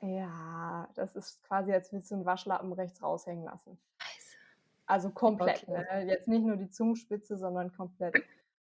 Ja, 0.00 0.88
das 0.94 1.16
ist 1.16 1.42
quasi, 1.44 1.72
als 1.72 1.90
würdest 1.92 2.10
du 2.10 2.16
einen 2.16 2.26
Waschlappen 2.26 2.72
rechts 2.74 3.02
raushängen 3.02 3.44
lassen. 3.44 3.78
Scheiße. 3.98 4.36
Also 4.86 5.10
komplett, 5.10 5.66
Okay. 5.66 5.84
ne? 5.90 6.06
Jetzt 6.06 6.28
nicht 6.28 6.44
nur 6.44 6.56
die 6.56 6.68
Zungenspitze, 6.68 7.38
sondern 7.38 7.72
komplett. 7.72 8.22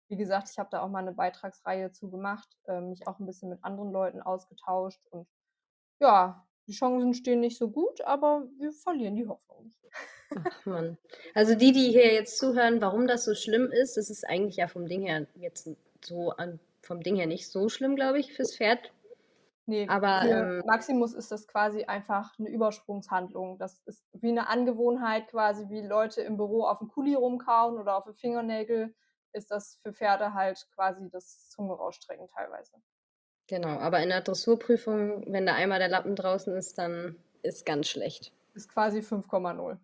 Wie 0.10 0.17
gesagt, 0.17 0.50
ich 0.52 0.60
habe 0.60 0.69
da 0.72 0.82
auch 0.82 0.89
mal 0.89 1.00
eine 1.00 1.13
Beitragsreihe 1.13 1.91
zu 1.91 2.10
gemacht, 2.10 2.58
äh, 2.67 2.82
mich 2.82 3.08
auch 3.08 3.19
ein 3.19 3.26
bisschen 3.26 3.50
mit 3.50 3.63
anderen 3.63 3.91
Leuten 3.91 4.22
ausgetauscht 4.22 5.02
und 5.12 5.28
ja, 6.00 6.45
die 6.67 6.74
Chancen 6.74 7.13
stehen 7.13 7.39
nicht 7.39 7.58
so 7.58 7.69
gut, 7.69 8.02
aber 8.02 8.48
wir 8.60 8.72
verlieren 8.72 9.15
die 9.15 9.28
Hoffnung. 9.28 9.74
Ach 10.36 10.65
Mann. 10.65 10.98
Also 11.34 11.56
die, 11.56 11.72
die 11.72 11.89
hier 11.91 12.13
jetzt 12.13 12.38
zuhören, 12.38 12.82
warum 12.82 13.08
das 13.08 13.26
so 13.26 13.34
schlimm 13.34 13.72
ist, 13.72 13.98
das 13.98 14.10
ist 14.10 14.28
eigentlich 14.28 14.58
ja 14.58 14.67
vom 14.67 14.88
Ding 14.88 15.02
her 15.02 15.26
jetzt 15.36 15.69
so 16.04 16.32
an, 16.32 16.60
vom 16.82 17.02
Ding 17.02 17.15
her 17.15 17.28
nicht 17.28 17.50
so 17.50 17.69
schlimm, 17.69 17.95
glaube 17.95 18.19
ich, 18.19 18.34
fürs 18.34 18.56
Pferd. 18.56 18.91
Nee, 19.65 19.88
Aber 19.88 20.24
ähm, 20.24 20.63
Maximus 20.65 21.13
ist 21.13 21.32
das 21.32 21.48
quasi 21.48 21.84
einfach 21.84 22.38
eine 22.39 22.50
Übersprungshandlung. 22.50 23.60
Das 23.60 23.82
ist 23.86 24.04
wie 24.13 24.30
eine 24.30 24.48
Angewohnheit 24.48 25.28
quasi, 25.28 25.69
wie 25.69 25.82
Leute 25.82 26.22
im 26.22 26.38
Büro 26.38 26.63
auf 26.63 26.80
den 26.80 26.88
Kuli 26.88 27.13
rumkauen 27.13 27.78
oder 27.78 27.95
auf 27.95 28.06
den 28.06 28.15
Fingernägel, 28.15 28.95
ist 29.34 29.52
das 29.52 29.78
für 29.84 29.94
Pferde 29.94 30.34
halt 30.34 30.68
quasi 30.76 31.10
das 31.10 31.50
Zunge 31.50 31.74
rausstrecken 31.76 32.28
teilweise. 32.28 32.82
genau, 33.48 33.80
aber 33.80 34.02
in 34.02 34.08
der 34.10 34.22
Dressurprüfung, 34.22 35.26
wenn 35.34 35.46
da 35.46 35.54
einmal 35.56 35.80
der 35.80 35.89
Lappen 35.89 36.15
draußen 36.15 36.56
ist, 36.56 36.78
dann 36.78 37.18
ist 37.42 37.65
ganz 37.65 37.89
schlecht. 37.89 38.32
ist 38.54 38.70
quasi 38.70 39.02
5,0. 39.02 39.80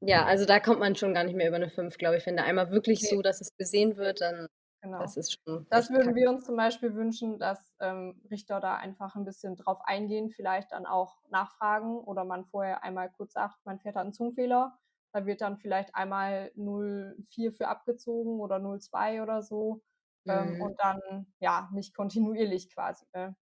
Ja, 0.00 0.24
also 0.26 0.44
da 0.44 0.60
kommt 0.60 0.78
man 0.80 0.94
schon 0.96 1.12
gar 1.14 1.24
nicht 1.24 1.34
mehr 1.34 1.48
über 1.48 1.56
eine 1.56 1.70
5, 1.70 1.98
glaube 1.98 2.16
ich. 2.18 2.26
Wenn 2.26 2.36
da 2.36 2.44
einmal 2.44 2.70
wirklich 2.70 3.08
Ne. 3.08 3.08
so, 3.08 3.20
dass 3.22 3.40
es 3.40 3.56
gesehen 3.56 3.96
wird, 3.96 4.20
dann 4.20 4.46
Genau. 4.82 5.12
das 5.12 5.16
ist 5.16 5.38
schon 5.44 5.66
Das 5.70 5.90
würden 5.90 6.14
wir 6.14 6.30
uns 6.30 6.44
zum 6.46 6.56
Beispiel 6.56 6.94
wünschen, 6.94 7.38
dass, 7.38 7.76
ähm, 7.80 8.22
Richter 8.30 8.60
da 8.60 8.76
einfach 8.76 9.16
'n 9.16 9.24
bisschen 9.24 9.56
drauf 9.56 9.80
eingehen, 9.84 10.30
vielleicht 10.30 10.72
dann 10.72 10.86
auch 10.86 11.18
nachfragen 11.30 11.98
oder 12.00 12.24
man 12.24 12.46
vorher 12.46 12.82
einmal 12.84 13.10
kurz 13.12 13.34
sagt: 13.34 13.58
„Mein 13.64 13.80
Pferd 13.80 13.96
hat 13.96 14.06
'n 14.06 14.12
Zungenfehler.“ 14.12 14.78
Da 15.14 15.26
wird 15.26 15.40
dann 15.40 15.56
vielleicht 15.58 15.94
einmal 15.94 16.52
0,4 16.54 17.52
für 17.52 17.68
abgezogen 17.68 18.40
oder 18.40 18.58
0,2 18.58 19.22
oder 19.22 19.42
so, 19.42 19.82
ähm, 20.28 20.54
Mhm. 20.54 20.58
und 20.58 20.78
dann, 20.80 21.32
ja, 21.40 21.70
nicht 21.72 21.94
kontinuierlich 21.94 22.70
quasi, 22.74 23.06
ne? 23.14 23.36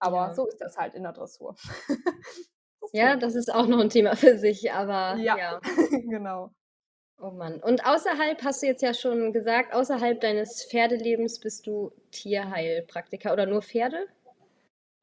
Aber 0.00 0.30
Ja. 0.30 0.34
so 0.34 0.46
ist 0.48 0.58
das 0.60 0.76
halt 0.78 0.94
in 0.94 1.04
der 1.04 1.12
Dressur. 1.14 1.56
Das 2.82 2.94
Ja, 2.94 3.16
das 3.16 3.34
ist 3.34 3.52
auch 3.52 3.66
noch 3.66 3.80
'n 3.80 3.90
Thema 3.90 4.16
für 4.16 4.38
sich, 4.38 4.72
aber 4.72 5.26
Ja, 5.26 5.34
ja. 5.34 5.60
genau. 6.10 6.54
Oh 7.20 7.30
Mann. 7.32 7.60
Und 7.60 7.84
außerhalb 7.84 8.42
hast 8.44 8.62
du 8.62 8.66
jetzt 8.66 8.82
ja 8.82 8.94
schon 8.94 9.32
gesagt, 9.32 9.74
außerhalb 9.74 10.20
deines 10.20 10.64
Pferdelebens 10.64 11.40
bist 11.40 11.66
du 11.66 11.90
Tierheilpraktiker 12.12 13.32
oder 13.32 13.46
nur 13.46 13.62
Pferde? 13.62 14.06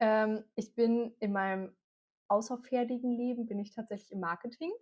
Ähm, 0.00 0.44
ich 0.54 0.74
bin 0.74 1.14
in 1.20 1.32
meinem 1.32 1.74
außerpferdigen 2.28 3.12
Leben 3.12 3.46
bin 3.46 3.58
ich 3.58 3.70
tatsächlich 3.70 4.12
im 4.12 4.20
Marketing 4.20 4.72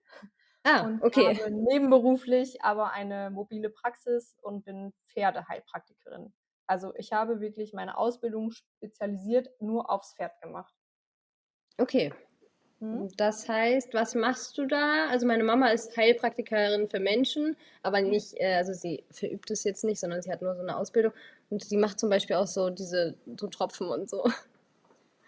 Ah, 0.65 0.89
und 0.89 1.03
okay. 1.03 1.37
habe 1.37 1.51
nebenberuflich 1.51 2.63
aber 2.63 2.93
eine 2.93 3.31
mobile 3.31 3.71
Praxis 3.71 4.37
und 4.43 4.65
bin 4.65 4.93
Pferdeheilpraktikerin. 5.07 6.35
Also, 6.67 6.95
ich 6.97 7.13
habe 7.13 7.41
wirklich 7.41 7.73
meine 7.75 7.99
Ausbildung 7.99 8.51
spezialisiert 8.53 9.51
nur 9.61 9.91
aufs 9.91 10.15
Pferd 10.17 10.41
gemacht. 10.41 10.75
Okay. 11.79 12.13
Mhm. 12.81 13.09
Das 13.17 13.49
heißt, 13.49 13.95
was 13.95 14.15
machst 14.15 14.59
du 14.59 14.67
da? 14.67 15.09
Also, 15.09 15.27
meine 15.27 15.45
Mama 15.45 15.69
ist 15.71 15.97
Heilpraktikerin 15.97 16.89
für 16.89 17.01
Menschen, 17.01 17.57
aber 17.83 18.03
Mhm. 18.03 18.03
nicht 18.03 18.35
äh, 18.41 18.55
also 18.57 18.73
sie 18.75 19.05
verübt 19.11 19.51
es 19.51 19.65
jetzt 19.65 19.85
nicht, 19.85 20.01
sondern 20.01 20.23
sie 20.23 20.31
hat 20.33 20.43
nur 20.43 20.55
so 20.57 20.63
'ne 20.63 20.77
Ausbildung 20.77 21.13
und 21.51 21.65
sie 21.65 21.77
macht 21.79 22.01
zum 22.01 22.11
Beispiel 22.11 22.37
auch 22.37 22.47
so 22.49 22.71
diese 22.71 23.17
so 23.39 23.49
Tropfen 23.49 23.89
und 23.89 24.11
so. 24.11 24.25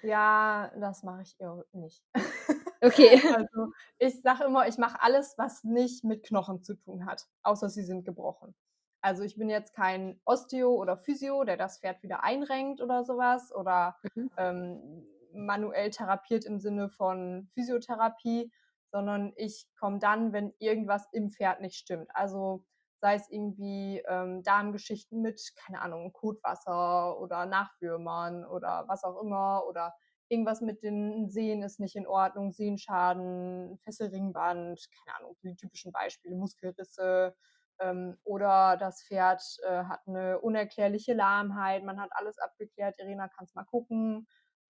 Ja, 0.03 0.71
das 0.79 1.03
mache 1.03 1.23
ich 1.23 1.37
nicht. 1.73 2.03
Okay. 2.83 3.21
Also, 3.37 3.73
ich 3.99 4.21
sage 4.23 4.45
immer, 4.45 4.67
ich 4.69 4.79
mache 4.79 5.01
alles, 5.03 5.35
was 5.39 5.65
nicht 5.65 6.05
mit 6.05 6.25
Knochen 6.25 6.63
zu 6.63 6.75
tun 6.75 7.07
hat, 7.07 7.27
außer 7.43 7.69
sie 7.69 7.83
sind 7.83 8.05
gebrochen. 8.05 8.55
Also, 9.03 9.23
ich 9.23 9.37
bin 9.37 9.49
jetzt 9.51 9.75
kein 9.75 10.21
Osteo 10.25 10.75
oder 10.75 10.97
Physio, 10.97 11.45
der 11.45 11.57
das 11.57 11.79
Pferd 11.81 12.03
wieder 12.03 12.25
einrenkt 12.25 12.81
oder 12.81 13.05
so 13.05 13.17
was 13.19 13.53
oder, 13.55 13.97
Mhm. 14.05 14.29
ähm, 14.37 15.07
manuell 15.33 15.91
therapiert 15.91 16.45
im 16.45 16.59
Sinne 16.61 16.89
von 16.89 17.49
Physiotherapie, 17.55 18.53
sondern 18.91 19.33
ich 19.37 19.67
komme 19.79 19.99
dann, 19.99 20.33
wenn 20.33 20.55
irgendwas 20.59 21.07
im 21.13 21.31
Pferd 21.31 21.61
nicht 21.61 21.77
stimmt. 21.77 22.09
Also, 22.15 22.65
sei 23.01 23.15
es 23.15 23.29
irgendwie, 23.31 24.03
ähm, 24.09 24.43
Darmgeschichten 24.43 25.21
mit, 25.21 25.41
keine 25.57 25.83
Ahnung, 25.83 26.13
Kotwasser 26.13 27.19
oder 27.21 27.47
Nachwürmern 27.47 28.45
oder 28.47 28.85
was 28.89 29.05
auch 29.05 29.21
immer 29.23 29.65
oder 29.69 29.95
irgendwas 30.29 30.61
mit 30.63 30.83
den 30.83 31.29
Sehnen 31.31 31.63
ist 31.63 31.81
nicht 31.81 31.97
in 31.97 32.07
Ordnung, 32.07 32.53
Sehnenschaden, 32.53 33.79
Fesselringband, 33.85 34.89
keine 35.05 35.17
Ahnung, 35.19 35.37
die 35.43 35.57
typischen 35.57 35.93
Beispiele, 35.93 36.37
Muskelrisse, 36.37 37.35
ähm, 37.81 38.19
oder 38.25 38.77
das 38.79 39.03
Pferd, 39.05 39.43
äh, 39.65 39.85
hat 39.85 40.07
'ne 40.09 40.41
unerklärliche 40.41 41.15
Lahmheit. 41.15 41.85
Man 41.85 42.01
hat 42.01 42.11
alles 42.15 42.39
abgeklärt: 42.39 42.97
„Irina, 43.01 43.29
kannst 43.29 43.55
mal 43.57 43.65
gucken.“ 43.65 44.27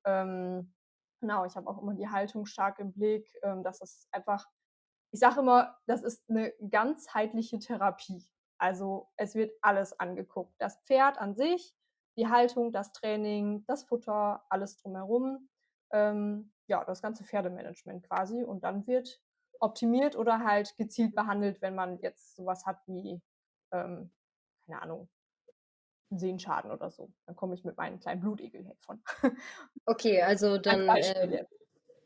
Ähm, 0.07 0.75
genau, 1.21 1.45
ich 1.47 1.57
habe 1.57 1.69
auch 1.71 1.81
immer 1.83 1.95
die 1.95 2.09
Haltung 2.11 2.47
stark 2.47 2.79
im 2.81 2.93
Blick, 2.93 3.29
ähm, 3.43 3.63
dass 3.65 3.81
es 3.83 4.09
einfach 4.13 4.47
ich 5.13 5.21
sage 5.21 5.41
immer, 5.41 5.79
das 5.87 6.03
ist 6.05 6.29
'ne 6.31 6.55
ganzheitliche 6.71 7.59
Therapie. 7.61 8.25
Also, 8.59 9.11
es 9.19 9.35
wird 9.37 9.53
alles 9.63 9.99
angeguckt. 10.01 10.55
Das 10.61 10.79
Pferd 10.85 11.19
an 11.19 11.37
sich, 11.37 11.76
die 12.17 12.29
Haltung, 12.29 12.73
das 12.73 12.93
Training, 12.93 13.65
das 13.67 13.85
Futter, 13.85 14.45
alles 14.51 14.77
drumherum. 14.77 15.49
Ähm, 15.93 16.53
ja, 16.69 16.85
das 16.85 17.03
ganze 17.03 17.25
Pferdemanagement 17.25 18.05
quasi 18.09 18.43
und 18.45 18.65
dann 18.65 18.87
wird 18.87 19.21
optimiert 19.61 20.17
oder 20.17 20.41
halt 20.45 20.77
gezielt 20.77 21.15
behandelt, 21.15 21.63
wenn 21.63 21.75
man 21.77 21.99
jetzt 22.01 22.37
so 22.37 22.47
was 22.47 22.67
hat 22.67 22.81
wie, 22.87 23.23
ähm, 23.73 24.13
keine 24.67 24.83
Ahnung 24.83 25.09
Sehenschaden 26.11 26.71
oder 26.71 26.91
so. 26.91 27.13
Dann 27.27 27.35
komme 27.37 27.55
ich 27.55 27.65
mit 27.65 27.77
meinen 27.77 27.99
kleinen 27.99 28.21
Blutegelhelfern. 28.21 29.03
Okay, 29.89 30.21
also 30.23 30.59
Als 30.69 30.83
dann, 30.83 30.97
ähm 31.01 31.41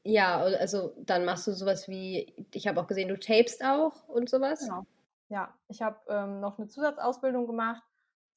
ja, 0.04 0.38
al 0.40 0.54
also 0.56 0.94
dann 0.98 1.24
machst 1.26 1.46
du 1.46 1.52
so 1.52 1.66
was 1.66 1.88
wie 1.88 2.46
ich 2.54 2.66
habe 2.68 2.80
auch 2.80 2.86
gesehen, 2.88 3.08
du 3.08 3.18
tapest 3.18 3.64
auch 3.64 4.08
und 4.08 4.30
so 4.30 4.40
was? 4.40 4.72
Genau. 4.72 4.84
Ja, 5.28 5.58
ich 5.68 5.80
habe, 5.82 6.00
ähm, 6.08 6.40
noch 6.40 6.58
'ne 6.58 6.66
Zusatzausbildung 6.68 7.46
gemacht 7.46 7.82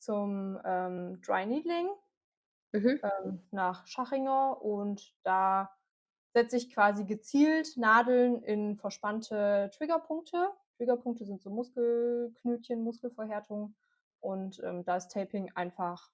zum, 0.03 0.59
ähm, 0.65 1.21
Dry 1.21 1.45
Needling 1.45 1.89
Mhm. 2.73 3.03
ähm, 3.03 3.41
nach 3.51 3.85
Schachinger 3.87 4.61
und 4.61 5.13
da 5.23 5.71
setze 6.33 6.57
ich 6.57 6.73
quasi 6.73 7.05
gezielt 7.05 7.77
Nadeln 7.77 8.41
in 8.43 8.77
verspannte 8.77 9.69
Triggerpunkte. 9.75 10.49
Triggerpunkte 10.77 11.25
sind 11.25 11.41
so 11.41 11.49
Muskelknötchen, 11.51 12.83
Muskelverhärtungen 12.83 13.75
und, 14.21 14.61
ähm, 14.63 14.83
da 14.85 14.95
ist 14.97 15.09
Taping 15.11 15.51
einfach 15.55 16.11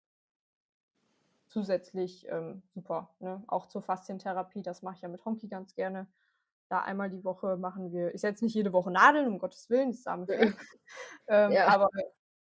zusätzlich, 1.47 2.28
ähm, 2.30 2.62
super, 2.67 3.15
ne? 3.19 3.43
Auch 3.47 3.65
zur 3.67 3.82
Faszientherapie, 3.82 4.62
das 4.62 4.84
mache 4.84 4.95
ich 4.95 5.02
ja 5.02 5.10
mit 5.10 5.25
Honky 5.25 5.47
ganz 5.47 5.73
gerne. 5.75 6.08
Da 6.69 6.82
einmal 6.82 7.10
die 7.10 7.23
Woche 7.25 7.58
machen 7.58 7.91
wir 7.91 8.13
ich 8.15 8.21
setze 8.21 8.45
nicht 8.45 8.54
jede 8.56 8.73
Woche 8.73 8.91
Nadeln, 8.91 9.28
um 9.28 9.39
Gottes 9.39 9.69
Willen, 9.69 9.91
das 9.91 10.04
Pferd. 10.04 10.28
Ähm, 11.28 11.58
Ja. 11.58 11.65
aber 11.65 11.89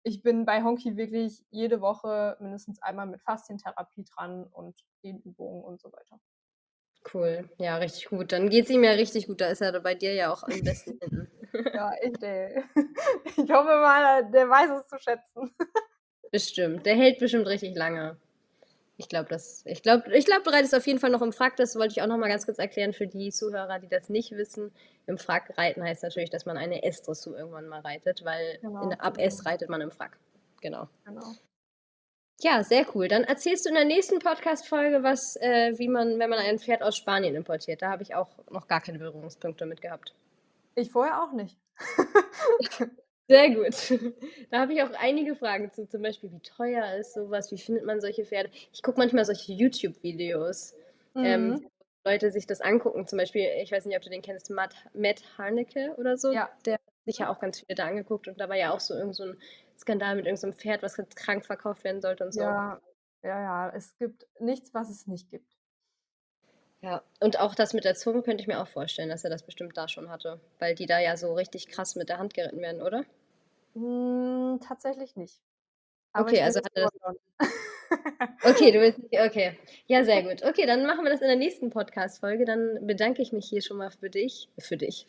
ich 0.02 0.22
bin 0.22 0.44
bei 0.44 0.62
Honky 0.62 0.96
wirklich 0.96 1.44
jede 1.50 1.80
Woche 1.80 2.36
mindestens 2.40 2.80
einmal 2.82 3.06
mit 3.06 3.22
Faszientherapie 3.22 4.04
dran 4.04 4.44
und 4.44 4.76
Dehnübungen 5.02 5.62
und 5.64 5.80
so 5.80 5.92
weiter. 5.92 6.20
Cool, 7.12 7.48
ja, 7.58 7.76
richtig 7.76 8.06
gut. 8.06 8.32
Dann 8.32 8.50
geht's 8.50 8.70
ihm 8.70 8.84
ja 8.84 8.92
richtig 8.92 9.26
gut. 9.26 9.40
Da 9.40 9.48
ist 9.48 9.62
er 9.62 9.78
bei 9.80 9.94
dir 9.94 10.12
ja 10.14 10.32
auch 10.32 10.42
in 10.48 10.62
besten 10.62 10.98
Händen. 11.00 11.30
Ja, 11.74 11.92
echt, 11.94 12.22
ey. 12.22 12.62
Ich 13.36 13.50
hoffe 13.50 13.80
mal, 13.80 14.30
der 14.30 14.48
weiß 14.48 14.80
es 14.80 14.88
zu 14.88 14.98
schätzen. 14.98 15.54
Bestimmt, 16.30 16.84
der 16.84 16.96
hält 16.96 17.18
bestimmt 17.18 17.46
richtig 17.46 17.74
lange. 17.76 18.18
Ich 19.00 19.08
glaube 19.08 19.28
das 19.28 19.62
ich 19.64 19.82
glaube 19.82 20.12
ich 20.12 20.26
glaube, 20.26 20.42
du 20.42 20.50
reitest 20.50 20.74
auf 20.74 20.86
jeden 20.86 20.98
Fall 20.98 21.10
noch 21.10 21.22
im 21.22 21.32
Frack. 21.32 21.56
Das 21.56 21.76
wollte 21.76 21.92
ich 21.92 22.02
auch 22.02 22.08
noch 22.08 22.18
mal 22.18 22.28
ganz 22.28 22.44
kurz 22.44 22.58
erklären 22.58 22.92
für 22.92 23.06
die 23.06 23.30
Zuhörer, 23.30 23.78
die 23.78 23.88
das 23.88 24.08
nicht 24.08 24.32
wissen. 24.32 24.72
Im 25.06 25.18
Frack 25.18 25.56
reiten 25.56 25.82
heißt 25.82 26.02
natürlich, 26.02 26.30
dass 26.30 26.46
man 26.46 26.56
eine 26.56 26.82
S-Dressur 26.82 27.38
irgendwann 27.38 27.68
mal 27.68 27.80
reitet, 27.80 28.24
weil 28.24 28.56
in 28.56 28.60
Genau, 28.60 28.90
ab 28.90 29.14
genau. 29.14 29.26
S 29.26 29.46
reitet 29.46 29.68
man 29.70 29.80
im 29.80 29.92
Frack. 29.92 30.18
Genau. 30.60 30.88
Genau. 31.04 31.32
Ja, 32.40 32.62
sehr 32.64 32.86
cool. 32.94 33.08
Dann 33.08 33.24
erzählst 33.24 33.64
du 33.64 33.68
in 33.68 33.76
der 33.76 33.84
nächsten 33.84 34.18
Podcast-Folge, 34.18 35.02
was 35.02 35.36
äh, 35.36 35.78
wie 35.78 35.88
man 35.88 36.18
wenn 36.18 36.30
man 36.30 36.40
ein 36.40 36.58
Pferd 36.58 36.82
aus 36.82 36.96
Spanien 36.96 37.36
importiert. 37.36 37.82
Da 37.82 37.90
habe 37.90 38.02
ich 38.02 38.16
auch 38.16 38.30
noch 38.50 38.66
gar 38.66 38.80
keine 38.80 38.98
Berührungspunkte 38.98 39.64
mit 39.64 39.80
gehabt. 39.80 40.12
Ich 40.74 40.90
vorher 40.90 41.22
auch 41.22 41.32
nicht. 41.32 41.56
Sehr 43.28 43.50
gut. 43.54 43.74
Da 44.50 44.60
habe 44.60 44.72
ich 44.72 44.82
auch 44.82 44.90
einige 44.98 45.34
Fragen 45.36 45.70
zu, 45.72 45.86
zum 45.86 46.02
Beispiel, 46.02 46.32
wie 46.32 46.40
teuer 46.40 46.94
ist 46.96 47.12
so 47.14 47.30
was? 47.30 47.50
Wie 47.52 47.58
findet 47.58 47.84
man 47.84 48.00
solche 48.00 48.24
Pferde? 48.24 48.50
Ich 48.72 48.82
gucke 48.82 48.98
manchmal 48.98 49.24
solche 49.26 49.52
YouTube-Videos, 49.52 50.74
ähm, 51.22 51.54
Mhm. 51.54 51.68
wo 52.04 52.10
Leute 52.10 52.30
sich 52.30 52.46
das 52.46 52.60
angucken. 52.62 53.06
Zum 53.06 53.18
Beispiel, 53.18 53.46
ich 53.62 53.70
weiß 53.70 53.84
nicht, 53.84 53.96
ob 53.96 54.02
du 54.02 54.08
den 54.10 54.22
kennst, 54.22 54.48
Matt 54.50 54.74
Matt 54.94 55.22
Harnecke 55.36 55.94
oder 55.98 56.16
so. 56.16 56.38
Ja. 56.38 56.48
Der 56.64 56.74
hat 56.74 56.80
sich 57.04 57.18
ja 57.18 57.28
auch 57.30 57.40
ganz 57.40 57.60
viele 57.60 57.74
da 57.74 57.86
angeguckt 57.86 58.28
und 58.28 58.40
da 58.40 58.48
war 58.48 58.56
ja 58.56 58.72
auch 58.72 58.80
so 58.80 58.94
irgend 58.94 59.14
so 59.16 59.24
'n 59.24 59.38
Skandal 59.78 60.16
mit 60.16 60.24
irgend 60.26 60.40
so 60.40 60.50
Pferd, 60.52 60.82
was 60.82 60.96
krank 61.14 61.44
verkauft 61.44 61.84
werden 61.84 62.00
sollte 62.00 62.24
und 62.24 62.32
so. 62.32 62.56
Ja, 62.56 62.80
ja, 63.22 63.40
ja. 63.42 63.70
Es 63.74 63.96
gibt 63.98 64.26
nichts, 64.40 64.72
was 64.74 64.88
es 64.90 65.06
nicht 65.06 65.30
gibt. 65.30 65.56
Ja, 66.80 67.02
und 67.20 67.38
auch 67.40 67.54
das 67.54 67.72
mit 67.72 67.84
der 67.84 67.94
Zunge 67.94 68.22
könnte 68.22 68.40
ich 68.42 68.48
mir 68.48 68.60
auch 68.60 68.66
vorstellen, 68.68 69.08
dass 69.08 69.22
er 69.24 69.30
das 69.30 69.42
bestimmt 69.44 69.76
da 69.76 69.86
schon 69.88 70.10
hatte, 70.10 70.40
weil 70.58 70.74
die 70.74 70.86
da 70.86 70.98
ja 71.00 71.16
so 71.16 71.34
richtig 71.34 71.68
krass 71.68 71.94
mit 71.96 72.08
der 72.08 72.18
Hand 72.18 72.34
geritten 72.34 72.60
werden, 72.60 72.82
oder? 72.82 73.04
Hm, 73.78 74.60
tatsächlich 74.60 75.16
nicht. 75.16 75.40
Aber 76.12 76.28
Okay, 76.28 76.42
also 76.42 76.60
es 76.60 76.64
hat 76.64 76.72
er 76.74 76.88
das. 77.38 77.48
Okay, 78.44 78.72
du 78.72 78.80
willst 78.80 78.98
nicht 78.98 79.20
okay. 79.20 79.56
Ja, 79.86 80.04
sehr 80.04 80.22
gut. 80.28 80.42
Okay, 80.42 80.66
dann 80.66 80.84
machen 80.86 81.04
wir 81.04 81.10
das 81.10 81.20
in 81.20 81.28
der 81.28 81.36
nächsten 81.36 81.70
Podcast-Folge. 81.70 82.44
Dann 82.44 82.86
bedanke 82.86 83.22
ich 83.22 83.32
mich 83.32 83.48
hier 83.48 83.62
schon 83.62 83.76
mal 83.76 83.90
für 83.90 84.10
dich 84.10 84.48
für 84.58 84.76
dich 84.76 85.06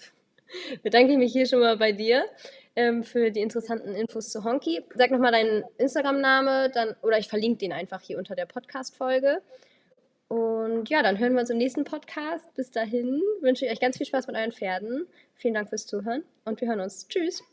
bedanke 0.84 1.14
ich 1.14 1.18
mich 1.18 1.32
hier 1.32 1.46
schon 1.46 1.60
mal 1.60 1.78
bei 1.78 1.92
dir, 1.92 2.26
ähm, 2.76 3.04
für 3.04 3.32
die 3.32 3.42
interessanten 3.42 3.94
Infos 3.96 4.30
zu 4.30 4.44
Honky. 4.44 4.84
Sag 4.96 5.12
noch 5.12 5.20
mal 5.20 5.32
deinen 5.32 5.64
Instagram-Name, 5.78 6.72
dann 6.74 6.96
oder 7.02 7.18
ich 7.18 7.28
verlinke 7.28 7.60
den 7.60 7.72
einfach 7.72 8.02
hier 8.02 8.18
unter 8.18 8.36
der 8.36 8.46
Podcast-Folge. 8.46 9.42
Und 10.28 10.90
ja, 10.90 11.02
dann 11.02 11.18
hören 11.18 11.34
wir 11.34 11.42
uns 11.42 11.50
im 11.50 11.58
nächsten 11.58 11.84
Podcast. 11.84 12.54
Bis 12.54 12.70
dahin 12.70 13.22
wünsche 13.42 13.66
ich 13.66 13.72
euch 13.72 13.80
ganz 13.80 13.98
viel 13.98 14.06
Spaß 14.06 14.28
mit 14.28 14.36
euren 14.36 14.52
Pferden. 14.52 15.08
Vielen 15.34 15.56
Dank 15.56 15.70
fürs 15.70 15.88
Zuhören 15.88 16.24
und 16.46 16.62
wir 16.62 16.68
hören 16.68 16.82
uns. 16.82 17.08
Tschüss. 17.08 17.44